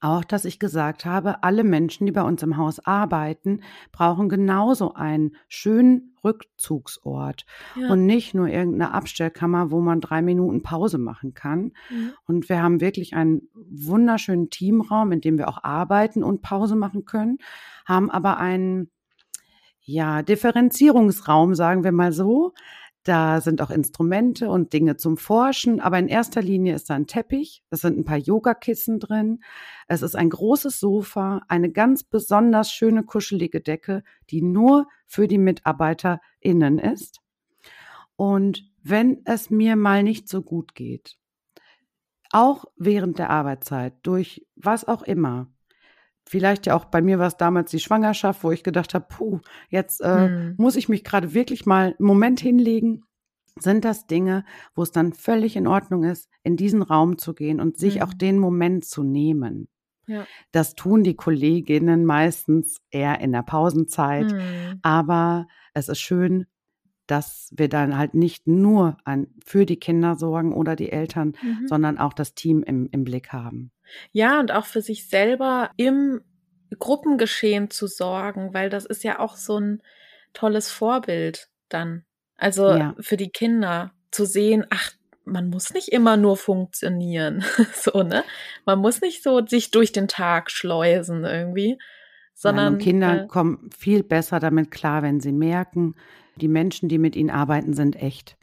auch, 0.00 0.24
dass 0.24 0.44
ich 0.44 0.58
gesagt 0.58 1.04
habe, 1.04 1.42
alle 1.42 1.64
Menschen, 1.64 2.06
die 2.06 2.12
bei 2.12 2.22
uns 2.22 2.42
im 2.42 2.56
Haus 2.56 2.84
arbeiten, 2.84 3.60
brauchen 3.92 4.28
genauso 4.28 4.94
einen 4.94 5.36
schönen 5.48 6.16
Rückzugsort 6.24 7.46
ja. 7.76 7.88
und 7.90 8.04
nicht 8.04 8.34
nur 8.34 8.48
irgendeine 8.48 8.92
Abstellkammer, 8.92 9.70
wo 9.70 9.80
man 9.80 10.00
drei 10.00 10.22
Minuten 10.22 10.62
Pause 10.62 10.98
machen 10.98 11.34
kann. 11.34 11.72
Mhm. 11.88 12.12
Und 12.26 12.48
wir 12.48 12.62
haben 12.62 12.80
wirklich 12.80 13.14
einen 13.14 13.48
wunderschönen 13.54 14.50
Teamraum, 14.50 15.12
in 15.12 15.20
dem 15.20 15.38
wir 15.38 15.48
auch 15.48 15.62
arbeiten 15.62 16.22
und 16.22 16.42
Pause 16.42 16.76
machen 16.76 17.04
können, 17.04 17.38
haben 17.86 18.10
aber 18.10 18.38
einen 18.38 18.90
ja, 19.82 20.22
Differenzierungsraum, 20.22 21.54
sagen 21.54 21.84
wir 21.84 21.92
mal 21.92 22.12
so, 22.12 22.52
da 23.06 23.40
sind 23.40 23.62
auch 23.62 23.70
Instrumente 23.70 24.50
und 24.50 24.72
Dinge 24.72 24.96
zum 24.96 25.16
Forschen, 25.16 25.80
aber 25.80 25.98
in 25.98 26.08
erster 26.08 26.42
Linie 26.42 26.74
ist 26.74 26.90
da 26.90 26.94
ein 26.94 27.06
Teppich, 27.06 27.62
es 27.70 27.82
sind 27.82 27.96
ein 27.96 28.04
paar 28.04 28.18
Yogakissen 28.18 28.98
drin, 28.98 29.44
es 29.86 30.02
ist 30.02 30.16
ein 30.16 30.28
großes 30.28 30.80
Sofa, 30.80 31.42
eine 31.46 31.70
ganz 31.70 32.02
besonders 32.02 32.72
schöne 32.72 33.04
kuschelige 33.04 33.60
Decke, 33.60 34.02
die 34.30 34.42
nur 34.42 34.88
für 35.06 35.28
die 35.28 35.38
MitarbeiterInnen 35.38 36.80
ist. 36.80 37.20
Und 38.16 38.68
wenn 38.82 39.22
es 39.24 39.50
mir 39.50 39.76
mal 39.76 40.02
nicht 40.02 40.28
so 40.28 40.42
gut 40.42 40.74
geht, 40.74 41.16
auch 42.30 42.64
während 42.76 43.18
der 43.18 43.30
Arbeitszeit, 43.30 43.94
durch 44.02 44.44
was 44.56 44.86
auch 44.86 45.02
immer, 45.02 45.46
vielleicht 46.26 46.66
ja 46.66 46.74
auch 46.74 46.86
bei 46.86 47.00
mir 47.00 47.18
war 47.18 47.28
es 47.28 47.36
damals 47.36 47.70
die 47.70 47.78
Schwangerschaft, 47.78 48.42
wo 48.44 48.50
ich 48.50 48.62
gedacht 48.62 48.94
habe, 48.94 49.06
puh, 49.08 49.40
jetzt 49.68 50.00
äh, 50.00 50.28
hm. 50.28 50.54
muss 50.58 50.76
ich 50.76 50.88
mich 50.88 51.04
gerade 51.04 51.34
wirklich 51.34 51.66
mal 51.66 51.94
einen 51.98 52.06
Moment 52.06 52.40
hinlegen. 52.40 53.04
Sind 53.58 53.86
das 53.86 54.06
Dinge, 54.06 54.44
wo 54.74 54.82
es 54.82 54.92
dann 54.92 55.14
völlig 55.14 55.56
in 55.56 55.66
Ordnung 55.66 56.04
ist, 56.04 56.28
in 56.42 56.56
diesen 56.56 56.82
Raum 56.82 57.16
zu 57.16 57.32
gehen 57.32 57.60
und 57.60 57.78
sich 57.78 57.96
hm. 57.96 58.02
auch 58.02 58.12
den 58.12 58.38
Moment 58.38 58.84
zu 58.84 59.02
nehmen? 59.02 59.68
Ja. 60.06 60.26
Das 60.52 60.74
tun 60.74 61.02
die 61.02 61.16
Kolleginnen 61.16 62.04
meistens 62.04 62.80
eher 62.90 63.20
in 63.20 63.32
der 63.32 63.42
Pausenzeit. 63.42 64.30
Hm. 64.30 64.78
Aber 64.82 65.46
es 65.74 65.88
ist 65.88 66.00
schön, 66.00 66.46
dass 67.06 67.50
wir 67.56 67.68
dann 67.68 67.96
halt 67.96 68.14
nicht 68.14 68.46
nur 68.46 68.96
an, 69.04 69.28
für 69.44 69.66
die 69.66 69.78
Kinder 69.78 70.16
sorgen 70.16 70.52
oder 70.52 70.76
die 70.76 70.90
Eltern, 70.90 71.36
mhm. 71.42 71.66
sondern 71.68 71.98
auch 71.98 72.12
das 72.12 72.34
Team 72.34 72.62
im, 72.62 72.88
im 72.90 73.04
Blick 73.04 73.32
haben. 73.32 73.70
Ja, 74.12 74.40
und 74.40 74.52
auch 74.52 74.66
für 74.66 74.82
sich 74.82 75.08
selber 75.08 75.70
im 75.76 76.20
Gruppengeschehen 76.78 77.70
zu 77.70 77.86
sorgen, 77.86 78.52
weil 78.52 78.70
das 78.70 78.86
ist 78.86 79.04
ja 79.04 79.20
auch 79.20 79.36
so 79.36 79.58
ein 79.58 79.82
tolles 80.32 80.70
Vorbild 80.70 81.48
dann. 81.68 82.04
Also 82.36 82.68
ja. 82.70 82.94
für 83.00 83.16
die 83.16 83.30
Kinder 83.30 83.92
zu 84.10 84.26
sehen, 84.26 84.66
ach, 84.70 84.92
man 85.24 85.48
muss 85.48 85.74
nicht 85.74 85.88
immer 85.88 86.16
nur 86.16 86.36
funktionieren, 86.36 87.44
so, 87.74 88.02
ne? 88.02 88.24
Man 88.64 88.78
muss 88.78 89.00
nicht 89.00 89.22
so 89.22 89.44
sich 89.44 89.70
durch 89.70 89.92
den 89.92 90.08
Tag 90.08 90.50
schleusen 90.50 91.24
irgendwie, 91.24 91.78
sondern. 92.32 92.74
Nein, 92.74 92.82
Kinder 92.82 93.22
äh, 93.24 93.26
kommen 93.26 93.70
viel 93.76 94.02
besser 94.02 94.38
damit 94.38 94.70
klar, 94.70 95.02
wenn 95.02 95.20
sie 95.20 95.32
merken, 95.32 95.94
die 96.36 96.48
Menschen, 96.48 96.88
die 96.88 96.98
mit 96.98 97.16
ihnen 97.16 97.30
arbeiten, 97.30 97.74
sind 97.74 97.96
echt. 97.96 98.36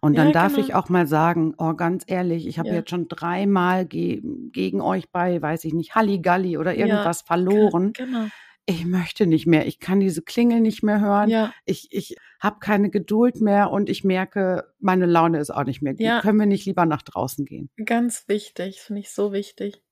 Und 0.00 0.16
dann 0.16 0.28
ja, 0.28 0.32
darf 0.32 0.54
genau. 0.54 0.66
ich 0.66 0.74
auch 0.74 0.88
mal 0.88 1.06
sagen, 1.06 1.54
oh, 1.58 1.74
ganz 1.74 2.04
ehrlich, 2.06 2.46
ich 2.46 2.58
habe 2.58 2.68
ja. 2.68 2.76
jetzt 2.76 2.90
schon 2.90 3.08
dreimal 3.08 3.86
ge 3.86 4.22
gegen 4.52 4.80
euch 4.80 5.10
bei, 5.10 5.40
weiß 5.40 5.64
ich 5.64 5.74
nicht, 5.74 5.94
Halligalli 5.94 6.58
oder 6.58 6.74
irgendwas 6.74 7.20
ja, 7.20 7.26
verloren. 7.26 7.92
Genau. 7.92 8.26
Ich 8.66 8.84
möchte 8.84 9.26
nicht 9.26 9.46
mehr. 9.46 9.66
Ich 9.66 9.80
kann 9.80 10.00
diese 10.00 10.22
Klingel 10.22 10.60
nicht 10.60 10.82
mehr 10.82 11.00
hören. 11.00 11.28
Ja. 11.28 11.52
Ich, 11.64 11.88
ich 11.90 12.16
habe 12.40 12.58
keine 12.60 12.90
Geduld 12.90 13.40
mehr 13.40 13.70
und 13.70 13.88
ich 13.88 14.04
merke, 14.04 14.64
meine 14.78 15.06
Laune 15.06 15.38
ist 15.38 15.50
auch 15.50 15.64
nicht 15.64 15.82
mehr 15.82 15.94
gut. 15.94 16.22
Können 16.22 16.38
wir 16.38 16.46
nicht 16.46 16.66
lieber 16.66 16.86
nach 16.86 17.02
draußen 17.02 17.44
gehen? 17.44 17.70
Ganz 17.84 18.28
wichtig, 18.28 18.80
finde 18.80 19.00
ich 19.00 19.10
so 19.10 19.32
wichtig. 19.32 19.82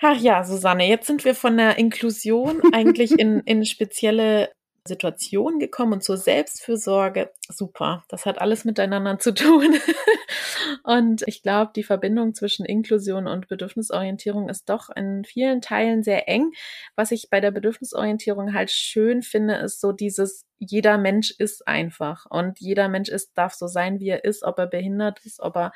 Ach 0.00 0.20
ja, 0.20 0.44
Susanne, 0.44 0.86
jetzt 0.86 1.06
sind 1.06 1.24
wir 1.24 1.34
von 1.34 1.56
der 1.56 1.78
Inklusion 1.78 2.60
eigentlich 2.72 3.18
in, 3.18 3.40
in 3.40 3.64
spezielle 3.64 4.50
Situation 4.86 5.58
gekommen 5.58 5.94
und 5.94 6.04
zur 6.04 6.18
Selbstfürsorge. 6.18 7.30
Super, 7.48 8.04
das 8.08 8.26
hat 8.26 8.40
alles 8.40 8.64
miteinander 8.64 9.18
zu 9.18 9.32
tun. 9.32 9.74
und 10.84 11.22
ich 11.26 11.42
glaube, 11.42 11.72
die 11.74 11.82
Verbindung 11.82 12.34
zwischen 12.34 12.66
Inklusion 12.66 13.26
und 13.26 13.48
Bedürfnisorientierung 13.48 14.50
ist 14.50 14.68
doch 14.68 14.90
in 14.90 15.24
vielen 15.24 15.62
Teilen 15.62 16.02
sehr 16.02 16.28
eng. 16.28 16.52
Was 16.96 17.12
ich 17.12 17.30
bei 17.30 17.40
der 17.40 17.50
Bedürfnisorientierung 17.50 18.52
halt 18.52 18.70
schön 18.70 19.22
finde, 19.22 19.54
ist 19.56 19.80
so 19.80 19.92
dieses, 19.92 20.44
jeder 20.58 20.98
Mensch 20.98 21.30
ist 21.30 21.66
einfach 21.66 22.26
und 22.28 22.60
jeder 22.60 22.88
Mensch 22.88 23.08
ist, 23.08 23.32
darf 23.38 23.54
so 23.54 23.66
sein, 23.66 24.00
wie 24.00 24.10
er 24.10 24.24
ist, 24.24 24.44
ob 24.44 24.58
er 24.58 24.66
behindert 24.66 25.24
ist, 25.24 25.40
ob 25.40 25.56
er 25.56 25.72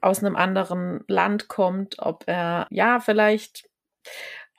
aus 0.00 0.22
einem 0.22 0.36
anderen 0.36 1.02
Land 1.08 1.48
kommt, 1.48 1.96
ob 1.98 2.24
er 2.26 2.66
ja 2.70 3.00
vielleicht 3.00 3.68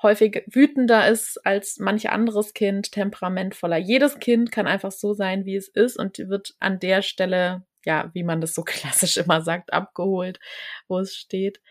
häufig 0.02 0.44
wütender 0.48 1.08
ist 1.08 1.46
als 1.46 1.78
manch 1.80 2.10
anderes 2.10 2.54
Kind, 2.54 2.92
temperamentvoller. 2.92 3.78
Jedes 3.78 4.20
Kind 4.20 4.52
kann 4.52 4.68
einfach 4.68 4.92
so 4.92 5.14
sein, 5.14 5.46
wie 5.46 5.56
es 5.56 5.68
ist 5.68 5.98
und 5.98 6.18
wird 6.18 6.56
an 6.60 6.80
der 6.80 7.02
Stelle, 7.02 7.64
ja, 7.86 8.10
wie 8.14 8.24
man 8.24 8.42
das 8.42 8.56
so 8.56 8.64
klassisch 8.66 9.18
immer 9.18 9.42
sagt, 9.42 9.74
abgeholt, 9.74 10.40
wo 10.88 11.00
es 11.00 11.16
steht. 11.16 11.62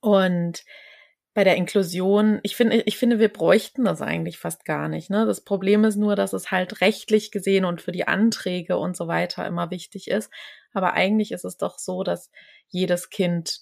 Und 0.00 0.64
bei 1.34 1.44
der 1.44 1.56
Inklusion, 1.56 2.40
ich 2.42 2.56
finde, 2.56 2.82
ich 2.86 2.96
finde, 2.96 3.18
wir 3.18 3.28
bräuchten 3.28 3.84
das 3.84 4.00
eigentlich 4.00 4.38
fast 4.38 4.64
gar 4.64 4.88
nicht. 4.88 5.10
Ne? 5.10 5.26
Das 5.26 5.42
Problem 5.42 5.84
ist 5.84 5.96
nur, 5.96 6.16
dass 6.16 6.32
es 6.32 6.50
halt 6.50 6.80
rechtlich 6.80 7.30
gesehen 7.30 7.66
und 7.66 7.82
für 7.82 7.92
die 7.92 8.08
Anträge 8.08 8.78
und 8.78 8.96
so 8.96 9.06
weiter 9.06 9.46
immer 9.46 9.70
wichtig 9.70 10.08
ist. 10.08 10.32
Aber 10.72 10.94
eigentlich 10.94 11.32
ist 11.32 11.44
es 11.44 11.58
doch 11.58 11.78
so, 11.78 12.04
dass 12.04 12.30
jedes 12.68 13.10
Kind 13.10 13.60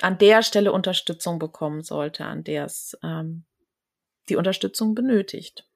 an 0.00 0.18
der 0.18 0.42
Stelle 0.42 0.72
Unterstützung 0.72 1.38
bekommen 1.38 1.82
sollte, 1.82 2.24
an 2.24 2.44
der 2.44 2.64
es 2.64 2.96
ähm, 3.02 3.44
die 4.28 4.36
Unterstützung 4.36 4.94
benötigt. 4.94 5.66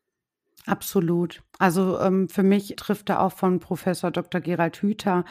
Absolut. 0.66 1.42
Also 1.58 1.98
ähm, 2.00 2.28
für 2.28 2.42
mich 2.42 2.74
trifft 2.76 3.10
da 3.10 3.20
auch 3.20 3.32
von 3.32 3.60
Professor 3.60 4.10
Dr. 4.10 4.40
Gerald 4.40 4.76
Hüther 4.76 5.24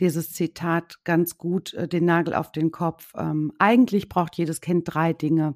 dieses 0.00 0.32
Zitat 0.32 1.02
ganz 1.04 1.38
gut 1.38 1.74
äh, 1.74 1.88
den 1.88 2.04
Nagel 2.04 2.34
auf 2.34 2.52
den 2.52 2.70
Kopf. 2.70 3.12
Ähm, 3.16 3.52
eigentlich 3.58 4.08
braucht 4.08 4.36
jedes 4.36 4.60
Kind 4.60 4.92
drei 4.92 5.12
Dinge. 5.12 5.54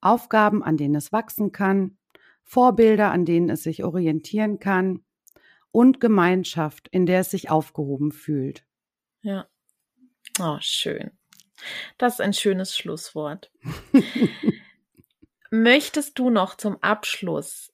Aufgaben, 0.00 0.62
an 0.62 0.76
denen 0.76 0.94
es 0.94 1.12
wachsen 1.12 1.52
kann, 1.52 1.98
Vorbilder, 2.42 3.12
an 3.12 3.24
denen 3.24 3.50
es 3.50 3.62
sich 3.62 3.84
orientieren 3.84 4.58
kann 4.58 5.04
und 5.70 6.00
Gemeinschaft, 6.00 6.88
in 6.88 7.06
der 7.06 7.20
es 7.20 7.30
sich 7.30 7.50
aufgehoben 7.50 8.10
fühlt. 8.10 8.64
Ja. 9.22 9.46
Oh, 10.40 10.56
schön. 10.60 11.10
Das 11.98 12.14
ist 12.14 12.20
ein 12.20 12.32
schönes 12.32 12.76
Schlusswort. 12.76 13.50
Möchtest 15.50 16.18
du 16.18 16.30
noch 16.30 16.56
zum 16.56 16.82
Abschluss 16.82 17.72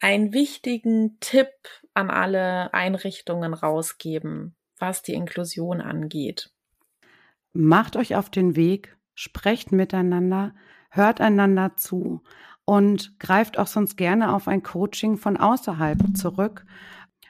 einen 0.00 0.32
wichtigen 0.32 1.18
Tipp 1.20 1.48
an 1.94 2.10
alle 2.10 2.74
Einrichtungen 2.74 3.54
rausgeben, 3.54 4.56
was 4.78 5.02
die 5.02 5.14
Inklusion 5.14 5.80
angeht? 5.80 6.50
Macht 7.52 7.96
euch 7.96 8.16
auf 8.16 8.28
den 8.28 8.56
Weg, 8.56 8.96
sprecht 9.14 9.72
miteinander, 9.72 10.54
hört 10.90 11.20
einander 11.20 11.76
zu 11.76 12.22
und 12.64 13.18
greift 13.18 13.58
auch 13.58 13.66
sonst 13.66 13.96
gerne 13.96 14.34
auf 14.34 14.48
ein 14.48 14.62
Coaching 14.62 15.16
von 15.16 15.36
außerhalb 15.36 15.98
zurück 16.16 16.66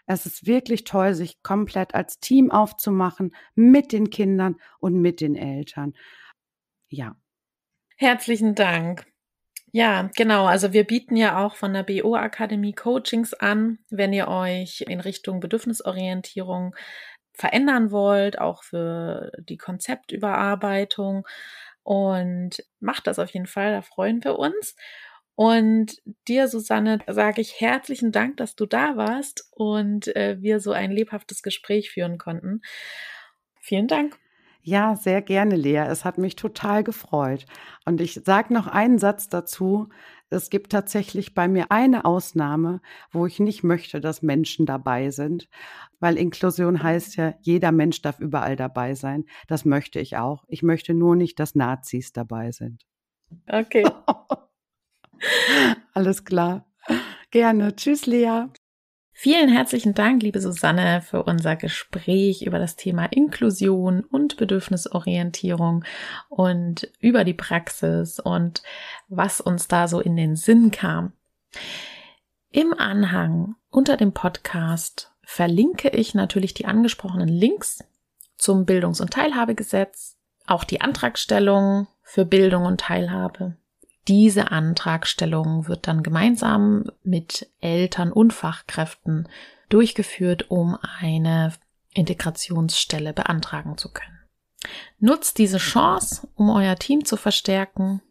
es 0.07 0.26
ist 0.26 0.46
wirklich 0.46 0.84
toll, 0.84 1.14
sich 1.14 1.42
komplett 1.42 1.94
als 1.94 2.20
Team 2.20 2.50
aufzumachen 2.50 3.34
mit 3.54 3.92
den 3.92 4.11
Kindern 4.11 4.57
und 4.78 5.00
mit 5.00 5.20
den 5.20 5.34
Eltern. 5.34 5.94
Ja. 6.88 7.16
Herzlichen 7.96 8.54
Dank. 8.54 9.07
Ja, 9.72 10.09
genau. 10.16 10.46
Also 10.46 10.72
wir 10.72 10.84
bieten 10.84 11.16
ja 11.16 11.44
auch 11.44 11.57
von 11.57 11.74
der 11.74 11.82
BO 11.82 12.14
Akademie 12.14 12.72
Coachings 12.72 13.34
an, 13.34 13.78
wenn 13.90 14.12
ihr 14.12 14.28
euch 14.28 14.82
in 14.82 15.00
Richtung 15.00 15.40
Bedürfnisorientierung 15.40 16.74
verändern 17.34 17.90
wollt, 17.90 18.38
auch 18.38 18.62
für 18.62 19.32
die 19.38 19.59
Konzeptüberarbeitung. 19.59 21.26
Und 21.82 22.64
macht 22.80 23.07
das 23.07 23.18
auf 23.18 23.30
jeden 23.30 23.46
Fall, 23.46 23.72
da 23.72 23.82
freuen 23.82 24.24
wir 24.24 24.38
uns. 24.38 24.76
Und 25.37 26.03
dir, 26.26 26.49
Susanne, 26.49 26.99
sage 27.07 27.43
ich 27.43 27.61
herzlichen 27.61 28.11
Dank, 28.11 28.39
dass 28.39 28.57
du 28.57 28.64
da 28.64 28.97
warst 28.97 29.47
und 29.53 30.09
äh, 30.16 30.39
wir 30.41 30.61
so 30.61 30.72
ein 30.72 30.91
lebhaftes 30.91 31.43
Gespräch 31.43 31.91
führen 31.91 32.16
konnten. 32.16 32.62
Vielen 33.61 33.87
Dank. 33.87 34.18
Ja, 34.62 34.97
sehr 34.97 35.22
gerne, 35.22 35.55
Lea. 35.55 35.84
Es 35.89 36.05
hat 36.05 36.18
mich 36.18 36.37
total 36.37 36.82
gefreut. 36.82 37.47
Und 37.84 38.01
ich 38.01 38.14
sage 38.24 38.53
noch 38.53 38.66
einen 38.66 38.99
Satz 38.99 39.28
dazu. 39.28 39.91
Es 40.30 40.51
gibt 40.51 40.72
tatsächlich 40.72 41.34
bei 41.34 41.47
mir 41.47 41.70
eine 41.70 42.05
Ausnahme, 42.05 42.80
wo 43.12 43.26
ich 43.26 43.39
nicht 43.39 43.62
möchte, 43.62 44.01
dass 44.01 44.22
Menschen 44.22 44.66
dabei 44.66 45.11
sind, 45.11 45.49
weil 46.01 46.16
Inklusion 46.16 46.82
heißt 46.82 47.14
ja, 47.16 47.34
jeder 47.43 47.70
Mensch 47.70 48.03
darf 48.03 48.18
überall 48.18 48.57
dabei 48.57 48.95
sein. 48.95 49.26
Das 49.47 49.64
möchte 49.64 50.01
ich 50.01 50.16
auch. 50.16 50.45
Ich 50.49 50.62
möchte 50.62 50.95
nur 50.95 51.14
nicht, 51.14 51.39
dass 51.39 51.55
Nazis 51.55 52.12
dabei 52.12 52.51
sind. 52.51 52.87
Okay. 53.47 53.84
Alles 55.93 56.25
klar. 56.25 56.67
Gerne. 57.31 57.75
Tschüss, 57.77 58.07
Lea. 58.07 58.47
Vielen 59.19 59.49
herzlichen 59.49 59.95
Dank, 59.95 60.23
liebe 60.23 60.43
Susanne, 60.43 61.01
für 61.01 61.23
unser 61.23 61.57
Gespräch 61.57 62.43
über 62.43 62.59
das 62.59 62.77
Thema 62.77 63.07
Inklusion 63.07 64.05
und 64.05 64.37
Bedürfnisorientierung 64.37 65.85
und 66.29 66.93
über 67.01 67.25
die 67.25 67.33
Praxis 67.33 68.21
und 68.21 68.62
was 69.09 69.41
uns 69.41 69.69
da 69.69 69.89
so 69.89 70.01
in 70.01 70.17
den 70.17 70.37
Sinn 70.37 70.71
kam. 70.71 71.14
Im 72.51 72.75
Anhang 72.75 73.55
unter 73.71 73.97
dem 73.97 74.12
Podcast 74.12 75.14
verlinke 75.23 75.89
ich 75.89 76.14
natürlich 76.14 76.53
die 76.53 76.67
angesprochenen 76.67 77.29
Links 77.29 77.83
zum 78.37 78.67
Bildungs- 78.67 79.01
und 79.01 79.14
Teilhabegesetz, 79.14 80.19
auch 80.47 80.62
die 80.62 80.83
Antragstellung 80.83 81.89
für 82.03 82.27
Bildung 82.27 82.67
und 82.67 82.81
Teilhabe 82.81 83.57
diese 84.09 84.50
Antragstellung 84.50 85.68
wird 85.68 85.86
dann 85.88 86.02
gemeinsam 86.02 86.84
mit 87.02 87.50
Eltern 87.61 88.12
und 88.12 88.32
Fachkräften 88.32 89.28
durchgeführt, 89.68 90.50
um 90.50 90.78
eine 91.00 91.52
Integrationsstelle 91.92 93.12
beantragen 93.12 93.76
zu 93.78 93.92
können. 93.92 94.18
Nutzt 94.98 95.38
diese 95.38 95.59
Chance, 95.59 96.28
um 96.34 96.50
euer 96.50 96.76
Team 96.76 97.04
zu 97.04 97.16
verstärken 97.16 98.02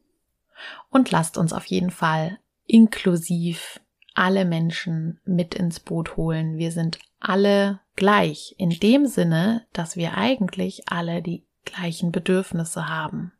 und 0.89 1.11
lasst 1.11 1.37
uns 1.37 1.53
auf 1.53 1.65
jeden 1.65 1.91
Fall 1.91 2.39
inklusiv 2.65 3.79
alle 4.13 4.45
Menschen 4.45 5.19
mit 5.25 5.53
ins 5.53 5.79
Boot 5.79 6.15
holen. 6.15 6.57
Wir 6.57 6.71
sind 6.71 6.99
alle 7.19 7.79
gleich 7.95 8.55
in 8.57 8.69
dem 8.69 9.07
Sinne, 9.07 9.65
dass 9.73 9.95
wir 9.95 10.17
eigentlich 10.17 10.89
alle 10.89 11.21
die 11.21 11.45
gleichen 11.65 12.11
Bedürfnisse 12.11 12.87
haben 12.87 13.33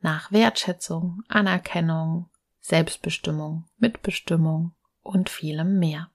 nach 0.00 0.32
Wertschätzung, 0.32 1.22
Anerkennung, 1.28 2.30
Selbstbestimmung, 2.60 3.64
Mitbestimmung 3.78 4.74
und 5.02 5.30
vielem 5.30 5.78
mehr. 5.78 6.10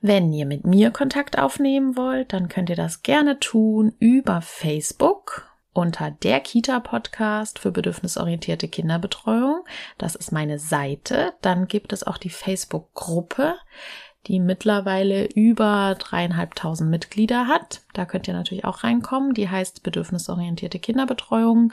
Wenn 0.00 0.32
ihr 0.32 0.46
mit 0.46 0.64
mir 0.64 0.90
Kontakt 0.90 1.38
aufnehmen 1.38 1.96
wollt, 1.96 2.32
dann 2.32 2.48
könnt 2.48 2.70
ihr 2.70 2.76
das 2.76 3.02
gerne 3.02 3.38
tun 3.38 3.94
über 3.98 4.40
Facebook 4.40 5.50
unter 5.72 6.10
der 6.10 6.40
Kita 6.40 6.80
Podcast 6.80 7.58
für 7.58 7.70
bedürfnisorientierte 7.70 8.68
Kinderbetreuung. 8.68 9.64
Das 9.98 10.14
ist 10.14 10.32
meine 10.32 10.58
Seite. 10.58 11.34
Dann 11.42 11.68
gibt 11.68 11.92
es 11.92 12.02
auch 12.02 12.16
die 12.16 12.30
Facebook 12.30 12.94
Gruppe, 12.94 13.56
die 14.26 14.40
mittlerweile 14.40 15.26
über 15.26 15.94
dreieinhalbtausend 15.98 16.90
Mitglieder 16.90 17.46
hat. 17.46 17.82
Da 17.92 18.06
könnt 18.06 18.26
ihr 18.26 18.34
natürlich 18.34 18.64
auch 18.64 18.84
reinkommen. 18.84 19.34
Die 19.34 19.50
heißt 19.50 19.82
bedürfnisorientierte 19.82 20.78
Kinderbetreuung. 20.78 21.72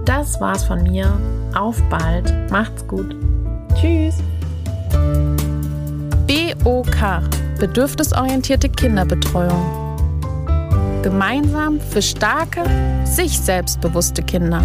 Das 0.05 0.39
war's 0.39 0.64
von 0.64 0.83
mir. 0.83 1.19
Auf 1.55 1.83
bald. 1.89 2.31
Macht's 2.51 2.87
gut. 2.87 3.17
Tschüss. 3.75 4.19
BOK 6.27 7.23
Bedürfnisorientierte 7.59 8.69
Kinderbetreuung. 8.69 9.97
Gemeinsam 11.03 11.81
für 11.81 12.03
starke, 12.03 12.62
sich 13.07 13.39
selbstbewusste 13.39 14.23
Kinder. 14.23 14.62